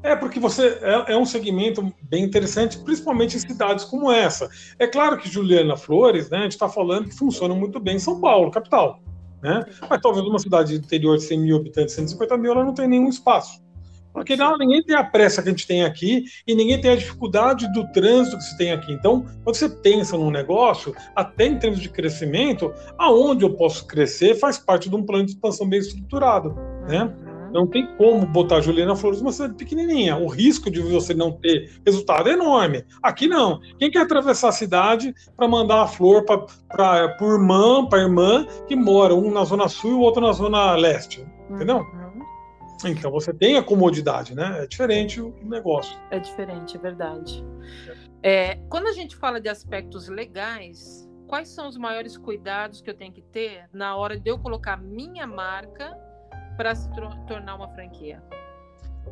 É, 0.03 0.17
porque 0.17 0.41
você 0.41 0.79
é, 0.81 1.13
é, 1.13 1.17
um 1.19 1.27
segmento 1.27 1.93
bem 2.05 2.25
interessante, 2.25 2.79
principalmente 2.79 3.37
em 3.37 3.41
cidades 3.41 3.85
como 3.85 4.11
essa. 4.11 4.49
É 4.79 4.87
claro 4.87 5.19
que 5.19 5.29
Juliana 5.29 5.77
Flores, 5.77 6.31
né, 6.31 6.39
a 6.39 6.43
gente 6.45 6.53
está 6.53 6.71
falando 6.71 7.07
que 7.07 7.15
funciona 7.15 7.55
muito 7.55 7.79
bem 7.79 7.97
em 7.97 8.01
São 8.01 8.19
Paulo, 8.19 8.51
capital. 8.51 8.99
Né? 9.43 9.63
Mas 9.89 10.01
talvez 10.01 10.27
uma 10.27 10.39
cidade 10.39 10.75
interior 10.75 11.19
de 11.19 11.25
100 11.25 11.41
mil 11.41 11.57
habitantes, 11.57 11.95
150 11.95 12.37
mil, 12.39 12.53
ela 12.53 12.65
não 12.65 12.73
tem 12.73 12.89
nenhum 12.89 13.11
espaço. 13.11 13.63
Porque 14.13 14.37
não, 14.37 14.59
ninguém 14.59 14.83
tem 14.83 14.97
a 14.97 15.05
pressa 15.05 15.43
que 15.43 15.49
a 15.49 15.53
gente 15.53 15.67
tem 15.67 15.85
aqui 15.85 16.25
e 16.47 16.55
ninguém 16.55 16.81
tem 16.81 16.91
a 16.91 16.97
dificuldade 16.97 17.73
do 17.73 17.87
trânsito 17.93 18.37
que 18.37 18.45
se 18.45 18.57
tem 18.57 18.73
aqui. 18.73 18.93
Então, 18.93 19.25
quando 19.45 19.57
você 19.57 19.69
pensa 19.69 20.17
num 20.17 20.31
negócio, 20.31 20.95
até 21.15 21.47
em 21.47 21.59
termos 21.59 21.81
de 21.81 21.89
crescimento, 21.89 22.73
aonde 22.99 23.45
eu 23.45 23.55
posso 23.55 23.87
crescer 23.87 24.35
faz 24.35 24.59
parte 24.59 24.89
de 24.89 24.97
um 24.97 25.05
plano 25.05 25.25
de 25.25 25.33
expansão 25.33 25.69
bem 25.69 25.81
estruturado, 25.81 26.55
né? 26.89 27.13
Não 27.53 27.67
tem 27.67 27.87
como 27.97 28.25
botar 28.27 28.57
a 28.57 28.61
Juliana 28.61 28.95
Flores 28.95 29.21
numa 29.21 29.33
cidade 29.33 29.55
pequenininha. 29.55 30.17
O 30.17 30.29
risco 30.29 30.71
de 30.71 30.81
você 30.81 31.13
não 31.13 31.33
ter 31.33 31.71
resultado 31.85 32.29
é 32.29 32.33
enorme. 32.33 32.85
Aqui 33.03 33.27
não. 33.27 33.61
Quem 33.79 33.91
quer 33.91 34.03
atravessar 34.03 34.51
a 34.51 34.53
cidade 34.53 35.13
para 35.37 35.49
mandar 35.49 35.83
a 35.83 35.87
flor 35.89 36.25
para 36.25 37.17
irmã, 37.21 37.87
para 37.87 38.03
irmã 38.03 38.47
que 38.69 38.77
mora 38.77 39.15
um 39.15 39.33
na 39.33 39.45
zona 39.45 39.69
sul 39.69 39.91
e 39.91 39.95
o 39.95 40.01
outro 40.01 40.23
na 40.23 40.33
zona 40.33 40.77
leste, 40.77 41.27
entendeu? 41.51 41.79
Uhum. 41.79 42.21
Então 42.89 43.11
você 43.11 43.33
tem 43.33 43.57
a 43.57 43.63
comodidade, 43.63 44.35
né? 44.35 44.63
É 44.63 44.67
diferente 44.67 45.21
o 45.21 45.35
negócio. 45.43 45.99
É 46.11 46.19
diferente, 46.19 46.77
é 46.77 46.81
verdade. 46.81 47.45
É, 48.23 48.57
quando 48.69 48.87
a 48.87 48.93
gente 48.93 49.17
fala 49.17 49.41
de 49.41 49.49
aspectos 49.49 50.09
legais, 50.09 51.09
quais 51.27 51.49
são 51.49 51.69
os 51.69 51.77
maiores 51.77 52.17
cuidados 52.17 52.81
que 52.81 52.91
eu 52.91 52.95
tenho 52.95 53.13
que 53.13 53.23
ter 53.23 53.69
na 53.73 53.97
hora 53.97 54.19
de 54.19 54.31
eu 54.31 54.39
colocar 54.39 54.77
minha 54.77 55.27
marca 55.27 55.97
para 56.57 56.75
se 56.75 56.89
tornar 57.27 57.55
uma 57.55 57.69
franquia? 57.69 58.23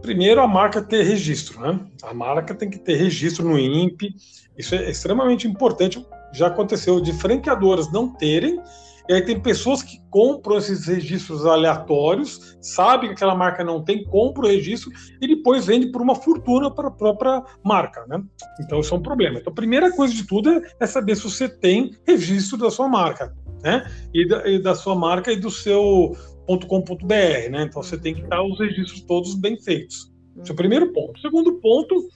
Primeiro, 0.02 0.40
a 0.40 0.46
marca 0.46 0.82
ter 0.82 1.02
registro, 1.02 1.60
né? 1.60 1.80
A 2.02 2.14
marca 2.14 2.54
tem 2.54 2.70
que 2.70 2.78
ter 2.78 2.96
registro 2.96 3.48
no 3.48 3.58
INPE. 3.58 4.14
Isso 4.56 4.74
é 4.74 4.90
extremamente 4.90 5.48
importante. 5.48 6.04
Já 6.32 6.48
aconteceu 6.48 7.00
de 7.00 7.12
franqueadoras 7.12 7.90
não 7.90 8.12
terem 8.12 8.60
e 9.08 9.14
aí 9.14 9.22
tem 9.22 9.40
pessoas 9.40 9.82
que 9.82 9.98
compram 10.10 10.58
esses 10.58 10.86
registros 10.86 11.46
aleatórios, 11.46 12.58
sabem 12.60 13.08
que 13.08 13.14
aquela 13.14 13.34
marca 13.34 13.64
não 13.64 13.82
tem, 13.82 14.04
compra 14.04 14.44
o 14.44 14.48
registro 14.48 14.90
e 15.20 15.26
depois 15.26 15.64
vende 15.64 15.90
por 15.90 16.02
uma 16.02 16.14
fortuna 16.14 16.70
para 16.70 16.88
a 16.88 16.90
própria 16.90 17.42
marca, 17.64 18.04
né? 18.06 18.22
Então 18.60 18.80
isso 18.80 18.94
é 18.94 18.98
um 18.98 19.02
problema. 19.02 19.38
Então 19.38 19.50
a 19.50 19.56
primeira 19.56 19.90
coisa 19.90 20.12
de 20.12 20.26
tudo 20.26 20.62
é 20.78 20.86
saber 20.86 21.16
se 21.16 21.24
você 21.24 21.48
tem 21.48 21.92
registro 22.06 22.58
da 22.58 22.70
sua 22.70 22.86
marca, 22.86 23.34
né? 23.62 23.90
E 24.12 24.28
da, 24.28 24.46
e 24.46 24.58
da 24.58 24.74
sua 24.74 24.94
marca 24.94 25.32
e 25.32 25.36
do 25.36 25.50
seu 25.50 26.14
.com.br, 26.46 27.50
né? 27.50 27.62
Então 27.62 27.82
você 27.82 27.96
tem 27.96 28.14
que 28.14 28.22
estar 28.22 28.42
os 28.42 28.58
registros 28.58 29.00
todos 29.02 29.34
bem 29.34 29.58
feitos. 29.58 30.12
Esse 30.38 30.50
é 30.50 30.52
o 30.52 30.56
primeiro 30.56 30.92
ponto. 30.92 31.16
O 31.16 31.20
segundo 31.20 31.54
ponto 31.60 32.08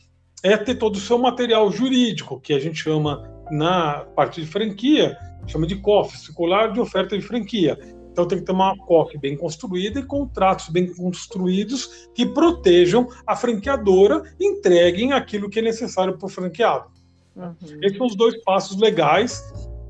é 0.43 0.57
ter 0.59 0.75
todo 0.75 0.97
o 0.97 1.01
seu 1.01 1.17
material 1.17 1.71
jurídico, 1.71 2.39
que 2.41 2.53
a 2.53 2.59
gente 2.59 2.83
chama 2.83 3.23
na 3.51 4.05
parte 4.17 4.41
de 4.41 4.47
franquia, 4.47 5.17
chama 5.47 5.67
de 5.67 5.77
COF, 5.77 6.17
Circular 6.19 6.73
de 6.73 6.81
Oferta 6.81 7.17
de 7.17 7.25
Franquia. 7.25 7.79
Então 8.13 8.29
tem 8.29 8.39
que 8.39 8.45
ter 8.45 8.53
uma 8.53 8.77
COF 8.77 9.17
bem 9.19 9.37
construída 9.37 10.01
e 10.01 10.03
contratos 10.05 10.69
bem 10.69 10.93
construídos 10.95 12.09
que 12.15 12.27
protejam 12.27 13.09
a 13.27 13.35
franqueadora 13.35 14.23
e 14.39 14.47
entreguem 14.47 15.13
aquilo 15.13 15.49
que 15.49 15.61
é 15.61 15.63
necessário 15.63 16.19
para 16.19 16.27
o 16.27 16.29
franqueado. 16.29 16.91
Uhum. 17.35 17.55
Esses 17.81 17.97
são 17.97 18.07
os 18.07 18.15
dois 18.15 18.37
passos 18.45 18.79
legais 18.79 19.43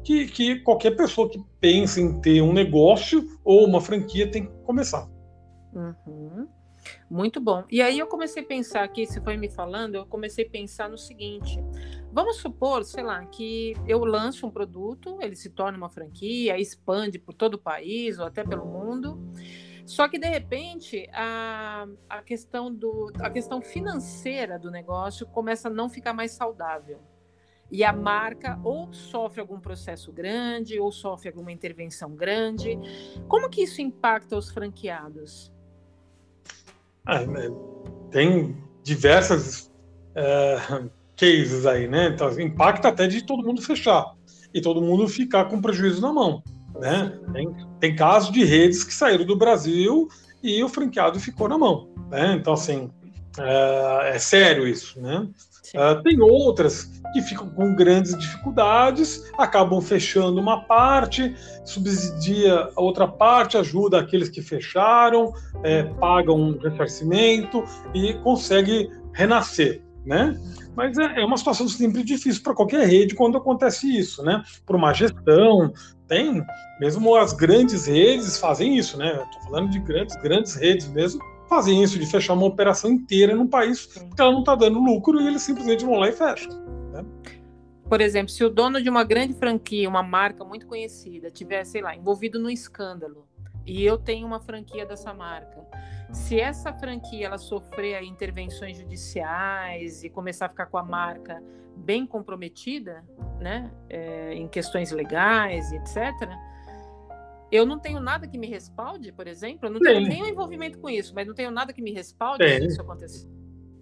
que, 0.05 0.27
que 0.27 0.61
qualquer 0.61 0.93
pessoa 0.93 1.29
que 1.29 1.41
pensa 1.61 2.01
em 2.01 2.21
ter 2.21 2.41
um 2.41 2.53
negócio 2.53 3.25
ou 3.45 3.67
uma 3.67 3.81
franquia 3.81 4.31
tem 4.31 4.47
que 4.47 4.53
começar. 4.65 5.09
Uhum. 5.75 6.47
Muito 7.11 7.41
bom. 7.41 7.65
E 7.71 7.81
aí 7.81 7.99
eu 7.99 8.07
comecei 8.07 8.43
a 8.43 8.47
pensar 8.47 8.83
aqui, 8.85 9.07
você 9.07 9.21
foi 9.21 9.37
me 9.37 9.49
falando, 9.49 9.97
eu 9.97 10.07
comecei 10.07 10.45
a 10.45 10.51
pensar 10.51 10.89
no 10.89 10.99
seguinte: 10.99 11.63
vamos 12.13 12.37
supor, 12.37 12.85
sei 12.85 13.03
lá, 13.03 13.25
que 13.25 13.75
eu 13.87 14.05
lanço 14.05 14.47
um 14.47 14.51
produto, 14.51 15.19
ele 15.21 15.35
se 15.35 15.51
torna 15.51 15.79
uma 15.79 15.89
franquia, 15.89 16.59
expande 16.59 17.19
por 17.19 17.35
todo 17.35 17.55
o 17.55 17.59
país 17.59 18.19
ou 18.19 18.27
até 18.27 18.45
pelo 18.45 18.67
mundo. 18.67 19.19
Só 19.87 20.09
que 20.09 20.19
de 20.19 20.29
repente 20.29 21.09
a, 21.13 21.87
a 22.09 22.23
questão 22.23 22.73
do 22.73 23.11
a 23.21 23.31
questão 23.31 23.61
financeira 23.61 24.59
do 24.59 24.71
negócio 24.71 25.27
começa 25.27 25.69
a 25.69 25.71
não 25.71 25.89
ficar 25.89 26.13
mais 26.13 26.33
saudável. 26.33 27.01
E 27.71 27.83
a 27.83 27.93
marca 27.93 28.61
ou 28.63 28.93
sofre 28.93 29.41
algum 29.41 29.59
processo 29.59 30.13
grande 30.13 30.79
ou 30.79 30.93
sofre 30.93 31.31
alguma 31.31 31.51
intervenção 31.51 32.15
grande. 32.15 32.79
Como 33.27 33.49
que 33.49 33.63
isso 33.63 33.81
impacta 33.81 34.37
os 34.37 34.51
franqueados? 34.51 35.51
Ah, 37.05 37.25
né, 37.25 37.49
tem 38.11 38.57
diversas 38.85 39.73
é, 40.15 40.57
cases 41.17 41.67
aí, 41.67 41.89
né? 41.89 42.09
Então, 42.09 42.29
impacta 42.41 42.89
até 42.89 43.07
de 43.07 43.25
todo 43.25 43.45
mundo 43.45 43.63
fechar 43.63 44.13
e 44.55 44.61
todo 44.61 44.83
mundo 44.83 45.09
ficar 45.09 45.47
com 45.47 45.61
prejuízo 45.61 46.01
na 46.01 46.13
mão. 46.13 46.43
Né? 46.79 47.19
Tem, 47.33 47.57
tem 47.81 47.97
casos 47.97 48.33
de 48.33 48.45
redes 48.45 48.83
que 48.85 48.95
saíram 48.95 49.25
do 49.25 49.37
Brasil 49.37 50.09
e 50.43 50.63
o 50.63 50.69
franqueado 50.69 51.21
ficou 51.21 51.49
na 51.49 51.59
mão. 51.59 51.89
Né? 52.11 52.35
Então, 52.35 52.53
assim, 52.53 52.91
é, 53.39 54.13
é 54.15 54.19
sério 54.19 54.67
isso. 54.67 55.01
Né? 55.01 55.29
Uh, 55.75 56.03
tem 56.03 56.21
outras 56.21 56.91
que 57.15 57.23
ficam 57.23 57.49
com 57.49 57.75
grandes 57.75 58.17
dificuldades, 58.17 59.31
acabam 59.39 59.81
fechando 59.81 60.41
uma 60.41 60.63
parte, 60.65 61.35
subsidia 61.65 62.69
a 62.75 62.81
outra 62.81 63.07
parte, 63.07 63.57
ajuda 63.57 63.99
aqueles 63.99 64.29
que 64.29 64.43
fecharam, 64.43 65.33
é, 65.63 65.83
pagam 65.83 66.37
um 66.37 66.59
ressarcimento 66.59 67.65
e 67.95 68.15
consegue 68.15 68.91
renascer, 69.13 69.83
né? 70.05 70.39
Mas 70.75 70.97
é, 70.99 71.21
é 71.21 71.25
uma 71.25 71.37
situação 71.37 71.69
sempre 71.69 72.03
difícil 72.03 72.43
para 72.43 72.55
qualquer 72.55 72.87
rede 72.87 73.15
quando 73.15 73.39
acontece 73.39 73.87
isso, 73.97 74.23
né? 74.23 74.43
Por 74.67 74.79
má 74.79 74.93
gestão, 74.93 75.73
tem, 76.09 76.45
mesmo 76.81 77.15
as 77.17 77.33
grandes 77.33 77.87
redes 77.87 78.39
fazem 78.39 78.77
isso, 78.77 78.97
né? 78.97 79.23
Estou 79.23 79.43
falando 79.43 79.71
de 79.71 79.79
grandes, 79.79 80.17
grandes 80.17 80.55
redes 80.55 80.89
mesmo, 80.89 81.21
fazem 81.49 81.83
isso 81.83 81.99
de 81.99 82.07
fechar 82.07 82.33
uma 82.33 82.47
operação 82.47 82.91
inteira 82.91 83.35
num 83.35 83.47
país 83.47 83.87
que 83.87 84.21
ela 84.21 84.33
não 84.33 84.41
está 84.41 84.55
dando 84.55 84.81
lucro 84.81 85.21
e 85.21 85.27
eles 85.27 85.43
simplesmente 85.43 85.85
vão 85.85 85.95
lá 85.95 86.09
e 86.09 86.13
fecham. 86.13 86.51
Né? 86.93 87.05
Por 87.89 88.01
exemplo, 88.01 88.31
se 88.31 88.43
o 88.43 88.49
dono 88.49 88.83
de 88.83 88.89
uma 88.89 89.05
grande 89.05 89.35
franquia, 89.35 89.89
uma 89.89 90.03
marca 90.03 90.45
muito 90.45 90.67
conhecida, 90.67 91.31
tiver, 91.31 91.65
sei 91.65 91.83
lá, 91.83 91.95
envolvido 91.95 92.39
no 92.39 92.51
escândalo, 92.51 93.27
e 93.67 93.85
eu 93.85 93.99
tenho 93.99 94.27
uma 94.27 94.41
franquia 94.41 94.85
dessa 94.85 95.13
marca, 95.15 95.65
se 96.13 96.39
essa 96.39 96.73
franquia 96.73 97.27
ela 97.27 97.39
sofrer 97.39 98.03
intervenções 98.03 98.77
judiciais 98.77 100.05
e 100.05 100.11
começar 100.11 100.47
a 100.47 100.49
ficar 100.49 100.67
com 100.67 100.79
a 100.79 100.85
marca 100.85 101.43
bem 101.77 102.07
comprometida, 102.07 103.05
né, 103.41 103.73
é, 103.89 104.35
em 104.35 104.47
questões 104.47 104.91
legais 104.91 105.73
e 105.73 105.77
etc 105.77 106.31
eu 107.53 107.67
não 107.67 107.79
tenho 107.79 108.01
nada 108.01 108.27
que 108.27 108.39
me 108.39 108.47
respalde, 108.47 109.13
por 109.13 109.27
exemplo, 109.27 109.69
eu 109.69 109.73
não 109.73 109.79
tenho 109.79 110.01
nenhum 110.01 110.27
envolvimento 110.27 110.79
com 110.79 110.89
isso, 110.89 111.15
mas 111.15 111.27
não 111.27 111.35
tenho 111.35 111.51
nada 111.51 111.71
que 111.71 111.83
me 111.83 111.93
respalde 111.93 112.43
tem. 112.43 112.63
se 112.63 112.67
isso 112.69 112.81
acontecer. 112.81 113.29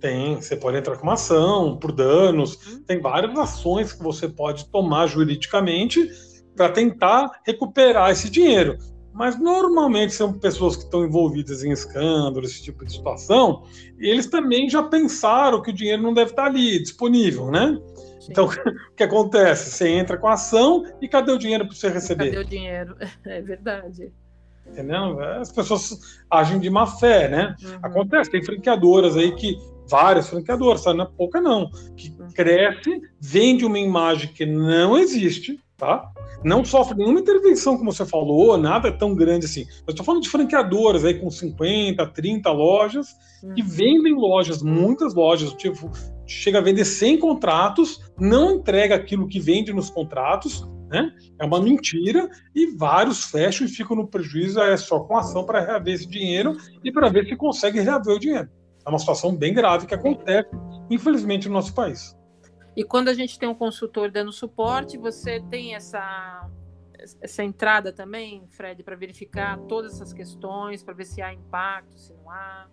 Tem, 0.00 0.34
você 0.34 0.56
pode 0.56 0.76
entrar 0.76 0.96
com 0.96 1.04
uma 1.04 1.12
ação 1.12 1.78
por 1.78 1.92
danos, 1.92 2.56
uhum. 2.66 2.82
tem 2.82 3.00
várias 3.00 3.38
ações 3.38 3.92
que 3.92 4.02
você 4.02 4.28
pode 4.28 4.68
tomar 4.70 5.06
juridicamente 5.06 6.10
para 6.56 6.68
tentar 6.70 7.40
recuperar 7.46 8.10
esse 8.10 8.28
dinheiro. 8.28 8.76
Mas 9.12 9.38
normalmente 9.38 10.14
são 10.14 10.32
pessoas 10.32 10.76
que 10.76 10.84
estão 10.84 11.04
envolvidas 11.04 11.64
em 11.64 11.72
escândalos, 11.72 12.52
esse 12.52 12.62
tipo 12.62 12.84
de 12.84 12.92
situação, 12.92 13.64
e 13.98 14.08
eles 14.08 14.26
também 14.26 14.68
já 14.68 14.82
pensaram 14.82 15.60
que 15.60 15.70
o 15.70 15.74
dinheiro 15.74 16.02
não 16.02 16.14
deve 16.14 16.30
estar 16.30 16.46
ali 16.46 16.80
disponível, 16.80 17.50
né? 17.50 17.78
Então, 18.28 18.46
o 18.92 18.94
que 18.94 19.02
acontece? 19.02 19.70
Você 19.70 19.88
entra 19.88 20.16
com 20.16 20.28
a 20.28 20.34
ação 20.34 20.84
e 21.00 21.08
cadê 21.08 21.32
o 21.32 21.38
dinheiro 21.38 21.66
para 21.66 21.74
você 21.74 21.88
receber? 21.88 22.26
Cadê 22.26 22.38
o 22.38 22.44
dinheiro? 22.44 22.96
É 23.24 23.40
verdade. 23.40 24.12
Entendeu? 24.66 25.20
As 25.20 25.50
pessoas 25.50 26.20
agem 26.30 26.60
de 26.60 26.70
má 26.70 26.86
fé, 26.86 27.28
né? 27.28 27.56
Uhum. 27.62 27.78
Acontece, 27.82 28.30
tem 28.30 28.44
franqueadoras 28.44 29.16
aí 29.16 29.34
que, 29.34 29.58
várias 29.88 30.28
franqueadoras, 30.28 30.84
tá? 30.84 30.94
não 30.94 31.04
é 31.04 31.08
pouca 31.16 31.40
não, 31.40 31.68
que 31.96 32.14
uhum. 32.18 32.28
cresce, 32.28 33.02
vende 33.20 33.64
uma 33.64 33.78
imagem 33.78 34.32
que 34.32 34.46
não 34.46 34.96
existe, 34.96 35.58
tá? 35.80 36.12
Não 36.44 36.64
sofre 36.64 36.96
nenhuma 36.96 37.20
intervenção, 37.20 37.76
como 37.76 37.92
você 37.92 38.04
falou, 38.04 38.56
nada 38.56 38.92
tão 38.92 39.14
grande 39.14 39.46
assim. 39.46 39.66
Eu 39.86 39.90
estou 39.90 40.04
falando 40.04 40.22
de 40.22 40.28
franqueadoras 40.28 41.04
aí 41.04 41.18
com 41.18 41.30
50, 41.30 42.06
30 42.06 42.50
lojas, 42.52 43.08
uhum. 43.42 43.54
que 43.54 43.62
vendem 43.62 44.14
lojas, 44.14 44.62
muitas 44.62 45.14
lojas, 45.14 45.52
tipo, 45.54 45.90
chega 46.26 46.58
a 46.58 46.62
vender 46.62 46.84
100 46.84 47.18
contratos, 47.18 48.00
não 48.18 48.56
entrega 48.56 48.94
aquilo 48.94 49.26
que 49.26 49.40
vende 49.40 49.72
nos 49.72 49.90
contratos, 49.90 50.68
né? 50.88 51.10
É 51.40 51.44
uma 51.44 51.60
mentira 51.60 52.28
e 52.54 52.76
vários 52.76 53.24
fecham 53.24 53.66
e 53.66 53.70
ficam 53.70 53.96
no 53.96 54.06
prejuízo, 54.06 54.60
é 54.60 54.76
só 54.76 55.00
com 55.00 55.16
ação 55.16 55.44
para 55.44 55.60
reaver 55.60 55.94
esse 55.94 56.06
dinheiro 56.06 56.56
e 56.84 56.92
para 56.92 57.08
ver 57.08 57.26
se 57.26 57.36
consegue 57.36 57.80
reaver 57.80 58.14
o 58.14 58.18
dinheiro. 58.18 58.48
É 58.86 58.88
uma 58.90 58.98
situação 58.98 59.34
bem 59.34 59.54
grave 59.54 59.86
que 59.86 59.94
acontece, 59.94 60.50
infelizmente, 60.90 61.48
no 61.48 61.54
nosso 61.54 61.74
país. 61.74 62.16
E 62.76 62.84
quando 62.84 63.08
a 63.08 63.14
gente 63.14 63.38
tem 63.38 63.48
um 63.48 63.54
consultor 63.54 64.10
dando 64.10 64.32
suporte, 64.32 64.96
você 64.96 65.40
tem 65.50 65.74
essa 65.74 66.48
essa 67.20 67.42
entrada 67.42 67.92
também, 67.92 68.46
Fred, 68.50 68.82
para 68.82 68.94
verificar 68.94 69.58
todas 69.60 69.94
essas 69.94 70.12
questões, 70.12 70.82
para 70.82 70.92
ver 70.92 71.06
se 71.06 71.22
há 71.22 71.32
impacto, 71.32 71.98
se 71.98 72.12
não 72.12 72.30
há. 72.30 72.66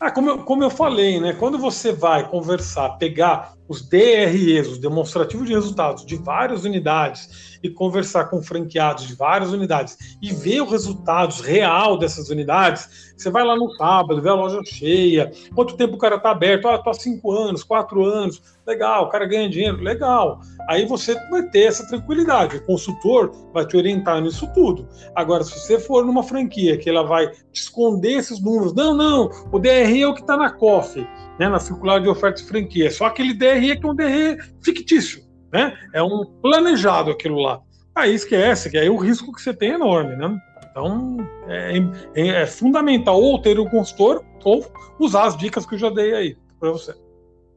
Ah, 0.00 0.10
como, 0.10 0.30
eu, 0.30 0.44
como 0.44 0.62
eu 0.62 0.70
falei, 0.70 1.20
né? 1.20 1.32
Quando 1.32 1.58
você 1.58 1.92
vai 1.92 2.28
conversar, 2.28 2.90
pegar 2.98 3.54
os 3.68 3.82
DREs, 3.88 4.68
os 4.68 4.78
demonstrativos 4.78 5.46
de 5.46 5.54
resultados 5.54 6.04
de 6.06 6.16
várias 6.16 6.64
unidades 6.64 7.47
e 7.62 7.70
conversar 7.70 8.26
com 8.26 8.42
franqueados 8.42 9.06
de 9.06 9.14
várias 9.14 9.52
unidades 9.52 9.96
e 10.22 10.32
ver 10.32 10.62
os 10.62 10.70
resultados 10.70 11.40
real 11.40 11.98
dessas 11.98 12.28
unidades, 12.28 13.12
você 13.16 13.30
vai 13.30 13.44
lá 13.44 13.56
no 13.56 13.74
sábado, 13.74 14.22
vê 14.22 14.28
a 14.28 14.34
loja 14.34 14.60
cheia, 14.64 15.32
quanto 15.54 15.76
tempo 15.76 15.94
o 15.94 15.98
cara 15.98 16.16
está 16.16 16.30
aberto, 16.30 16.68
ah, 16.68 16.78
tô 16.78 16.90
há 16.90 16.94
cinco 16.94 17.32
anos, 17.32 17.64
quatro 17.64 18.04
anos, 18.04 18.40
legal, 18.66 19.04
o 19.04 19.08
cara 19.08 19.26
ganha 19.26 19.48
dinheiro, 19.48 19.82
legal. 19.82 20.40
Aí 20.68 20.86
você 20.86 21.14
vai 21.30 21.42
ter 21.42 21.64
essa 21.64 21.86
tranquilidade. 21.88 22.58
O 22.58 22.66
consultor 22.66 23.32
vai 23.52 23.66
te 23.66 23.76
orientar 23.76 24.20
nisso 24.20 24.46
tudo. 24.54 24.86
Agora, 25.14 25.42
se 25.42 25.58
você 25.58 25.80
for 25.80 26.04
numa 26.04 26.22
franquia 26.22 26.76
que 26.76 26.88
ela 26.88 27.02
vai 27.02 27.30
esconder 27.52 28.18
esses 28.18 28.40
números, 28.40 28.74
não, 28.74 28.94
não, 28.94 29.30
o 29.50 29.58
DRE 29.58 30.02
é 30.02 30.06
o 30.06 30.14
que 30.14 30.20
está 30.20 30.36
na 30.36 30.52
COF, 30.52 31.06
né, 31.40 31.48
na 31.48 31.58
circular 31.58 32.00
de 32.00 32.08
ofertas 32.08 32.42
franquia. 32.42 32.90
Só 32.90 33.06
aquele 33.06 33.34
DRE 33.34 33.80
que 33.80 33.86
é 33.86 33.90
um 33.90 33.94
DRE 33.94 34.36
fictício, 34.62 35.27
né? 35.52 35.76
É 35.92 36.02
um 36.02 36.24
planejado 36.24 37.10
aquilo 37.10 37.40
lá. 37.40 37.60
Aí 37.94 38.14
esquece, 38.14 38.70
que 38.70 38.78
aí 38.78 38.88
o 38.88 38.96
risco 38.96 39.32
que 39.32 39.42
você 39.42 39.52
tem 39.52 39.72
é 39.72 39.74
enorme, 39.74 40.16
né? 40.16 40.40
Então, 40.70 41.16
é, 41.48 41.76
é, 42.14 42.42
é 42.42 42.46
fundamental 42.46 43.20
ou 43.20 43.40
ter 43.40 43.58
um 43.58 43.68
consultor 43.68 44.24
ou 44.44 44.64
usar 45.00 45.24
as 45.24 45.36
dicas 45.36 45.66
que 45.66 45.74
eu 45.74 45.78
já 45.78 45.90
dei 45.90 46.14
aí 46.14 46.36
para 46.60 46.70
você. 46.70 46.94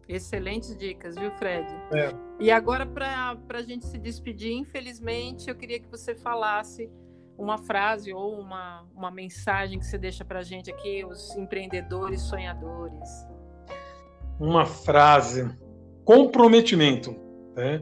Excelentes 0.08 0.76
dicas, 0.76 1.16
viu, 1.16 1.32
Fred? 1.32 1.68
É. 1.94 2.14
E 2.40 2.52
agora, 2.52 2.86
para 2.86 3.38
a 3.50 3.62
gente 3.62 3.86
se 3.86 3.98
despedir, 3.98 4.54
infelizmente, 4.54 5.50
eu 5.50 5.56
queria 5.56 5.80
que 5.80 5.88
você 5.88 6.16
falasse 6.16 6.90
uma 7.38 7.58
frase 7.58 8.14
ou 8.14 8.40
uma, 8.40 8.86
uma 8.96 9.10
mensagem 9.10 9.80
que 9.80 9.86
você 9.86 9.98
deixa 9.98 10.26
para 10.26 10.40
a 10.40 10.44
gente 10.44 10.70
aqui, 10.70 11.06
os 11.06 11.36
empreendedores 11.38 12.22
sonhadores. 12.22 13.10
Uma 14.40 14.66
frase: 14.66 15.50
comprometimento. 16.04 17.16
Né? 17.56 17.82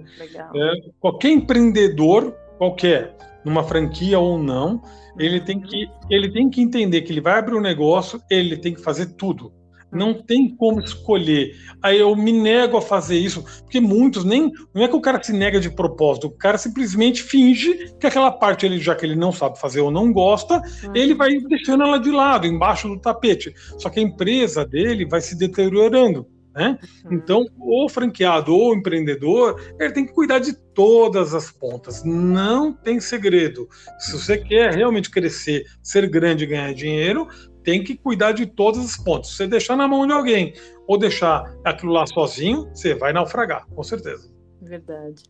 É, 0.56 0.72
qualquer 1.00 1.30
empreendedor, 1.30 2.34
qualquer, 2.58 3.16
numa 3.44 3.64
franquia 3.64 4.20
ou 4.20 4.38
não, 4.38 4.82
ele 5.18 5.40
tem, 5.40 5.60
que, 5.60 5.86
uhum. 5.86 5.92
ele 6.10 6.32
tem 6.32 6.50
que 6.50 6.62
entender 6.62 7.02
que 7.02 7.12
ele 7.12 7.22
vai 7.22 7.38
abrir 7.38 7.56
um 7.56 7.62
negócio, 7.62 8.22
ele 8.30 8.58
tem 8.58 8.74
que 8.74 8.82
fazer 8.82 9.08
tudo. 9.16 9.52
Não 9.92 10.14
tem 10.14 10.56
como 10.56 10.80
escolher. 10.80 11.56
Aí 11.82 12.00
eu 12.00 12.16
me 12.16 12.32
nego 12.32 12.78
a 12.78 12.82
fazer 12.82 13.18
isso, 13.18 13.44
porque 13.64 13.80
muitos 13.80 14.24
nem. 14.24 14.52
Não 14.74 14.84
é 14.84 14.88
que 14.88 14.96
o 14.96 15.02
cara 15.02 15.22
se 15.22 15.34
nega 15.34 15.60
de 15.60 15.70
propósito, 15.70 16.28
o 16.28 16.32
cara 16.32 16.60
simplesmente 16.60 17.24
finge 17.24 17.92
que 18.00 18.06
aquela 18.06 18.32
parte, 18.32 18.68
ele, 18.68 18.78
já 18.78 18.94
que 18.94 19.04
ele 19.04 19.16
não 19.16 19.32
sabe 19.32 19.60
fazer 19.60 19.82
ou 19.82 19.90
não 19.90 20.14
gosta, 20.14 20.62
uhum. 20.84 20.92
ele 20.94 21.16
vai 21.16 21.32
deixando 21.40 21.84
ela 21.84 21.98
de 21.98 22.12
lado, 22.12 22.46
embaixo 22.46 22.88
do 22.88 23.00
tapete. 23.00 23.52
Só 23.80 23.90
que 23.90 24.00
a 24.00 24.04
empresa 24.04 24.64
dele 24.64 25.06
vai 25.06 25.22
se 25.22 25.36
deteriorando. 25.36 26.28
Né? 26.54 26.80
Uhum. 27.06 27.14
Então, 27.14 27.46
o 27.60 27.88
franqueado 27.88 28.54
ou 28.54 28.72
o 28.72 28.76
empreendedor, 28.76 29.62
ele 29.80 29.94
tem 29.94 30.06
que 30.06 30.14
cuidar 30.14 30.40
de 30.40 30.54
todas 30.54 31.34
as 31.34 31.52
pontas. 31.52 32.04
Não 32.04 32.74
tem 32.74 33.00
segredo. 33.00 33.68
Se 34.00 34.14
você 34.14 34.38
quer 34.38 34.74
realmente 34.74 35.10
crescer, 35.10 35.64
ser 35.82 36.10
grande 36.10 36.44
e 36.44 36.48
ganhar 36.48 36.74
dinheiro, 36.74 37.28
tem 37.64 37.84
que 37.84 37.96
cuidar 37.96 38.32
de 38.32 38.46
todas 38.46 38.84
as 38.84 38.98
pontas. 38.98 39.30
Se 39.30 39.38
você 39.38 39.48
deixar 39.48 39.76
na 39.76 39.88
mão 39.88 40.08
de 40.08 40.14
alguém 40.14 40.54
ou 40.88 40.98
deixar 40.98 41.44
aquilo 41.64 41.92
lá 41.92 42.06
sozinho, 42.08 42.68
você 42.74 42.96
vai 42.96 43.14
naufragar, 43.14 43.68
com 43.68 43.84
certeza. 43.84 44.32
Verdade. 44.62 45.24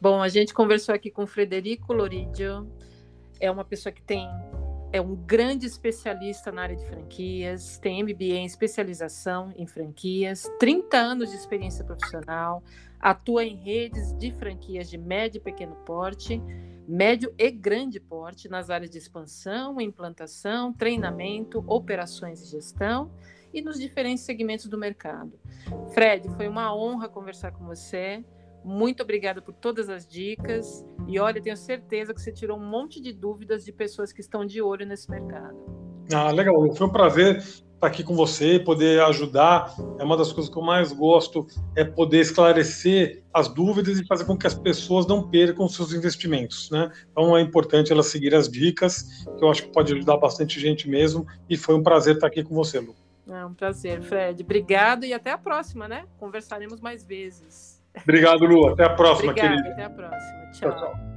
Bom, 0.00 0.20
a 0.20 0.28
gente 0.28 0.52
conversou 0.52 0.94
aqui 0.94 1.10
com 1.10 1.22
o 1.22 1.26
Frederico 1.26 1.92
Loridio, 1.92 2.70
é 3.40 3.50
uma 3.50 3.64
pessoa 3.64 3.92
que 3.92 4.02
tem 4.02 4.28
é 4.92 5.00
um 5.00 5.14
grande 5.14 5.66
especialista 5.66 6.52
na 6.52 6.62
área 6.62 6.76
de 6.76 6.86
franquias, 6.86 7.78
tem 7.78 8.02
MBA 8.02 8.36
em 8.36 8.46
especialização 8.46 9.52
em 9.56 9.66
franquias, 9.66 10.50
30 10.58 10.96
anos 10.96 11.30
de 11.30 11.36
experiência 11.36 11.84
profissional, 11.84 12.62
atua 13.00 13.44
em 13.44 13.56
redes 13.56 14.16
de 14.16 14.32
franquias 14.32 14.88
de 14.88 14.96
médio 14.96 15.38
e 15.38 15.40
pequeno 15.40 15.76
porte, 15.84 16.40
médio 16.86 17.34
e 17.36 17.50
grande 17.50 17.98
porte 17.98 18.48
nas 18.48 18.70
áreas 18.70 18.90
de 18.90 18.98
expansão, 18.98 19.80
implantação, 19.80 20.72
treinamento, 20.72 21.64
operações 21.66 22.40
e 22.42 22.46
gestão 22.46 23.10
e 23.52 23.60
nos 23.60 23.78
diferentes 23.78 24.24
segmentos 24.24 24.66
do 24.66 24.78
mercado. 24.78 25.38
Fred, 25.92 26.28
foi 26.36 26.48
uma 26.48 26.74
honra 26.74 27.08
conversar 27.08 27.52
com 27.52 27.64
você. 27.64 28.24
Muito 28.66 29.04
obrigada 29.04 29.40
por 29.40 29.54
todas 29.54 29.88
as 29.88 30.04
dicas. 30.04 30.84
E 31.06 31.20
olha, 31.20 31.40
tenho 31.40 31.56
certeza 31.56 32.12
que 32.12 32.20
você 32.20 32.32
tirou 32.32 32.58
um 32.58 32.68
monte 32.68 33.00
de 33.00 33.12
dúvidas 33.12 33.64
de 33.64 33.72
pessoas 33.72 34.12
que 34.12 34.20
estão 34.20 34.44
de 34.44 34.60
olho 34.60 34.84
nesse 34.84 35.08
mercado. 35.08 35.56
Ah, 36.12 36.32
legal. 36.32 36.74
Foi 36.74 36.84
um 36.88 36.90
prazer 36.90 37.36
estar 37.36 37.86
aqui 37.86 38.02
com 38.02 38.16
você, 38.16 38.58
poder 38.58 39.00
ajudar. 39.02 39.72
É 40.00 40.02
uma 40.02 40.16
das 40.16 40.32
coisas 40.32 40.52
que 40.52 40.58
eu 40.58 40.64
mais 40.64 40.92
gosto, 40.92 41.46
é 41.76 41.84
poder 41.84 42.18
esclarecer 42.18 43.22
as 43.32 43.46
dúvidas 43.46 44.00
e 44.00 44.04
fazer 44.04 44.24
com 44.24 44.36
que 44.36 44.48
as 44.48 44.54
pessoas 44.54 45.06
não 45.06 45.30
percam 45.30 45.68
seus 45.68 45.92
investimentos, 45.92 46.68
né? 46.68 46.90
Então 47.12 47.36
é 47.36 47.40
importante 47.40 47.92
elas 47.92 48.06
seguir 48.06 48.34
as 48.34 48.48
dicas, 48.48 49.24
que 49.38 49.44
eu 49.44 49.48
acho 49.48 49.62
que 49.62 49.68
pode 49.68 49.92
ajudar 49.92 50.16
bastante 50.16 50.58
gente 50.58 50.88
mesmo. 50.88 51.24
E 51.48 51.56
foi 51.56 51.76
um 51.76 51.84
prazer 51.84 52.16
estar 52.16 52.26
aqui 52.26 52.42
com 52.42 52.54
você, 52.54 52.80
Lu. 52.80 52.96
É 53.28 53.46
um 53.46 53.54
prazer, 53.54 54.02
Fred. 54.02 54.42
Obrigado 54.42 55.04
e 55.04 55.12
até 55.12 55.30
a 55.30 55.38
próxima, 55.38 55.86
né? 55.86 56.04
Conversaremos 56.18 56.80
mais 56.80 57.04
vezes. 57.04 57.75
Obrigado, 58.02 58.46
Lu. 58.46 58.68
Até 58.68 58.84
a 58.84 58.90
próxima, 58.90 59.32
Obrigada, 59.32 59.54
querida. 59.56 59.72
Até 59.74 59.84
a 59.84 59.90
próxima. 59.90 60.50
tchau. 60.52 60.70
tchau, 60.70 60.80
tchau. 60.80 61.15